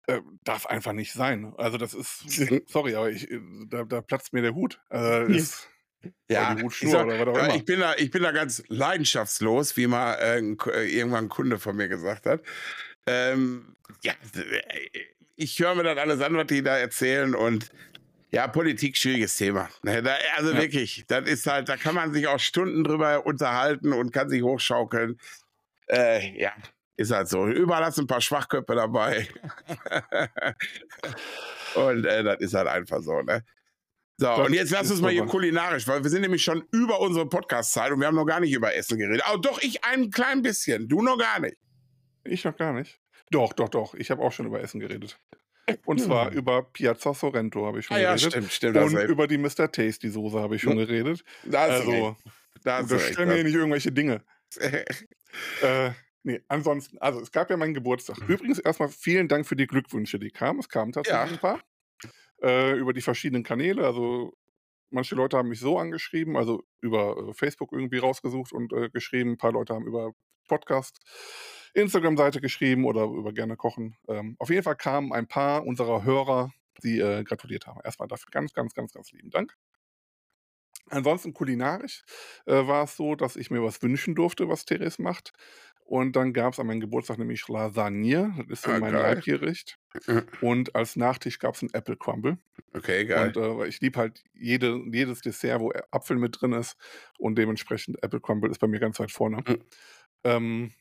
[0.08, 1.54] äh, darf einfach nicht sein.
[1.58, 2.24] Also das ist,
[2.70, 4.80] sorry, aber ich, äh, da, da platzt mir der Hut.
[4.92, 5.68] Äh, ist,
[6.30, 10.98] Ja, ich, sag, ich, bin da, ich bin da ganz leidenschaftslos, wie mal äh, äh,
[10.98, 12.42] irgendwann ein Kunde von mir gesagt hat.
[13.06, 14.90] Ähm, ja, äh,
[15.36, 17.70] ich höre mir das alles an, was die da erzählen und
[18.32, 19.70] ja, Politik, schwieriges Thema.
[19.84, 20.02] Ne,
[20.38, 24.30] also wirklich, das ist halt, da kann man sich auch Stunden drüber unterhalten und kann
[24.30, 25.20] sich hochschaukeln.
[25.88, 26.54] Äh, ja,
[26.96, 27.48] ist halt so.
[27.48, 29.28] Überall hast du ein paar Schwachköpfe dabei.
[31.76, 33.44] und äh, das ist halt einfach so, ne?
[34.22, 36.64] So, Das und jetzt lass uns mal hier aber- kulinarisch, weil wir sind nämlich schon
[36.72, 39.24] über unsere Podcast-Zeit und wir haben noch gar nicht über Essen geredet.
[39.34, 41.58] Oh, doch, ich ein klein bisschen, du noch gar nicht.
[42.24, 43.00] Ich noch gar nicht.
[43.32, 43.96] Doch, doch, doch.
[43.96, 45.20] Ich habe auch schon über Essen geredet.
[45.86, 48.32] Und zwar über Piazza Sorrento habe ich schon Ah ja, geredet.
[48.34, 48.78] stimmt, stimmt.
[48.78, 49.72] hast Und über die Mr.
[49.72, 50.86] Tasty Soße habe ich schon Ja.
[50.86, 51.24] geredet.
[51.44, 52.16] Da Also.
[52.64, 54.22] Da unterstell mir nicht irgendwelche Dinge.
[54.62, 54.70] ja.
[55.64, 55.92] Äh,
[56.24, 58.20] nee, ansonsten, also es gab ja meinen Geburtstag.
[58.20, 58.34] Mhm.
[58.36, 60.60] Übrigens erstmal vielen Dank für die Glückwünsche, die kamen.
[60.60, 61.34] Es kamen tatsächlich Ja.
[61.34, 61.60] ein paar.
[62.42, 63.86] Äh, über die verschiedenen Kanäle.
[63.86, 64.34] Also
[64.90, 69.32] manche Leute haben mich so angeschrieben, also über äh, Facebook irgendwie rausgesucht und äh, geschrieben.
[69.32, 70.14] Ein paar Leute haben über
[70.48, 71.00] Podcast,
[71.74, 73.96] Instagram-Seite geschrieben oder über gerne kochen.
[74.08, 76.52] Ähm, auf jeden Fall kamen ein paar unserer Hörer,
[76.84, 77.80] die äh, gratuliert haben.
[77.84, 79.56] Erstmal dafür ganz, ganz, ganz, ganz lieben Dank.
[80.90, 82.04] Ansonsten kulinarisch
[82.46, 85.32] äh, war es so, dass ich mir was wünschen durfte, was Therese macht.
[85.92, 88.34] Und dann gab es an meinem Geburtstag nämlich Lasagne.
[88.48, 89.02] Das ist so Ah, mein geil.
[89.16, 89.78] Leibgericht.
[90.08, 90.26] Mhm.
[90.40, 92.38] Und als Nachtisch gab es einen Apple Crumble.
[92.74, 93.34] Okay, geil.
[93.36, 96.78] Und äh, ich liebe halt jede, jedes Dessert, wo Apfel mit drin ist.
[97.20, 99.44] Und dementsprechend Apple Crumble ist bei mir ganz weit vorne.
[99.46, 99.64] Mhm.
[100.24, 100.72] Ähm,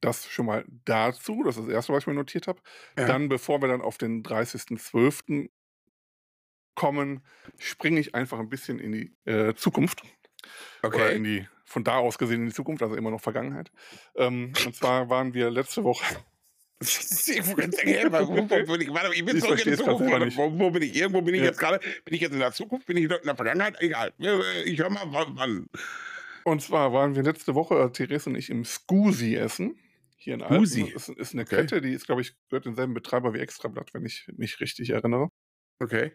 [0.00, 1.42] das schon mal dazu.
[1.42, 2.62] Das ist das Erste, was ich mir notiert habe.
[2.96, 3.06] Ja.
[3.08, 5.50] Dann, bevor wir dann auf den 30.12.
[6.76, 7.26] kommen,
[7.58, 10.04] springe ich einfach ein bisschen in die äh, Zukunft.
[10.82, 11.16] Oder okay.
[11.16, 13.72] in die, von da aus gesehen in die Zukunft, also immer noch Vergangenheit.
[14.16, 16.04] Ähm, und zwar waren wir letzte Woche,
[16.80, 17.56] wo,
[20.70, 20.96] bin ich?
[20.96, 21.46] Irgendwo bin ich Ja.
[21.48, 21.80] jetzt gerade.
[22.04, 22.86] Bin ich jetzt in der Zukunft?
[22.86, 23.76] Bin ich in der Vergangenheit?
[23.80, 24.12] Egal.
[24.64, 25.66] Ich höre mal, wann-
[26.44, 29.78] und zwar waren wir letzte Woche, äh, Therese und ich, im Scusi essen.
[30.16, 30.66] Hier in Alpen.
[30.66, 30.92] Scusi?
[30.92, 31.56] Das ist, ist eine Okay.
[31.56, 35.30] Kette, die ist, glaube ich, gehört denselben Betreiber wie Extrablatt, wenn ich mich richtig erinnere.
[35.80, 36.12] Okay.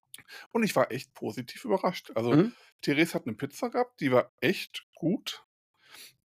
[0.51, 2.11] Und ich war echt positiv überrascht.
[2.15, 2.53] Also, Mhm.
[2.81, 5.43] Therese hat eine Pizza gehabt, die war echt gut.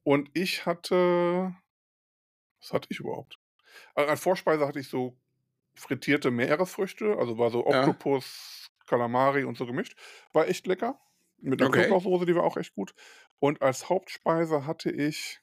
[0.08, 1.56] Und ich hatte.
[2.62, 3.40] Was hatte ich überhaupt?
[3.96, 5.18] Also als Vorspeise hatte ich so
[5.76, 7.96] frittierte Meeresfrüchte, also war so Ja.
[7.96, 9.98] Oktopus, Kalamari und so gemischt.
[10.34, 11.00] War echt lecker.
[11.40, 11.74] Mit einer Okay.
[11.74, 12.96] Knoblauchsoße, die war auch echt gut.
[13.40, 15.42] Und als Hauptspeise hatte ich.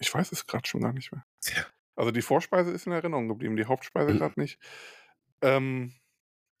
[0.00, 1.24] Ich weiß es gerade schon gar nicht mehr.
[1.42, 1.74] Tja.
[1.96, 4.18] Also die Vorspeise ist in Erinnerung geblieben, die Hauptspeise Mhm.
[4.18, 4.58] gerade nicht.
[5.42, 5.94] Ähm,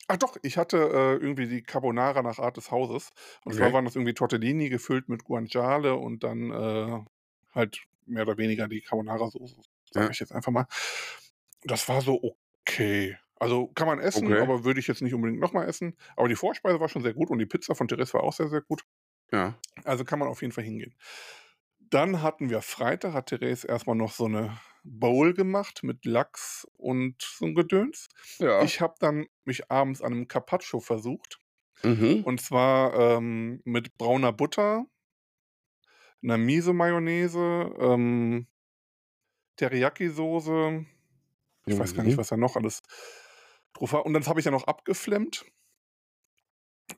[0.08, 3.10] ach doch, ich hatte äh, irgendwie die Carbonara nach Art des Hauses.
[3.44, 3.72] Und zwar Okay.
[3.72, 7.00] waren das irgendwie Tortellini gefüllt mit Guanciale und dann äh,
[7.54, 9.56] halt mehr oder weniger die Carbonara-Soße,
[9.90, 10.10] sage Ja.
[10.12, 10.66] ich jetzt einfach mal.
[11.64, 13.16] Das war so okay.
[13.36, 14.38] Also kann man essen, Okay.
[14.38, 15.96] aber würde ich jetzt nicht unbedingt nochmal essen.
[16.16, 18.48] Aber die Vorspeise war schon sehr gut und die Pizza von Therese war auch sehr,
[18.48, 18.84] sehr gut.
[19.32, 19.58] Ja.
[19.84, 20.94] Also kann man auf jeden Fall hingehen.
[21.80, 27.20] Dann hatten wir Freitag, hat Therese erstmal noch so eine Bowl gemacht mit Lachs und
[27.22, 28.08] so ein Gedöns.
[28.38, 28.62] Ja.
[28.62, 31.40] Ich habe dann mich abends an einem Carpaccio versucht.
[31.82, 32.22] mhm.
[32.24, 34.86] Und zwar ähm, mit brauner Butter,
[36.22, 38.46] einer Miso-Mayonnaise, ähm,
[39.56, 40.84] Teriyaki-Soße.
[41.66, 42.18] Ich weiß gar nicht, Mhm.
[42.18, 42.82] was da noch alles
[43.72, 44.04] drauf war.
[44.06, 45.44] Und das habe ich ja noch abgeflemmt.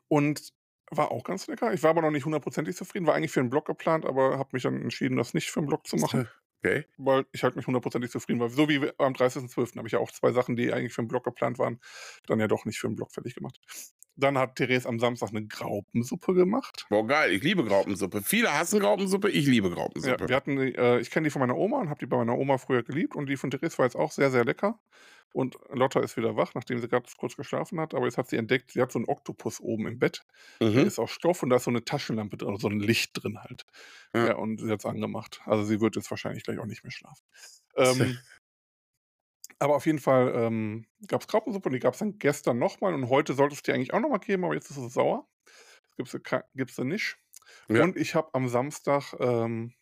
[0.09, 0.53] Und
[0.91, 1.73] war auch ganz lecker.
[1.73, 3.07] Ich war aber noch nicht hundertprozentig zufrieden.
[3.07, 5.67] War eigentlich für einen Blog geplant, aber habe mich dann entschieden, das nicht für einen
[5.69, 6.29] Blog zu machen,
[6.67, 6.85] Okay.
[6.99, 8.49] weil ich halt nicht hundertprozentig zufrieden war.
[8.49, 9.77] So wie am 30.12.
[9.77, 11.81] habe ich ja auch zwei Sachen, die eigentlich für einen Blog geplant waren,
[12.27, 13.61] dann ja doch nicht für einen Blog fertig gemacht.
[14.19, 16.87] Dann hat Therese am Samstag eine Graupensuppe gemacht.
[16.89, 17.33] Boah, geil.
[17.33, 18.23] Ich liebe Graupensuppe.
[18.23, 19.29] Viele hassen Graupensuppe.
[19.29, 20.29] Ich liebe Ja, Graupensuppe.
[20.29, 22.37] wir hatten, die, äh, ich kenne die von meiner Oma und habe die bei meiner
[22.39, 24.81] Oma früher geliebt und die von Therese war jetzt auch sehr, sehr lecker.
[25.33, 27.95] Und Lotta ist wieder wach, nachdem sie gerade kurz geschlafen hat.
[27.95, 30.23] Aber jetzt hat sie entdeckt, sie hat so einen Oktopus oben im Bett.
[30.61, 30.79] Der Mhm.
[30.87, 33.67] ist aus Stoff und da ist so eine Taschenlampe drin, so ein Licht drin halt.
[34.15, 34.29] Ja.
[34.29, 35.41] Ja, und sie hat es angemacht.
[35.45, 37.23] Also sie wird jetzt wahrscheinlich gleich auch nicht mehr schlafen.
[37.77, 38.19] Ähm,
[39.59, 42.95] aber auf jeden Fall ähm, gab es Graupensuppe und die gab es dann gestern nochmal
[42.95, 45.29] und heute sollte es die eigentlich auch nochmal geben, aber jetzt ist es sauer.
[45.97, 46.13] Das
[46.55, 47.17] gibt es nicht.
[47.69, 47.83] Ja.
[47.85, 49.73] Und ich habe am Samstag, ähm,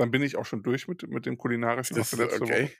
[0.00, 2.64] dann bin ich auch schon durch mit, mit dem kulinarischen Das ist letzten okay.
[2.64, 2.72] Woche,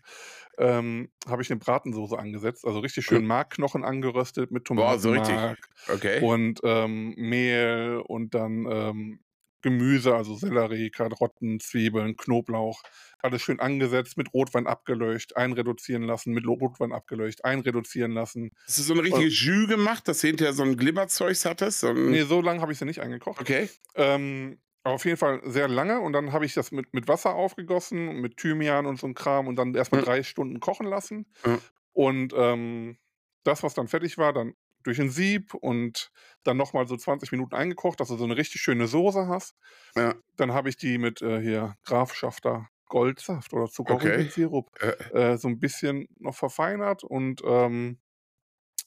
[0.59, 2.65] ähm, habe ich eine Bratensoße angesetzt.
[2.65, 3.27] Also richtig schön.
[3.27, 5.29] Markknochen angeröstet mit Boah, so richtig.
[5.29, 5.59] Tomatenmark
[5.89, 6.21] Okay.
[6.23, 9.21] und ähm, Mehl und dann ähm,
[9.63, 12.83] Gemüse, also Sellerie, Karotten, Zwiebeln, Knoblauch.
[13.19, 18.53] Alles schön angesetzt, mit Rotwein abgelöscht, einreduzieren lassen, mit Rotwein abgelöscht, einreduzieren lassen.
[18.67, 21.81] Hast du so eine richtige Jus gemacht, dass du hinterher so ein Glibberzeugs hattest?
[21.81, 23.41] So ein, Nee, so lange habe ich sie nicht eingekocht.
[23.43, 23.69] Okay.
[23.97, 24.59] Ähm,
[24.91, 28.37] auf jeden Fall sehr lange und dann habe ich das mit, mit Wasser aufgegossen, mit
[28.37, 30.05] Thymian und so ein Kram und dann erstmal Mhm.
[30.07, 31.27] drei Stunden kochen lassen.
[31.45, 31.59] Mhm.
[31.93, 32.99] Und ähm,
[33.45, 36.11] das, was dann fertig war, dann durch ein Sieb und
[36.43, 39.57] dann nochmal so 20 Minuten eingekocht, dass du so eine richtig schöne Soße hast.
[39.95, 40.15] Ja.
[40.37, 45.61] Dann habe ich die mit äh, hier Grafschafter Goldsaft oder Zuckerrübensirup Äh, äh, so ein
[45.61, 47.99] bisschen noch verfeinert und ähm,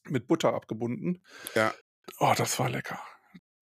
[0.06, 1.24] mit Butter abgebunden.
[1.56, 1.74] Ja.
[2.20, 3.00] Oh, das war lecker.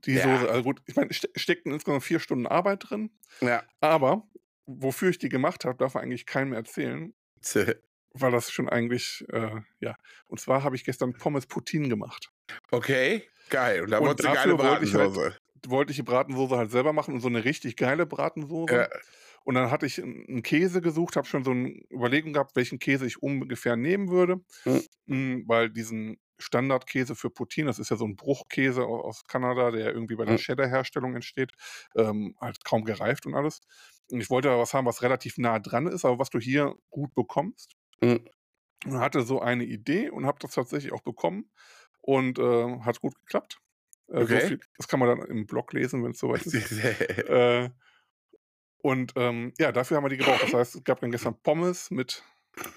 [0.06, 0.24] Die Ja.
[0.24, 3.64] Soße, also gut, ich meine, steckten insgesamt vier Stunden Arbeit drin, ja.
[3.80, 4.28] aber
[4.66, 7.14] wofür ich die gemacht habe, darf eigentlich keinem erzählen,
[8.14, 9.96] weil das schon eigentlich, äh, ja.
[10.28, 12.32] Und zwar habe ich gestern Pommes Poutine gemacht.
[12.72, 13.24] Okay.
[13.50, 13.84] Geil.
[13.84, 15.38] Und da wolltest du geile dafür wollte ich halt- Bratensoße.
[15.68, 18.74] Wollte ich die Bratensoße halt selber machen und so eine richtig geile Bratensoße.
[18.74, 18.90] Ja.
[19.44, 23.06] Und dann hatte ich einen Käse gesucht, habe schon so eine Überlegung gehabt, welchen Käse
[23.06, 24.42] ich ungefähr nehmen würde.
[25.06, 25.44] Mhm.
[25.48, 29.94] Weil diesen Standardkäse für Poutine, das ist ja so ein Bruchkäse au- aus Kanada, der
[29.94, 30.38] irgendwie bei der Mhm.
[30.38, 31.52] Cheddar-Herstellung entsteht,
[31.96, 33.62] ähm, halt kaum gereift und alles.
[34.12, 36.76] Und ich wollte aber was haben, was relativ nah dran ist, aber was du hier
[36.90, 37.76] gut bekommst.
[38.02, 38.26] Mhm.
[38.86, 41.52] Und hatte so eine Idee und habe das tatsächlich auch bekommen
[42.02, 43.60] und äh, hat gut geklappt.
[44.08, 44.40] Äh, so Okay.
[44.40, 46.72] viel, das kann man dann im Blog lesen, wenn es soweit ist.
[47.30, 47.70] Äh,
[48.84, 50.42] und ähm, ja, dafür haben wir die gebraucht.
[50.44, 52.24] Das heißt, es gab dann gestern Pommes mit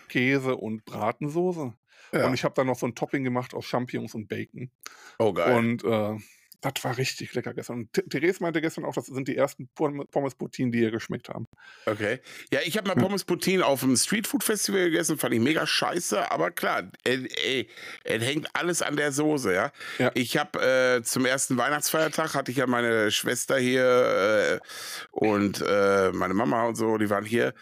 [0.08, 1.72] Käse und Bratensoße.
[2.12, 2.26] ja.
[2.26, 4.70] Und ich habe dann noch so ein Topping gemacht aus Champignons und Bacon.
[5.18, 5.56] oh, geil.
[5.56, 6.16] Und äh,
[6.60, 7.80] das war richtig lecker gestern.
[7.80, 10.90] Und Th- Therese meinte gestern auch, das sind die ersten Pom- Pommes Poutine, die ihr
[10.90, 11.46] geschmeckt haben.
[11.84, 12.20] Okay.
[12.54, 12.94] Ja, ich habe mal.
[12.94, 17.68] Pommes Poutine auf dem Streetfood Festival gegessen, fand ich mega scheiße, aber klar, ey, ey,
[18.04, 19.72] es hängt alles an der Soße, ja.
[19.98, 20.10] Ja.
[20.14, 24.66] Ich habe äh, zum ersten Weihnachtsfeiertag hatte ich ja meine Schwester hier äh,
[25.10, 27.52] und äh, meine Mama und so, die waren hier.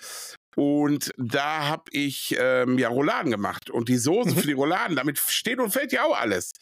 [0.54, 3.70] Und da habe ich ähm, ja Rouladen gemacht.
[3.70, 4.36] Und die Soße Mhm.
[4.36, 6.52] für die Rouladen, damit steht und fällt ja auch alles.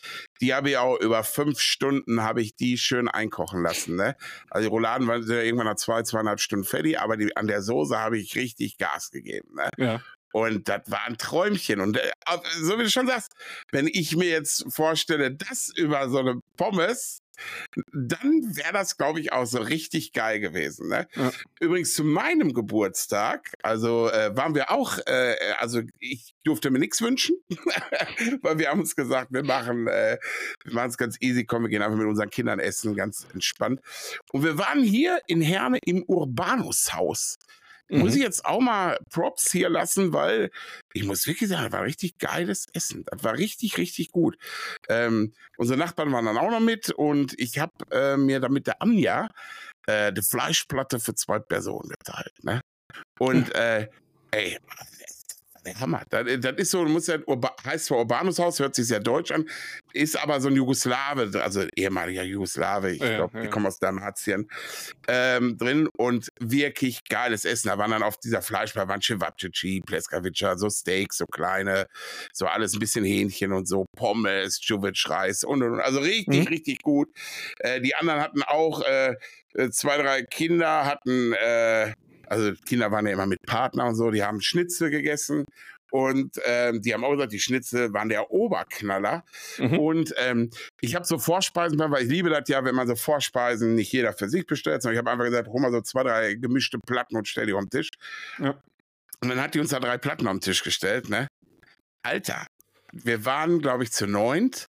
[0.40, 3.96] Die habe ich auch über fünf Stunden habe ich die schön einkochen lassen.
[3.96, 4.16] Ne?
[4.48, 7.62] Also die Rouladen waren ja irgendwann nach zwei, zweieinhalb Stunden fertig, aber die, an der
[7.62, 9.54] Soße habe ich richtig Gas gegeben.
[9.54, 9.70] Ne?
[9.76, 10.00] Ja.
[10.32, 11.80] Und das war ein Träumchen.
[11.80, 12.10] Und äh,
[12.60, 13.32] so wie du schon sagst,
[13.72, 17.19] wenn ich mir jetzt vorstelle, das über so eine Pommes,
[17.92, 20.88] dann wäre das, glaube ich, auch so richtig geil gewesen.
[20.88, 21.08] Ne?
[21.14, 21.30] Ja.
[21.60, 27.00] Übrigens zu meinem Geburtstag, also äh, waren wir auch, äh, also ich durfte mir nichts
[27.02, 27.36] wünschen,
[28.42, 30.18] weil wir haben uns gesagt, wir machen äh,
[30.64, 33.80] wir machen es ganz easy, komm, wir gehen einfach mit unseren Kindern essen, ganz entspannt.
[34.32, 37.38] Und wir waren hier in Herne im Urbanushaus.
[37.90, 38.18] Muss Mhm.
[38.18, 40.50] ich jetzt auch mal Props hier lassen, weil
[40.92, 43.04] ich muss wirklich sagen, das war richtig geiles Essen.
[43.06, 44.36] Das war richtig, richtig gut.
[44.88, 48.80] Ähm, unsere Nachbarn waren dann auch noch mit und ich habe äh, mir damit der
[48.80, 49.28] Anja
[49.86, 52.34] äh, die Fleischplatte für zwei Personen geteilt.
[52.42, 52.60] Ne?
[53.18, 53.88] Und äh,
[54.30, 54.58] ey,
[55.78, 56.02] Hammer.
[56.10, 57.18] Das, das ist so, du musst ja,
[57.64, 59.48] heißt zwar Urbanushaus, hört sich sehr deutsch an,
[59.92, 63.44] ist aber so ein Jugoslawe, also ehemaliger Jugoslawe, ich ja, glaube, ja.
[63.44, 64.48] die kommen aus Dalmatien,
[65.08, 67.68] ähm, drin und wirklich geiles Essen.
[67.68, 71.86] Da waren dann auf dieser Fleischbar, waren Cevapcici, Pleskavica, so Steaks, so kleine,
[72.32, 75.80] so alles ein bisschen Hähnchen und so, Pommes, Juvic, Reis und, und, und.
[75.80, 76.46] Also richtig, mhm.
[76.46, 77.08] richtig gut.
[77.58, 79.14] Äh, die anderen hatten auch äh,
[79.54, 81.92] äh zwei, drei Kinder, hatten äh,
[82.30, 85.44] also Kinder waren ja immer mit Partner und so, die haben Schnitzel gegessen
[85.90, 89.24] und ähm, die haben auch gesagt, die Schnitzel waren der Oberknaller.
[89.58, 89.78] Mhm.
[89.78, 90.50] Und ähm,
[90.80, 94.12] ich habe so Vorspeisen, weil ich liebe das ja, wenn man so Vorspeisen nicht jeder
[94.12, 97.16] für sich bestellt, sondern ich habe einfach gesagt, hol mal so zwei, drei gemischte Platten
[97.16, 97.90] und stell die auf den Tisch.
[98.38, 98.62] Ja.
[99.20, 101.26] Und dann hat die uns da drei Platten auf den Tisch gestellt, ne?
[102.02, 102.46] Alter,
[102.92, 104.66] wir waren, glaube ich, zu neunt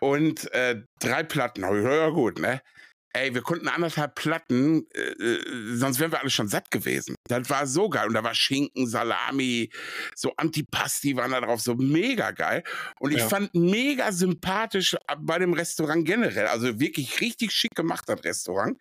[0.00, 1.62] und äh, drei Platten.
[1.62, 2.62] Ja, gut, ne?
[3.16, 7.14] Ey, wir konnten anderthalb Platten, äh, äh, sonst wären wir alle schon satt gewesen.
[7.28, 8.08] Das war so geil.
[8.08, 9.70] Und da war Schinken, Salami,
[10.16, 12.64] so Antipasti waren da drauf, so mega geil.
[12.98, 13.28] Und ich ja.
[13.28, 16.48] fand mega sympathisch bei dem Restaurant generell.
[16.48, 18.78] Also wirklich richtig schick gemacht, das Restaurant.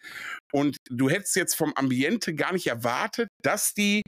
[0.52, 4.02] Und du hättest jetzt vom Ambiente gar nicht erwartet, dass die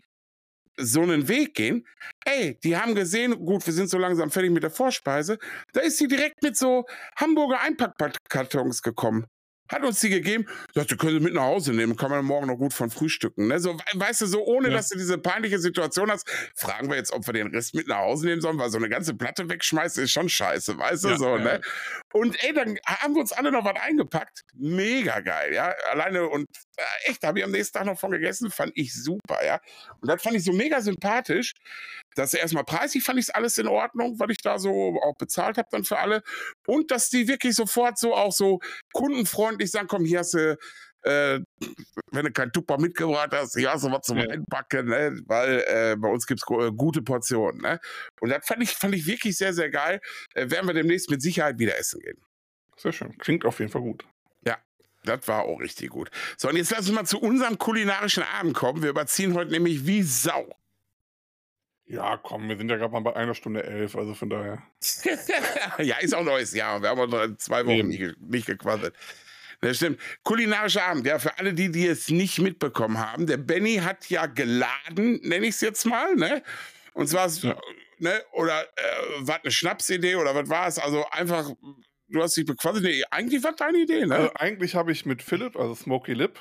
[0.76, 1.86] so einen Weg gehen.
[2.26, 5.38] Ey, die haben gesehen, gut, wir sind so langsam fertig mit der Vorspeise.
[5.72, 6.86] Da ist sie direkt mit so
[7.16, 9.28] Hamburger Einpackkartons gekommen
[9.70, 12.58] hat uns die gegeben, sagte, können Sie mit nach Hause nehmen, kann man morgen noch
[12.58, 13.48] gut von frühstücken.
[13.48, 13.60] Ne?
[13.60, 14.76] So, weißt du, so ohne, ja.
[14.76, 17.98] dass du diese peinliche Situation hast, fragen wir jetzt, ob wir den Rest mit nach
[17.98, 21.18] Hause nehmen sollen, weil so eine ganze Platte wegschmeißen ist schon scheiße, weißt du, ja,
[21.18, 21.44] so, ja.
[21.44, 21.62] ne?
[22.14, 24.42] Und ey, dann haben wir uns alle noch was eingepackt.
[24.54, 25.74] Mega geil, ja.
[25.92, 26.48] Alleine und
[26.78, 29.60] äh, echt, da habe ich am nächsten Tag noch von gegessen, fand ich super, ja.
[30.00, 31.54] Und das fand ich so mega sympathisch,
[32.16, 35.68] dass erstmal preislich fand ich alles in Ordnung, weil ich da so auch bezahlt habe
[35.72, 36.24] dann für alle.
[36.66, 38.60] Und dass die wirklich sofort so auch so
[38.94, 40.58] kundenfreundlich sagen, komm, hier hast du
[41.06, 41.40] äh,
[42.12, 44.28] wenn du kein Tupper mitgebracht hast, hier hast du was zum ja.
[44.28, 45.22] Einpacken, ne?
[45.28, 47.62] weil äh, bei uns gibt es äh, gute Portionen.
[47.62, 47.80] Ne?
[48.20, 50.02] Und das fand ich, fand ich wirklich sehr, sehr geil.
[50.34, 52.18] Äh, werden wir demnächst mit Sicherheit wieder essen gehen.
[52.76, 53.16] Sehr schön.
[53.20, 54.04] Klingt auf jeden Fall gut.
[54.46, 54.58] Ja,
[55.04, 56.10] das war auch richtig gut.
[56.38, 58.82] So, und jetzt lass uns mal zu unserem kulinarischen Abend kommen.
[58.82, 60.50] Wir überziehen heute nämlich wie Sau.
[61.88, 64.64] Ja, komm, wir sind ja gerade mal bei einer Stunde elf, also von daher.
[65.78, 66.82] ja, ist auch neues Jahr.
[66.82, 68.96] Wir haben auch noch zwei Wochen nicht, nicht gequasselt.
[69.62, 70.00] Das stimmt.
[70.24, 73.28] Kulinarischer Abend, ja, für alle die, die es nicht mitbekommen haben.
[73.28, 76.42] Der Benny hat ja geladen, nenne ich es jetzt mal, ne?
[76.94, 77.56] Und zwar, ja.
[78.00, 80.80] ne, oder äh, war eine Schnapsidee oder was war es?
[80.80, 81.52] Also einfach,
[82.08, 82.82] du hast dich bequatscht.
[82.82, 84.16] Nee, eigentlich war deine Idee, ne?
[84.16, 86.40] Also eigentlich habe ich mit Philipp, also Smokey Lip,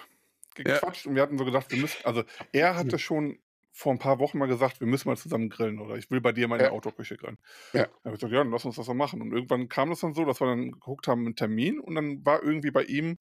[0.54, 1.10] gequatscht ja.
[1.10, 3.38] und wir hatten so gedacht, wir müssen, also er hatte schon
[3.76, 6.30] vor ein paar Wochen mal gesagt, wir müssen mal zusammen grillen oder ich will bei
[6.30, 6.74] dir mal in der ja.
[6.74, 7.38] Autoküche grillen.
[7.72, 7.82] Ja.
[7.82, 9.20] Da habe ich gesagt, ja, dann lass uns das so machen.
[9.20, 12.24] Und irgendwann kam das dann so, dass wir dann geguckt haben, einen Termin und dann
[12.24, 13.18] war irgendwie bei ihm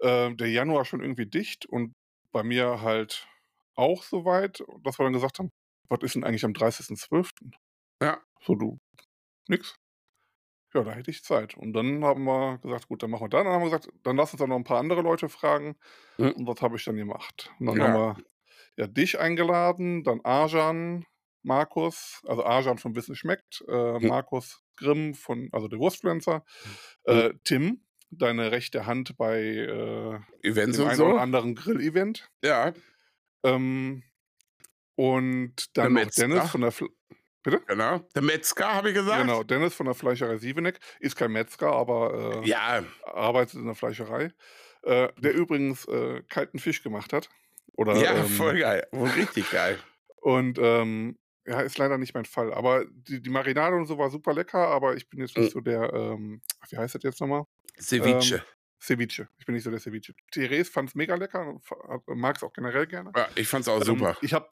[0.00, 1.94] äh, der Januar schon irgendwie dicht und
[2.30, 3.26] bei mir halt
[3.74, 5.50] auch soweit, dass wir dann gesagt haben,
[5.88, 7.30] was ist denn eigentlich am 30.12.?
[8.02, 8.20] Ja.
[8.42, 8.78] So, du,
[9.48, 9.76] nix.
[10.74, 11.56] Ja, da hätte ich Zeit.
[11.56, 13.44] Und dann haben wir gesagt, gut, dann machen wir das.
[13.44, 15.76] Dann haben wir gesagt, dann lass uns dann noch ein paar andere Leute fragen.
[16.18, 16.32] Mhm.
[16.32, 17.50] Und das habe ich dann gemacht.
[17.60, 17.84] Und dann ja.
[17.84, 18.16] haben wir
[18.76, 21.04] ja, dich eingeladen, dann Arjan,
[21.42, 24.08] Markus, also Arjan von Wissen schmeckt, äh, hm.
[24.08, 26.44] Markus Grimm von, also der Wurstpflanzer,
[27.06, 27.16] hm.
[27.16, 31.16] äh, Tim, deine rechte Hand bei äh, Events dem und so.
[31.16, 32.28] anderen Grill-Event.
[32.42, 32.72] Ja.
[33.44, 34.02] Ähm,
[34.96, 36.88] und dann noch Dennis von der Fl
[37.42, 37.60] Bitte?
[37.66, 37.98] Genau.
[38.14, 39.20] Der Metzger, habe ich gesagt.
[39.20, 40.80] Genau, Dennis von der Fleischerei Sieveneck.
[40.98, 42.82] Ist kein Metzger, aber äh, ja.
[43.04, 44.32] arbeitet in der Fleischerei.
[44.82, 47.28] Äh, der übrigens äh, kalten Fisch gemacht hat.
[47.76, 48.86] Oder, ja, ähm, voll geil.
[48.92, 49.78] Richtig geil.
[50.20, 52.52] Und ähm, ja, ist leider nicht mein Fall.
[52.54, 55.52] Aber die, die Marinade und so war super lecker, aber ich bin jetzt nicht mhm.
[55.52, 57.44] so der, ähm, wie heißt das jetzt nochmal?
[57.78, 58.36] Ceviche.
[58.36, 58.42] Ähm,
[58.80, 59.28] Ceviche.
[59.38, 60.14] Ich bin nicht so der Ceviche.
[60.30, 61.58] Therese fand es mega lecker,
[62.06, 63.12] mag es auch generell gerne.
[63.16, 64.16] Ja, ich fand es auch ähm, super.
[64.22, 64.48] Ich habe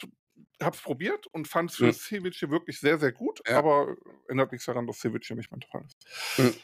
[0.59, 1.93] es probiert und fand es für mhm.
[1.93, 3.59] Ceviche wirklich sehr, sehr gut, ja.
[3.59, 3.97] aber
[4.29, 6.39] ändert nichts daran, dass Ceviche nicht mein Fall ist.
[6.39, 6.55] Mhm.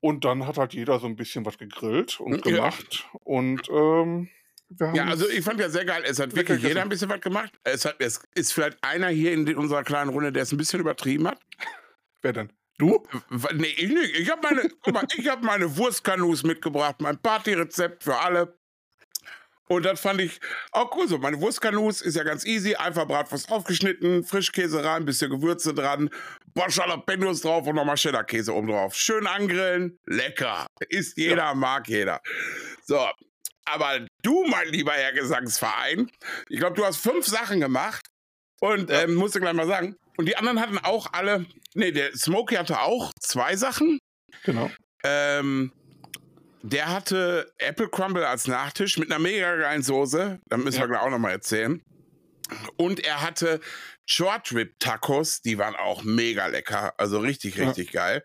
[0.00, 3.08] Und dann hat halt jeder so ein bisschen was gegrillt und hm, gemacht.
[3.12, 3.20] Ja.
[3.24, 4.28] Und ähm,
[4.94, 6.02] ja, also ich fand ja sehr geil.
[6.06, 7.52] Es hat wirklich jeder ein bisschen was gemacht.
[7.64, 10.80] Es, hat, es ist vielleicht einer hier in unserer kleinen Runde, der es ein bisschen
[10.80, 11.40] übertrieben hat.
[12.22, 12.52] Wer denn?
[12.78, 13.06] Du?
[13.54, 14.16] Nee, ich nicht.
[14.16, 14.68] Ich habe meine,
[15.28, 18.58] hab meine Wurstkanus mitgebracht, mein Partyrezept für alle.
[19.68, 20.38] Und das fand ich
[20.72, 21.18] auch cool so.
[21.18, 22.74] Meine Wurstkanus ist ja ganz easy.
[22.74, 26.10] Einfach Bratwurst aufgeschnitten, Frischkäse rein, bisschen Gewürze dran,
[26.54, 28.94] Bosch Jalapenos drauf und nochmal Cheddar-Käse oben drauf.
[28.94, 30.66] Schön angrillen, lecker.
[30.88, 31.54] Isst jeder, ja.
[31.54, 32.20] mag jeder.
[32.84, 33.08] So,
[33.64, 36.10] aber du, mein lieber Herr Gesangsverein,
[36.48, 38.06] ich glaube, du hast fünf Sachen gemacht
[38.60, 39.96] und ähm, musste gleich mal sagen.
[40.16, 43.98] Und die anderen hatten auch alle, nee, der Smokey hatte auch zwei Sachen.
[44.44, 44.70] Genau.
[45.04, 45.72] Ähm,
[46.62, 50.40] der hatte Apple Crumble als Nachtisch mit einer mega geilen Soße.
[50.48, 50.82] Da müssen ja.
[50.82, 51.80] wir gleich auch nochmal erzählen.
[52.76, 53.60] Und er hatte
[54.06, 56.94] Short Rib Tacos, die waren auch mega lecker.
[56.98, 58.00] Also richtig, richtig ja.
[58.00, 58.24] geil.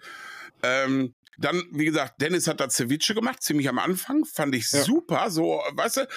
[0.63, 1.13] Ähm,
[1.43, 4.25] dann, wie gesagt, Dennis hat da Ceviche gemacht, ziemlich am Anfang.
[4.25, 4.83] Fand ich ja.
[4.83, 5.29] super.
[5.29, 6.07] So, weißt du?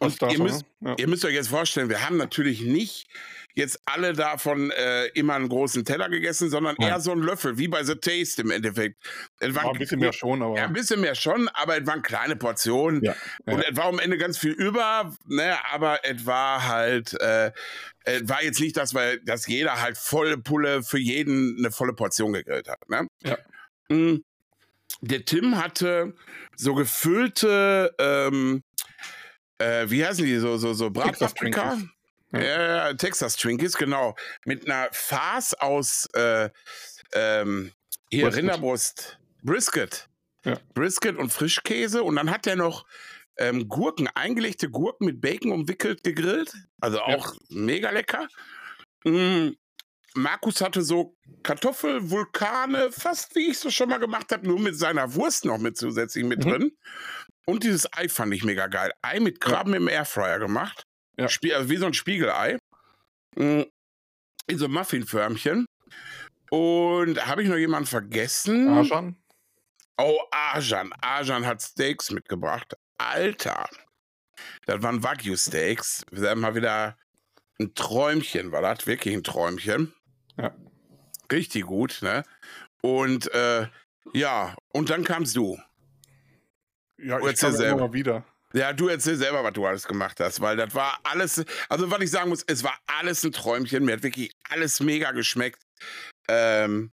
[0.00, 0.90] Und ihr müsst, ne?
[0.90, 0.94] ja.
[0.98, 3.08] ihr müsst euch jetzt vorstellen, wir haben natürlich nicht
[3.54, 6.88] jetzt alle davon äh, immer einen großen Teller gegessen, sondern ja.
[6.88, 9.02] eher so einen Löffel, wie bei The Taste im Endeffekt.
[9.38, 10.56] Es war ein bisschen mehr schon, aber.
[10.56, 13.02] Ja, ein bisschen mehr schon, aber es waren kleine Portionen.
[13.02, 13.14] Ja.
[13.46, 17.52] Und es war am Ende ganz viel über, ne, aber es war halt, äh,
[18.04, 21.94] es war jetzt nicht, dass, wir, dass jeder halt volle Pulle für jeden eine volle
[21.94, 22.88] Portion gegrillt hat.
[22.88, 23.06] Ne?
[23.22, 23.38] Ja.
[23.88, 24.24] Mhm
[25.00, 26.14] der Tim hatte
[26.56, 28.62] so gefüllte, ähm,
[29.58, 31.78] äh, wie heißen die, so, so, so Bratpaprika?
[32.32, 32.40] Ja.
[32.40, 34.16] ja, Texas Twinkies, genau.
[34.44, 36.50] Mit einer Farce aus äh,
[37.12, 37.72] ähm,
[38.10, 38.42] hier Brisket.
[38.42, 40.08] Rinderbrust, Brisket.
[40.44, 40.58] Ja.
[40.74, 42.02] Brisket und Frischkäse.
[42.02, 42.86] Und dann hat er noch
[43.38, 46.52] ähm, Gurken, eingelegte Gurken mit Bacon umwickelt gegrillt.
[46.80, 47.40] Also auch ja.
[47.50, 48.28] mega lecker.
[49.04, 49.50] Mm,
[50.14, 55.14] Markus hatte so Kartoffelvulkane, fast wie ich es schon mal gemacht habe, nur mit seiner
[55.14, 56.50] Wurst noch mit zusätzlich mit mhm.
[56.50, 56.72] drin.
[57.46, 58.92] Und dieses Ei fand ich mega geil.
[59.02, 59.78] Ei mit Krabben ja.
[59.78, 60.86] im Airfryer gemacht.
[61.18, 61.26] Ja.
[61.26, 62.58] also wie so ein Spiegelei.
[63.36, 63.62] Mm,
[64.46, 65.66] in so Muffinförmchen.
[66.50, 68.68] Und habe ich noch jemanden vergessen?
[68.68, 69.16] Arjan.
[69.98, 70.92] Oh, Arjan.
[71.00, 72.74] Arjan hat Steaks mitgebracht.
[72.98, 73.68] Alter.
[74.66, 76.06] Das waren Wagyu-Steaks.
[76.10, 76.96] Wir haben mal wieder
[77.60, 79.94] ein Träumchen, war das wirklich ein Träumchen.
[80.36, 80.54] Ja.
[81.30, 82.22] Richtig gut, ne?
[82.82, 83.66] Und äh,
[84.12, 85.58] ja, und dann kamst du.
[86.98, 88.24] Ja, ich erzähl selber mal wieder.
[88.52, 92.00] Ja, du erzähl selber, was du alles gemacht hast, weil das war alles, also was
[92.00, 93.84] ich sagen muss, es war alles ein Träumchen.
[93.84, 95.60] Mir hat wirklich alles mega geschmeckt.
[96.28, 96.92] Ähm,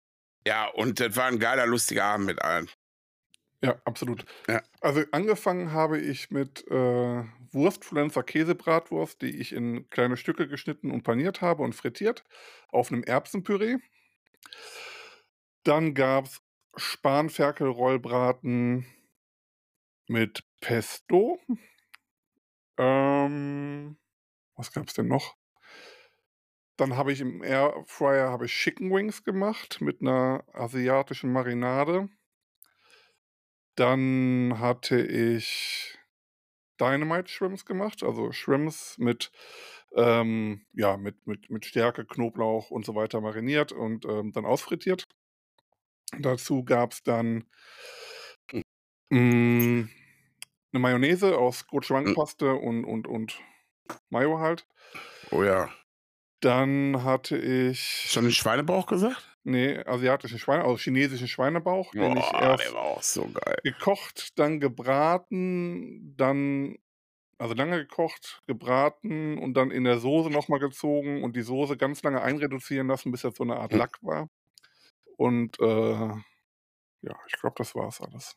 [0.47, 2.69] ja, und das war ein geiler, lustiger Abend mit allen.
[3.65, 4.25] Ja, absolut.
[4.49, 4.63] Ja.
[4.81, 7.25] Also angefangen habe ich mit äh,
[7.57, 12.23] Wurstpflanzer Käsebratwurst, die ich in kleine Stücke geschnitten und paniert habe und frittiert,
[12.69, 13.79] auf einem Erbsenpüree.
[15.65, 16.41] Dann gab es
[16.77, 18.87] Spanferkelrollbraten
[20.07, 21.41] mit Pesto.
[22.79, 23.97] Ähm,
[24.55, 25.35] was gab es denn noch?
[26.77, 32.11] Dann habe ich im Airfryer habe ich Chicken Wings gemacht mit einer asiatischen Marinade.
[33.77, 35.96] Dann hatte ich
[36.81, 39.31] Dynamite Shrimps gemacht, also Shrimps mit,
[39.95, 45.09] ähm, ja, mit, mit, mit Stärke, Knoblauch und so weiter mariniert und ähm, dann ausfrittiert.
[46.19, 47.45] Dazu gab es dann
[48.53, 48.63] mh,
[49.11, 49.91] hm,
[50.73, 53.41] eine Mayonnaise aus Gochujang-Paste und, und, und
[54.11, 54.67] Mayo halt.
[55.31, 55.71] Oh ja.
[56.41, 58.11] Dann hatte ich.
[58.11, 59.36] Schon den Schweinebauch gesagt?
[59.49, 63.59] Nee, asiatischen Schweine, also chinesischen Schweinebauch, den Boah, ich erst der war auch so geil.
[63.63, 66.77] gekocht, dann gebraten, dann
[67.39, 72.03] also lange gekocht, gebraten und dann in der Soße nochmal gezogen und die Soße ganz
[72.03, 73.79] lange einreduzieren lassen, bis das so eine Art hm.
[73.79, 74.29] Lack war.
[75.17, 78.37] Und äh, ja, ich glaube, das war es alles.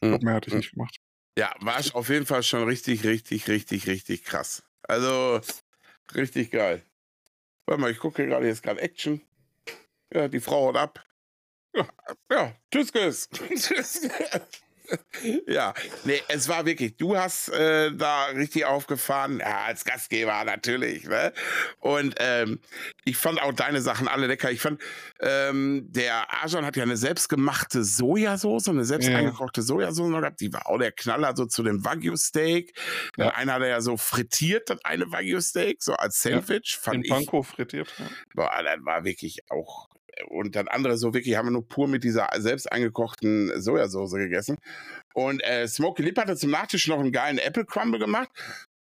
[0.00, 0.58] Ich glaube, hm, mehr hatte ich hm.
[0.58, 0.96] nicht gemacht.
[1.38, 4.64] Ja, war auf jeden Fall schon richtig, richtig, richtig, richtig krass.
[4.82, 5.40] Also,
[6.12, 6.84] richtig geil.
[7.66, 9.20] Warte mal, ich gucke gerade jetzt gerade Action.
[10.14, 11.04] Ja, die Frau haut ab.
[11.74, 11.88] Ja,
[12.30, 14.08] ja tschüss, tschüss.
[15.48, 15.74] ja,
[16.04, 21.32] nee, es war wirklich, du hast äh, da richtig aufgefahren, ja, als Gastgeber natürlich, ne?
[21.80, 22.60] Und ähm,
[23.04, 24.52] ich fand auch deine Sachen alle lecker.
[24.52, 24.80] Ich fand,
[25.20, 29.16] ähm, der Arjan hat ja eine selbstgemachte Sojasauce, eine selbst ja.
[29.16, 32.78] eingekochte Sojasauce noch gehabt, die war auch der Knaller so zu dem Wagyu-Steak.
[33.16, 33.30] Ja.
[33.30, 36.80] Einer, der ja so frittiert hat, eine Wagyu-Steak, so als Sandwich, ja.
[36.82, 37.10] fand In ich.
[37.10, 37.92] Panko frittiert.
[37.98, 38.06] Ja.
[38.34, 39.88] Boah, das war wirklich auch
[40.28, 44.58] und dann andere so wirklich haben wir nur pur mit dieser selbst eingekochten Sojasauce gegessen.
[45.14, 48.28] Und äh, Smokey Lip hatte zum Nachtisch noch einen geilen Apple Crumble gemacht.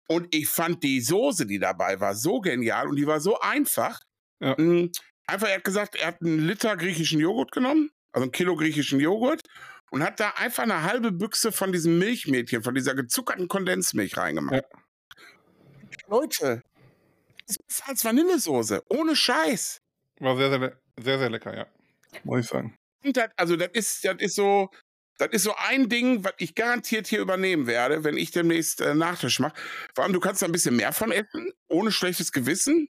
[0.08, 4.00] Und ich fand die Soße, die dabei war, so genial und die war so einfach.
[4.40, 4.56] Ja.
[4.56, 4.90] Hm,
[5.26, 9.00] einfach, er hat gesagt, er hat einen Liter griechischen Joghurt genommen, also ein Kilo griechischen
[9.00, 9.42] Joghurt,
[9.90, 14.54] und hat da einfach eine halbe Büchse von diesem Milchmädchen, von dieser gezuckerten Kondensmilch reingemacht.
[14.54, 14.82] Ja.
[16.08, 16.62] Leute,
[17.46, 19.80] das ist als Vanillesoße, ohne Scheiß.
[20.20, 21.66] War sehr, sehr, sehr, sehr lecker, ja.
[22.24, 22.76] Muss ich sagen.
[23.04, 24.70] Das, also, das ist, das ist so,
[25.18, 28.94] das ist so ein Ding, was ich garantiert hier übernehmen werde, wenn ich demnächst äh,
[28.94, 29.54] Nachtisch mache.
[29.94, 32.88] Vor allem, du kannst da ein bisschen mehr von essen, ohne schlechtes Gewissen.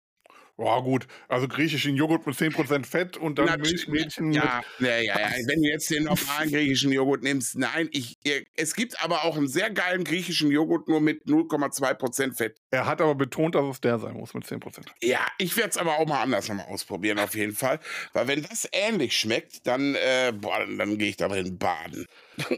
[0.61, 1.07] Boah, gut.
[1.27, 4.31] Also griechischen Joghurt mit 10% Fett und dann Natürlich, Milchmädchen.
[4.31, 5.29] Ja, ja, ja, ja.
[5.47, 8.19] Wenn du jetzt den normalen griechischen Joghurt nimmst, nein, ich,
[8.55, 12.61] es gibt aber auch einen sehr geilen griechischen Joghurt nur mit 0,2% Fett.
[12.69, 14.85] Er hat aber betont, dass es der sein muss mit 10%.
[15.01, 17.79] Ja, ich werde es aber auch mal anders nochmal ausprobieren, auf jeden Fall.
[18.13, 22.05] Weil wenn das ähnlich schmeckt, dann, äh, boah, dann, dann gehe ich da drin baden.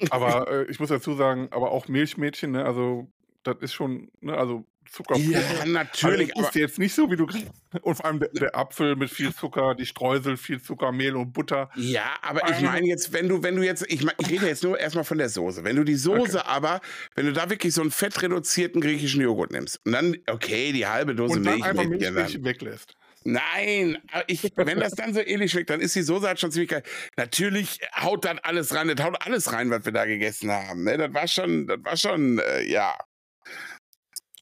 [0.09, 3.07] Aber äh, ich muss dazu sagen, aber auch Milchmädchen, ne, also
[3.43, 5.17] das ist schon, ne, also Zucker.
[5.17, 6.31] Ja, Also natürlich.
[6.35, 7.27] es ist jetzt nicht so, wie du
[7.81, 11.33] und vor allem der, der Apfel mit viel Zucker, die Streusel, viel Zucker, Mehl und
[11.33, 11.69] Butter.
[11.75, 14.63] ja, aber ich meine jetzt, wenn du, wenn du jetzt, ich, mein, ich rede jetzt
[14.63, 15.63] nur erstmal von der Soße.
[15.63, 16.81] Wenn du die Soße aber,
[17.15, 21.15] wenn du da wirklich so einen fettreduzierten griechischen Joghurt nimmst und dann, okay, die halbe
[21.15, 22.95] Dose Und dann Milch einfach dann, weglässt.
[23.25, 23.97] Nein,
[24.27, 26.83] ich, wenn das dann so ähnlich schmeckt, dann ist die Soße halt schon ziemlich geil.
[27.15, 30.83] Natürlich haut dann alles rein, das haut alles rein, was wir da gegessen haben.
[30.83, 30.97] Ne?
[30.97, 32.97] Das war schon, das war schon, äh, ja.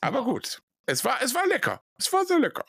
[0.01, 0.61] Aber gut.
[0.85, 1.81] Es war, es war lecker.
[1.97, 2.65] Es war sehr lecker.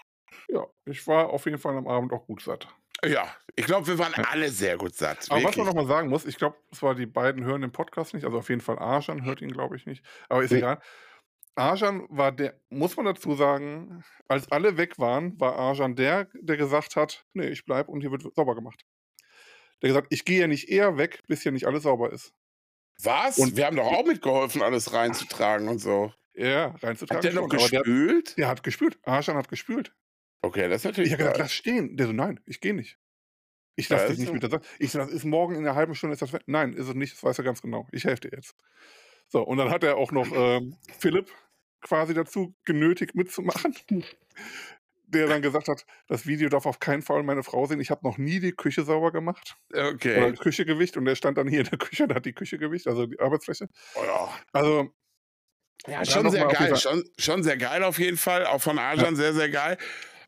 [0.48, 2.68] Ja, ich war auf jeden Fall am Abend auch gut satt.
[3.04, 5.26] Ja, ich glaube, wir waren alle sehr gut satt.
[5.28, 5.56] Aber was wirklich.
[5.58, 8.48] man nochmal sagen muss, ich glaube, zwar die beiden hören den Podcast nicht, also auf
[8.48, 10.04] jeden Fall Arjan hört ihn, glaube ich, nicht.
[10.28, 10.58] Aber ist Nee.
[10.58, 10.80] egal.
[11.54, 16.56] Arjan war der, muss man dazu sagen, als alle weg waren, war Arjan der, der
[16.56, 18.84] gesagt hat, nee, ich bleib und hier wird sauber gemacht.
[19.82, 22.32] Der gesagt, ich gehe ja nicht eher weg, bis hier nicht alles sauber ist.
[23.02, 23.38] Was?
[23.38, 26.12] Und- wir haben doch auch mitgeholfen, alles reinzutragen und so.
[26.34, 27.22] Ja, Hat reinzutragen.
[27.22, 28.38] der noch schon, aber der, gespült?
[28.38, 28.98] der hat gespült.
[29.02, 29.94] Arjan hat gespült.
[30.42, 31.96] Okay, das ist Ich natürlich habe gesagt, lass stehen.
[31.96, 32.98] Der so, nein, ich gehe nicht.
[33.76, 34.62] Ich lasse dich nicht ist mit der Sache.
[34.78, 36.32] Ich so, das ist morgen in einer halben Stunde ist das.
[36.46, 37.86] Nein, ist es nicht, das weiß er ganz genau.
[37.92, 38.54] Ich helfe dir jetzt.
[39.28, 41.30] So, und dann hat er auch noch ähm, Philipp
[41.80, 43.74] quasi dazu genötigt mitzumachen,
[45.06, 47.80] der dann gesagt hat, das Video darf auf keinen Fall meine Frau sehen.
[47.80, 49.56] Ich habe noch nie die Küche sauber gemacht.
[49.72, 50.32] Oder Okay.
[50.34, 53.20] Küchegewicht und der stand dann hier in der Küche und hat die Küchegewicht, also die
[53.20, 53.68] Arbeitsfläche.
[53.94, 54.28] Oh, ja.
[54.52, 54.90] Also,
[55.86, 56.76] Ja, schon sehr geil.
[56.76, 58.46] Schon, schon sehr geil auf jeden Fall.
[58.46, 59.76] Auch von Arjan sehr, sehr geil.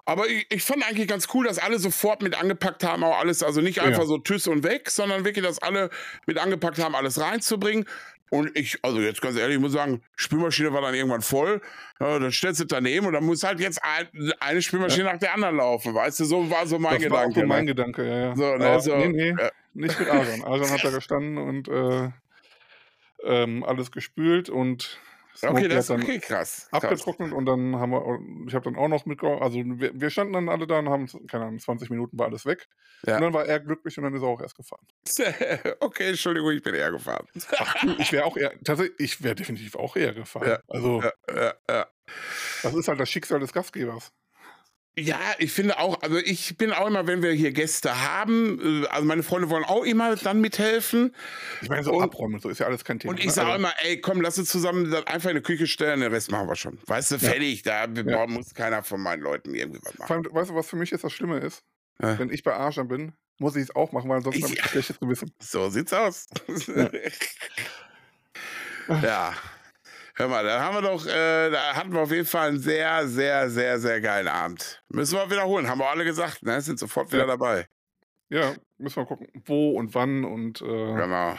[0.07, 3.43] Aber ich, ich fand eigentlich ganz cool, dass alle sofort mit angepackt haben, auch alles,
[3.43, 3.85] also nicht Ja.
[3.85, 5.89] einfach so tschüss und weg, sondern wirklich, dass alle
[6.27, 7.87] mit angepackt haben, alles reinzubringen.
[8.31, 11.63] Und ich, also jetzt ganz ehrlich, ich muss sagen, Spülmaschine war dann irgendwann voll.
[12.01, 14.09] Ja, dann stellst du daneben und dann muss halt jetzt ein,
[14.41, 15.95] eine Spülmaschine nach der anderen laufen.
[15.95, 17.41] Weißt du, so war so mein das war auch Gedanke.
[17.41, 17.71] so mein ne?
[17.71, 18.37] Gedanke, ja, ja.
[18.37, 19.51] So, ne, Aber so, nee, nee, ja.
[19.75, 20.43] nicht mit Arjan.
[20.45, 22.11] Arjan hat da gestanden und äh,
[23.25, 24.99] ähm, alles gespült und
[25.43, 26.69] Okay, das ist okay, krass.
[26.71, 26.83] krass.
[26.83, 30.33] abgetrocknet und dann haben wir, ich habe dann auch noch mitgeholfen, also wir, wir standen
[30.33, 32.69] dann alle da und haben, keine Ahnung, 20 Minuten war alles weg.
[33.07, 33.17] Ja.
[33.17, 34.87] Und dann war er glücklich und dann ist er auch erst gefahren.
[35.81, 37.27] okay, Entschuldigung, ich bin eher gefahren.
[37.59, 40.49] Ach du, ich wäre auch eher, tatsächlich, ich wäre definitiv auch eher gefahren.
[40.49, 40.61] Ja.
[40.69, 41.03] Also,
[41.35, 41.87] ja.
[42.63, 44.13] das ist halt das Schicksal des Gastgebers.
[44.97, 48.87] Ja, ich finde auch, also ich bin auch immer, wenn wir hier Gäste haben, äh,
[48.87, 51.15] also meine Freunde wollen auch immer dann mithelfen.
[51.63, 53.11] Ich meine, so Und- abräumen und so ist ja alles kein Thema.
[53.13, 53.33] Und ich ne?
[53.33, 56.31] sage Also, immer, ey, komm, lass uns zusammen einfach in die Küche stellen, den Rest
[56.31, 56.79] machen wir schon.
[56.87, 57.29] Weißt du, Ja.
[57.31, 58.27] fertig, da Ja.
[58.29, 60.27] muss keiner von meinen Leuten irgendwie was vor machen.
[60.27, 61.65] allem, weißt du, was für mich jetzt das Schlimme ist?
[62.01, 62.17] Ja.
[62.19, 64.69] Wenn ich bei Arjan bin, muss ich es auch machen, weil Ich- habe ich ein
[64.69, 65.33] schlechtes Gewissen.
[65.41, 66.27] So sieht's aus.
[68.89, 69.33] ja.
[70.17, 73.09] Hör mal, da haben wir doch, äh, da hatten wir auf jeden Fall einen sehr,
[73.09, 74.81] sehr, sehr, sehr geilen Abend.
[74.89, 76.61] Müssen wir wiederholen, haben wir alle gesagt, ne?
[76.61, 77.27] Sind sofort wieder Ja.
[77.27, 77.67] dabei.
[78.31, 81.37] Ja, müssen wir gucken, wo und wann und äh, Genau.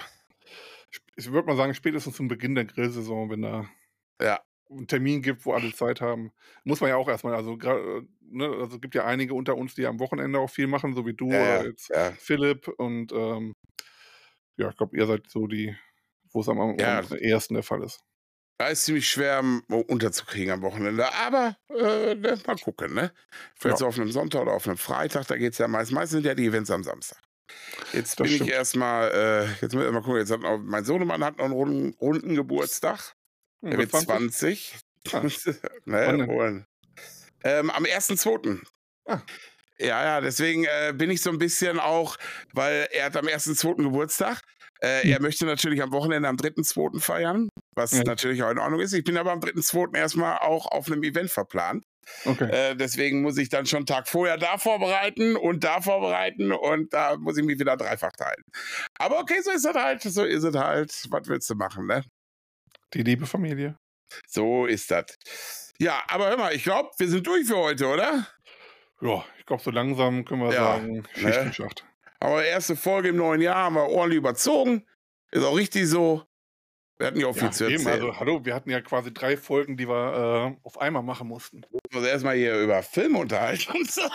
[1.16, 3.70] ich würde mal sagen, spätestens zum Beginn der Grillsaison, wenn da
[4.20, 4.40] Ja.
[4.70, 6.32] einen Termin gibt, wo alle Zeit haben,
[6.64, 9.76] muss man ja auch erstmal, also, äh, ne, also es gibt ja einige unter uns,
[9.76, 12.18] die am Wochenende auch viel machen, so wie du Ja, oder jetzt ja.
[12.18, 13.54] Philipp und ähm,
[14.58, 15.76] ja, ich glaube, ihr seid so die,
[16.32, 17.02] wo es am, am Ja.
[17.02, 18.02] am ehesten der Fall ist.
[18.58, 21.12] Da ist ziemlich schwer m- unterzukriegen am Wochenende.
[21.14, 23.12] Aber äh, ne, mal gucken, ne?
[23.60, 23.78] Vielleicht Ja.
[23.80, 25.92] so auf einem Sonntag oder auf einem Freitag, da geht es ja meist.
[25.92, 27.20] Meist sind ja die Events am Samstag.
[27.92, 28.50] Jetzt Das bin stimmt.
[28.50, 31.46] ich erstmal, äh, jetzt müssen wir mal gucken, jetzt hat auch, mein Sohnemann hat noch
[31.46, 33.16] einen runden, runden Geburtstag.
[33.62, 34.76] Hm, Er wird 20.
[35.12, 35.22] Ah.
[35.86, 36.66] ne, und,
[37.44, 38.62] ähm, am 1.2.
[39.06, 39.20] Ah.
[39.78, 42.16] Ja, ja, deswegen äh, bin ich so ein bisschen auch,
[42.54, 43.84] weil er hat am 1.2.
[43.84, 44.42] Geburtstag.
[44.86, 45.10] Äh.
[45.10, 47.00] Er möchte natürlich am Wochenende am 3.2.
[47.00, 48.04] feiern, was Ja.
[48.04, 48.94] natürlich auch in Ordnung ist.
[48.94, 49.96] Ich bin aber am 3.2.
[49.98, 51.84] erstmal auch auf einem Event verplant.
[52.26, 52.50] Okay.
[52.52, 56.94] Äh, deswegen muss ich dann schon einen Tag vorher da vorbereiten und da vorbereiten und
[56.94, 58.44] da muss ich mich wieder dreifach teilen.
[59.00, 60.94] Aber okay, so ist es halt, so ist es halt.
[61.10, 62.04] Was willst du machen, ne?
[62.94, 63.78] Die liebe Familie.
[64.28, 65.18] So ist das.
[65.80, 68.28] Ja, aber hör mal, ich glaube, wir sind durch für heute, oder?
[69.02, 71.54] Ja, ich glaube, so langsam können wir Ja, sagen, Schicht ne?
[71.54, 71.86] Schacht.
[72.20, 74.86] Aber erste Folge im neuen Jahr haben wir ordentlich überzogen.
[75.32, 76.24] Ist auch richtig so.
[76.98, 77.94] Wir hatten ja auch viel Ja, zu eben, erzählen.
[77.94, 81.64] also hallo, wir hatten ja quasi drei Folgen, die wir äh, auf einmal machen mussten.
[81.94, 84.02] also erstmal hier über Filme unterhalten und so.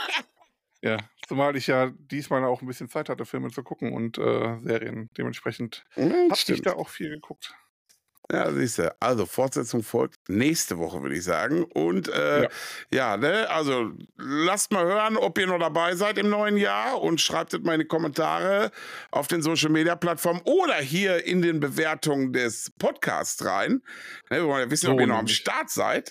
[0.82, 0.96] Ja,
[1.28, 5.10] zumal ich ja diesmal auch ein bisschen Zeit hatte, Filme zu gucken und äh, Serien.
[5.18, 7.54] Dementsprechend Ja, habe ich da auch viel geguckt.
[8.32, 8.94] Ja, siehst du.
[9.00, 11.64] Also Fortsetzung folgt nächste Woche, würde ich sagen.
[11.64, 12.48] Und äh, Ja.
[12.92, 13.16] ja.
[13.16, 17.54] ne, also lasst mal hören, ob ihr noch dabei seid im neuen Jahr und schreibt
[17.54, 18.70] es mal in die Kommentare
[19.10, 23.82] auf den Social Media Plattformen oder hier in den Bewertungen des Podcasts rein.
[24.30, 25.26] Ne, wir wollen ja wissen, So ob ihr noch am.
[25.26, 26.10] Start seid.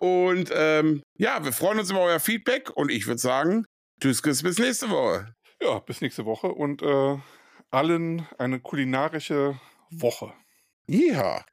[0.00, 3.66] Und ähm, ja, wir freuen uns über euer Feedback und ich würde sagen,
[4.00, 5.34] tschüss, tschüss, bis nächste Woche.
[5.62, 7.18] Ja, bis nächste Woche und äh,
[7.70, 9.60] allen eine kulinarische
[9.90, 10.32] Woche.
[10.90, 11.44] Ja.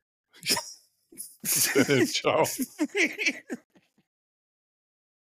[2.08, 2.44] Ciao.